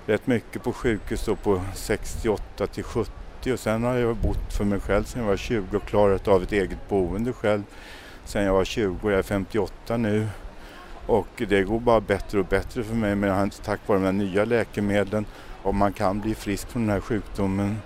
rätt 0.06 0.28
mycket 0.28 0.64
på 0.64 0.74
sjukhus 0.74 1.26
då 1.26 1.36
på 1.36 1.62
68 1.74 2.68
till 2.68 2.84
70 2.84 3.12
och 3.54 3.60
sen 3.60 3.84
har 3.84 3.96
jag 3.96 4.18
bott 4.18 4.54
för 4.58 4.66
mig 4.66 4.80
själv 4.80 5.04
sen 5.04 5.22
jag 5.22 5.30
var 5.30 5.38
20 5.38 5.78
och 5.78 5.84
klarat 5.84 6.28
av 6.28 6.44
ett 6.44 6.52
eget 6.52 6.90
boende 6.90 7.34
själv 7.34 7.64
sen 8.26 8.44
jag 8.44 8.54
var 8.54 8.66
20 8.66 8.98
och 9.02 9.12
jag 9.12 9.20
är 9.20 9.24
58 9.24 9.98
nu. 9.98 10.28
Och 11.08 11.28
det 11.48 11.64
går 11.64 11.80
bara 11.80 12.02
bättre 12.02 12.40
och 12.40 12.46
bättre 12.46 12.84
för 12.84 12.96
mig 12.96 13.16
med 13.16 13.52
tack 13.64 13.80
vare 13.86 14.00
de 14.00 14.06
här 14.06 14.12
nya 14.12 14.46
läkemedlen 14.46 15.26
om 15.66 15.78
man 15.78 15.94
kan 15.94 16.20
bli 16.20 16.36
frisk 16.36 16.70
från 16.70 16.82
den 16.82 16.94
här 16.94 17.02
sjukdomen. 17.02 17.78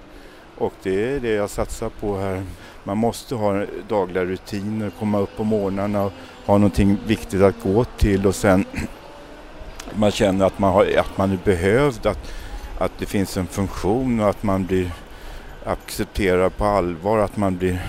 Och 0.57 0.73
det 0.84 1.15
är 1.15 1.19
det 1.19 1.32
jag 1.32 1.49
satsar 1.49 1.89
på 1.89 2.17
här. 2.17 2.43
Man 2.84 2.97
måste 2.97 3.36
ha 3.36 3.65
dagliga 3.88 4.25
rutiner, 4.25 4.91
komma 4.99 5.19
upp 5.19 5.38
på 5.38 5.43
morgnarna 5.43 6.03
och 6.03 6.11
ha 6.45 6.57
någonting 6.57 6.97
viktigt 7.07 7.41
att 7.41 7.63
gå 7.63 7.84
till 7.84 8.27
och 8.27 8.36
sen 8.36 8.65
man 9.95 10.11
känner 10.11 10.45
att 10.45 10.59
man, 10.59 10.73
har, 10.73 10.86
att 10.97 11.17
man 11.17 11.32
är 11.32 11.39
behövd, 11.43 12.05
att, 12.05 12.32
att 12.77 12.91
det 12.97 13.05
finns 13.05 13.38
en 13.38 13.47
funktion 13.47 14.19
och 14.19 14.30
att 14.30 14.43
man 14.43 14.65
blir 14.65 14.91
accepterad 15.65 16.57
på 16.57 16.65
allvar, 16.65 17.17
att 17.17 17.38
man 17.38 17.57
blir 17.57 17.82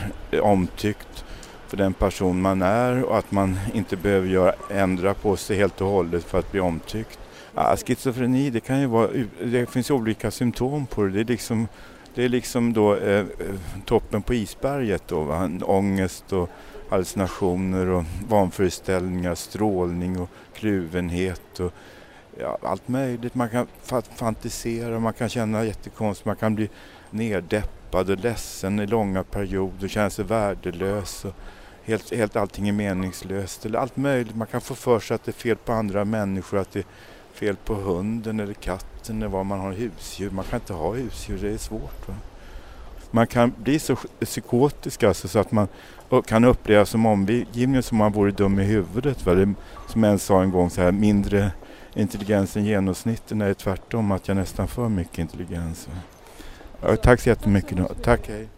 omtyckt 0.42 1.24
för 1.68 1.76
den 1.76 1.92
person 1.92 2.40
man 2.40 2.62
är 2.62 3.04
och 3.04 3.18
att 3.18 3.32
man 3.32 3.58
inte 3.74 3.96
behöver 3.96 4.28
göra, 4.28 4.54
ändra 4.70 5.14
på 5.14 5.36
sig 5.36 5.56
helt 5.56 5.80
och 5.80 5.88
hållet 5.88 6.24
för 6.24 6.38
att 6.38 6.52
bli 6.52 6.60
omtyckt. 6.60 7.18
Ja, 7.60 7.76
schizofreni, 7.76 8.50
det 8.50 8.60
kan 8.60 8.80
ju 8.80 8.86
vara, 8.86 9.10
det 9.44 9.70
finns 9.70 9.90
olika 9.90 10.30
symptom 10.30 10.86
på 10.86 11.02
det. 11.02 11.10
Det 11.10 11.20
är 11.20 11.24
liksom, 11.24 11.68
det 12.14 12.24
är 12.24 12.28
liksom 12.28 12.72
då 12.72 12.96
eh, 12.96 13.26
toppen 13.84 14.22
på 14.22 14.34
isberget 14.34 15.02
då, 15.08 15.20
va? 15.20 15.50
ångest 15.62 16.32
och 16.32 16.50
hallucinationer 16.90 17.86
och 17.86 18.04
vanföreställningar, 18.28 19.34
strålning 19.34 20.20
och 20.20 20.28
kluvenhet 20.54 21.60
och 21.60 21.72
ja, 22.38 22.58
allt 22.62 22.88
möjligt. 22.88 23.34
Man 23.34 23.48
kan 23.48 23.66
fa 23.82 24.02
fantisera, 24.02 25.00
man 25.00 25.12
kan 25.12 25.28
känna 25.28 25.64
jättekonstigt, 25.64 26.26
man 26.26 26.36
kan 26.36 26.54
bli 26.54 26.68
neddeppad 27.10 28.10
och 28.10 28.18
ledsen 28.18 28.80
i 28.80 28.86
långa 28.86 29.22
perioder, 29.22 29.88
känna 29.88 30.10
sig 30.10 30.24
värdelös. 30.24 31.24
Och 31.24 31.34
helt, 31.84 32.14
helt 32.14 32.36
allting 32.36 32.68
är 32.68 32.72
meningslöst 32.72 33.66
eller 33.66 33.78
allt 33.78 33.96
möjligt. 33.96 34.36
Man 34.36 34.46
kan 34.46 34.60
få 34.60 34.74
för 34.74 35.00
sig 35.00 35.14
att 35.14 35.24
det 35.24 35.30
är 35.30 35.42
fel 35.42 35.56
på 35.56 35.72
andra 35.72 36.04
människor, 36.04 36.58
att 36.58 36.72
det 36.72 36.78
är 36.78 36.86
fel 37.40 37.56
på 37.56 37.74
hunden 37.74 38.40
eller 38.40 38.54
katten 38.54 39.16
eller 39.16 39.28
vad 39.28 39.46
man 39.46 39.60
har 39.60 39.72
husdjur. 39.72 40.30
Man 40.30 40.44
kan 40.44 40.60
inte 40.60 40.72
ha 40.72 40.92
husdjur, 40.92 41.38
det 41.38 41.52
är 41.52 41.58
svårt. 41.58 42.08
Va? 42.08 42.14
Man 43.10 43.26
kan 43.26 43.52
bli 43.58 43.78
så 43.78 43.96
psykotisk 44.20 45.02
alltså, 45.02 45.28
så 45.28 45.38
att 45.38 45.52
man 45.52 45.68
kan 46.26 46.44
uppleva 46.44 46.86
som 46.86 47.06
omgivningen 47.06 47.82
som 47.82 47.98
man 47.98 48.12
vore 48.12 48.30
dum 48.30 48.60
i 48.60 48.64
huvudet. 48.64 49.26
Va? 49.26 49.34
Det, 49.34 49.54
som 49.88 50.04
en 50.04 50.18
sa 50.18 50.42
en 50.42 50.50
gång, 50.50 50.70
så 50.70 50.80
här, 50.80 50.92
mindre 50.92 51.52
intelligens 51.94 52.56
än 52.56 52.64
genomsnittet. 52.64 53.36
Nej, 53.36 53.54
tvärtom, 53.54 54.12
att 54.12 54.28
jag 54.28 54.36
nästan 54.36 54.68
för 54.68 54.88
mycket 54.88 55.18
intelligens. 55.18 55.88
Ja, 56.82 56.96
tack 56.96 57.20
så 57.20 57.28
jättemycket. 57.28 57.76
Då. 57.76 57.88
Tack, 58.02 58.28
hej. 58.28 58.48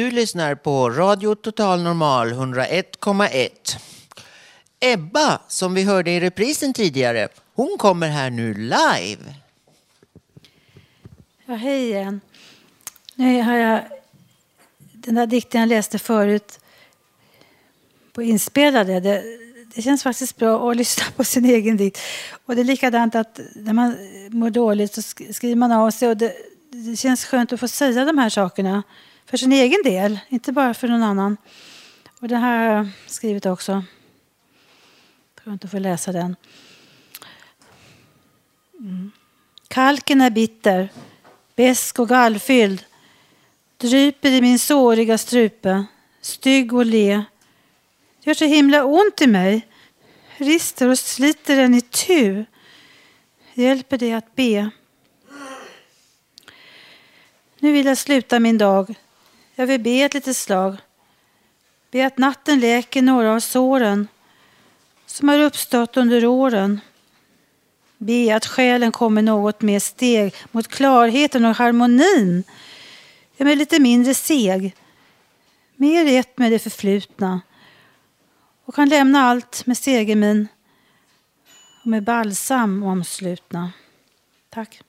Du 0.00 0.10
lyssnar 0.10 0.54
på 0.54 0.90
Radio 0.90 1.34
Total 1.34 1.82
Normal 1.82 2.32
101,1. 2.32 3.50
Ebba, 4.80 5.40
som 5.48 5.74
vi 5.74 5.82
hörde 5.82 6.10
i 6.10 6.20
reprisen 6.20 6.72
tidigare, 6.72 7.28
hon 7.54 7.76
kommer 7.78 8.08
här 8.08 8.30
nu 8.30 8.54
live. 8.54 9.34
Ja, 11.46 11.54
hej 11.54 11.84
igen. 11.84 12.20
Nu 13.14 13.42
har 13.42 13.56
jag 13.56 13.80
den 14.92 15.14
där 15.14 15.26
dikten 15.26 15.60
jag 15.60 15.68
läste 15.68 15.98
förut 15.98 16.60
på 18.12 18.22
inspelade. 18.22 19.00
Det, 19.00 19.22
det 19.74 19.82
känns 19.82 20.02
faktiskt 20.02 20.36
bra 20.36 20.70
att 20.70 20.76
lyssna 20.76 21.04
på 21.16 21.24
sin 21.24 21.44
egen 21.44 21.76
dikt. 21.76 22.00
Och 22.46 22.54
det 22.54 22.62
är 22.62 22.64
likadant 22.64 23.14
att 23.14 23.40
när 23.54 23.72
man 23.72 23.96
mår 24.28 24.50
dåligt 24.50 24.94
så 24.94 25.02
skriver 25.32 25.56
man 25.56 25.72
av 25.72 25.90
sig. 25.90 26.08
Och 26.08 26.16
det, 26.16 26.32
det 26.70 26.96
känns 26.96 27.24
skönt 27.24 27.52
att 27.52 27.60
få 27.60 27.68
säga 27.68 28.04
de 28.04 28.18
här 28.18 28.30
sakerna 28.30 28.82
för 29.26 29.36
sin 29.36 29.52
egen 29.52 29.82
del, 29.84 30.18
inte 30.28 30.52
bara 30.52 30.74
för 30.74 30.88
någon 30.88 31.02
annan. 31.02 31.36
Och 32.20 32.28
det 32.28 32.36
här 32.36 32.68
har 32.68 32.76
jag 32.76 32.88
skrivit 33.06 33.46
också. 33.46 33.84
Skönt 35.44 35.64
att 35.64 35.70
få 35.70 35.78
läsa 35.78 36.12
den. 36.12 36.36
Mm. 38.78 39.10
Kalken 39.68 40.20
är 40.20 40.30
bitter, 40.30 40.88
besk 41.56 41.98
och 41.98 42.08
gallfylld. 42.08 42.84
Dryper 43.76 44.30
i 44.30 44.40
min 44.40 44.58
såriga 44.58 45.18
strupe, 45.18 45.84
stygg 46.20 46.72
och 46.72 46.86
le. 46.86 47.16
Det 47.16 48.30
Gör 48.30 48.34
så 48.34 48.44
himla 48.44 48.84
ont 48.84 49.20
i 49.20 49.26
mig. 49.26 49.68
Rister 50.36 50.88
och 50.88 50.98
sliter 50.98 51.56
den 51.56 51.74
i 51.74 51.80
tu. 51.80 52.44
Hjälper 53.54 53.98
det 53.98 54.12
att 54.12 54.34
be. 54.34 54.70
Nu 57.58 57.72
vill 57.72 57.86
jag 57.86 57.98
sluta 57.98 58.40
min 58.40 58.58
dag. 58.58 58.94
Jag 59.60 59.66
vill 59.66 59.80
be 59.80 59.90
ett 59.90 60.14
litet 60.14 60.36
slag. 60.36 60.76
Be 61.90 62.06
att 62.06 62.18
natten 62.18 62.60
läker 62.60 63.02
några 63.02 63.34
av 63.34 63.40
såren 63.40 64.08
som 65.06 65.28
har 65.28 65.38
uppstått 65.38 65.96
under 65.96 66.26
åren. 66.26 66.80
Be 67.98 68.36
att 68.36 68.46
själen 68.46 68.92
kommer 68.92 69.22
något 69.22 69.62
mer 69.62 69.80
steg 69.80 70.34
mot 70.50 70.68
klarheten 70.68 71.44
och 71.44 71.54
harmonin. 71.56 72.44
Jag 73.36 73.50
är 73.50 73.56
lite 73.56 73.80
mindre 73.80 74.14
seg. 74.14 74.76
Mer 75.76 76.04
i 76.04 76.16
ett 76.16 76.38
med 76.38 76.52
det 76.52 76.58
förflutna. 76.58 77.40
Och 78.64 78.74
kan 78.74 78.88
lämna 78.88 79.20
allt 79.20 79.66
med 79.66 79.78
segermin 79.78 80.48
och 81.82 81.86
med 81.86 82.02
balsam 82.02 82.82
omslutna. 82.82 83.72
Tack. 84.50 84.82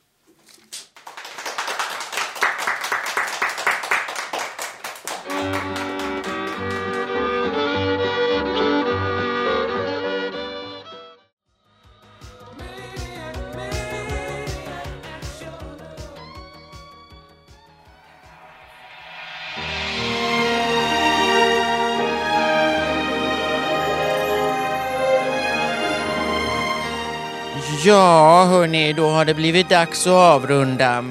Ja, 27.84 28.46
hörni, 28.46 28.94
då 28.94 29.10
har 29.10 29.26
det 29.26 29.34
blivit 29.34 29.70
dags 29.70 30.08
att 30.08 30.14
avrunda. 30.14 31.06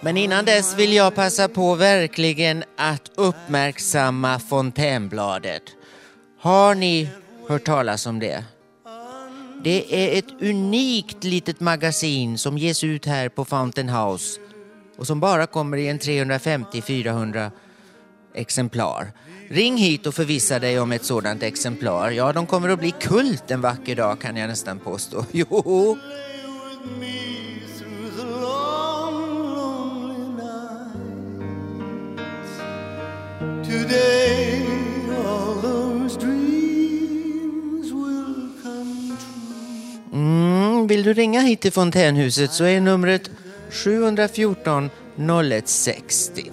Men 0.00 0.16
innan 0.16 0.44
dess 0.44 0.78
vill 0.78 0.92
jag 0.92 1.14
passa 1.14 1.48
på 1.48 1.74
verkligen 1.74 2.64
att 2.76 3.10
uppmärksamma 3.14 4.38
Fontänbladet. 4.38 5.62
Har 6.40 6.74
ni 6.74 7.08
hört 7.48 7.64
talas 7.64 8.06
om 8.06 8.18
det? 8.18 8.44
Det 9.64 9.94
är 9.94 10.18
ett 10.18 10.42
unikt 10.42 11.24
litet 11.24 11.60
magasin 11.60 12.38
som 12.38 12.58
ges 12.58 12.84
ut 12.84 13.06
här 13.06 13.28
på 13.28 13.44
Fountain 13.44 13.88
House 13.88 14.40
och 14.98 15.06
som 15.06 15.20
bara 15.20 15.46
kommer 15.46 15.76
i 15.76 15.88
en 15.88 15.98
350-400 15.98 17.50
exemplar. 18.36 19.12
Ring 19.48 19.76
hit 19.76 20.06
och 20.06 20.14
förvissa 20.14 20.58
dig 20.58 20.80
om 20.80 20.92
ett 20.92 21.04
sådant 21.04 21.42
exemplar. 21.42 22.10
Ja, 22.10 22.32
de 22.32 22.46
kommer 22.46 22.68
att 22.68 22.78
bli 22.78 22.90
kult 22.90 23.50
en 23.50 23.60
vacker 23.60 23.96
dag 23.96 24.20
kan 24.20 24.36
jag 24.36 24.48
nästan 24.48 24.78
påstå. 24.78 25.24
Jo! 25.32 25.98
Mm, 40.12 40.86
vill 40.86 41.02
du 41.02 41.12
ringa 41.12 41.40
hit 41.40 41.60
till 41.60 41.72
Fontänhuset 41.72 42.52
så 42.52 42.64
är 42.64 42.80
numret 42.80 43.30
714 43.70 44.90
0160. 45.16 46.50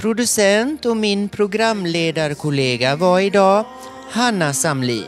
Producent 0.00 0.86
och 0.86 0.96
min 0.96 1.28
programledarkollega 1.28 2.96
var 2.96 3.20
idag 3.20 3.64
Hanna 4.10 4.52
Samlin. 4.52 5.04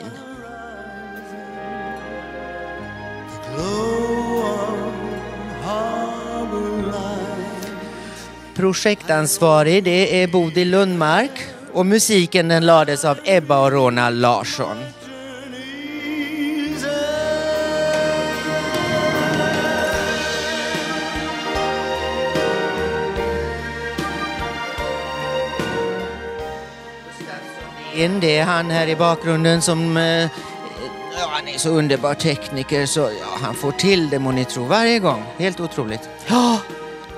Projektansvarig 8.55 9.85
det 9.85 10.23
är 10.23 10.29
Bodil 10.29 10.71
Lundmark 10.71 11.31
och 11.73 11.87
musiken 11.87 12.49
den 12.49 12.67
lades 12.67 13.05
av 13.05 13.19
Ebba 13.25 13.65
och 13.65 13.73
Ronald 13.73 14.21
Larsson. 14.21 14.77
En, 27.95 28.21
det 28.21 28.39
är 28.39 28.45
han 28.45 28.71
här 28.71 28.87
i 28.87 28.97
bakgrunden 28.97 29.63
som 29.63 29.97
eh, 29.97 30.03
ja, 30.03 30.29
han 31.31 31.49
är 31.49 31.59
så 31.59 31.69
underbar 31.69 32.15
tekniker 32.15 32.87
så 32.87 33.01
ja, 33.01 33.39
han 33.43 33.55
får 33.55 33.73
till 33.73 34.11
det 34.11 34.19
må 34.19 34.33
ni 34.33 34.45
tro 34.45 34.65
varje 34.65 34.99
gång. 34.99 35.23
Helt 35.39 35.61
otroligt. 35.61 36.09
Ja, 36.27 36.59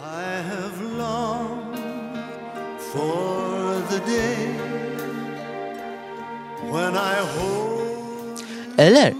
I 0.00 0.42
have 0.42 0.82
longed 0.98 1.78
for 2.92 3.82
the 3.90 3.98
day 4.10 4.48
when 6.72 6.94
I 6.94 7.16
hold 7.36 8.42
Eller, 8.78 9.14